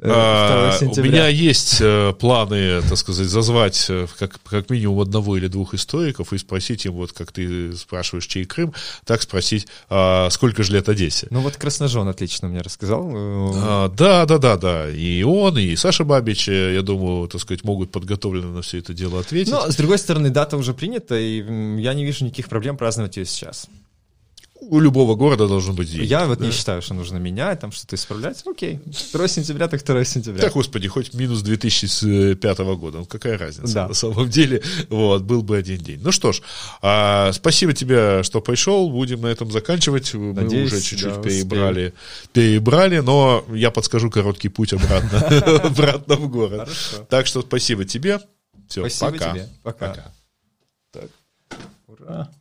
Э, 0.05 0.11
а, 0.11 0.79
у 0.81 1.01
меня 1.01 1.29
есть 1.29 1.77
э, 1.81 2.13
планы, 2.19 2.83
так 2.83 2.99
сказать, 2.99 3.29
зазвать 3.29 3.87
э, 3.89 4.09
как, 4.19 4.41
как 4.43 4.69
минимум 4.69 4.99
одного 4.99 5.37
или 5.37 5.47
двух 5.47 5.75
историков 5.75 6.33
и 6.33 6.39
спросить 6.39 6.85
им, 6.87 6.95
вот 6.95 7.13
как 7.13 7.31
ты 7.31 7.73
спрашиваешь, 7.77 8.27
чей 8.27 8.45
Крым, 8.45 8.75
так 9.05 9.23
спросить, 9.23 9.69
а 9.89 10.29
сколько 10.31 10.65
же 10.65 10.73
лет 10.73 10.89
Одессе. 10.89 11.29
Ну 11.31 11.39
вот 11.39 11.57
Красножон 11.57 12.09
отлично 12.09 12.49
мне 12.49 12.63
рассказал. 12.63 13.13
А, 13.15 13.89
да, 13.91 14.27
да, 14.27 14.39
да, 14.39 14.57
да. 14.57 14.91
И 14.91 15.23
он, 15.23 15.57
и 15.57 15.77
Саша 15.77 16.03
Бабич, 16.03 16.49
я 16.49 16.83
думаю, 16.83 17.29
так 17.29 17.41
сказать, 17.41 17.63
могут 17.63 17.93
подготовленно 17.93 18.51
на 18.51 18.63
все 18.63 18.79
это 18.79 18.95
дело 18.95 19.21
ответить. 19.21 19.53
Но, 19.53 19.71
с 19.71 19.77
другой 19.77 19.99
стороны, 19.99 20.31
дата 20.31 20.57
уже 20.57 20.75
принята, 20.75 21.17
и 21.17 21.45
я 21.81 21.95
не 21.95 22.05
вижу 22.05 22.25
никаких 22.25 22.49
проблем 22.49 22.77
праздновать 22.77 23.19
ее 23.19 23.25
сейчас 23.25 23.69
у 24.69 24.81
любого 24.81 25.17
города 25.17 25.49
должен 25.49 25.75
быть 25.75 25.91
день. 25.91 26.05
Я 26.05 26.25
вот 26.25 26.39
да? 26.39 26.47
не 26.47 26.53
считаю, 26.53 26.83
что 26.83 26.95
нужно 26.95 27.17
менять, 27.17 27.61
там 27.61 27.73
что-то 27.73 27.97
исправлять. 27.97 28.43
Окей, 28.47 28.81
2 29.13 29.29
сентября, 29.29 29.69
так 29.69 29.85
2 29.85 30.05
сентября. 30.05 30.41
Так, 30.41 30.53
господи, 30.53 30.89
хоть 30.89 31.15
минус 31.15 31.43
2005 31.43 32.59
года, 32.77 32.99
ну 32.99 33.05
какая 33.05 33.37
разница 33.37 33.75
да. 33.75 33.89
на 33.89 33.95
самом 33.95 34.29
деле. 34.31 34.63
Вот, 34.89 35.23
был 35.23 35.43
бы 35.43 35.57
один 35.57 35.79
день. 35.79 36.01
Ну 36.03 36.13
что 36.13 36.33
ж, 36.33 36.43
а, 36.81 37.33
спасибо 37.33 37.73
тебе, 37.73 38.23
что 38.23 38.41
пришел, 38.41 38.89
будем 38.91 39.23
на 39.23 39.27
этом 39.27 39.51
заканчивать. 39.51 40.15
Надеюсь, 40.15 40.71
Мы 40.71 40.79
уже 40.79 40.81
чуть-чуть 40.81 41.15
да, 41.15 41.23
перебрали, 41.23 41.95
перебрали, 42.33 43.01
но 43.01 43.45
я 43.53 43.71
подскажу 43.71 44.11
короткий 44.11 44.49
путь 44.49 44.73
обратно, 44.73 45.19
обратно 45.65 46.17
в 46.17 46.29
город. 46.29 46.71
Так 47.09 47.27
что 47.27 47.43
спасибо 47.43 47.85
тебе. 47.85 48.21
Все. 48.69 48.89
Пока. 49.01 49.37
пока. 49.63 50.13
Так. 50.93 51.11
Ура. 51.87 52.33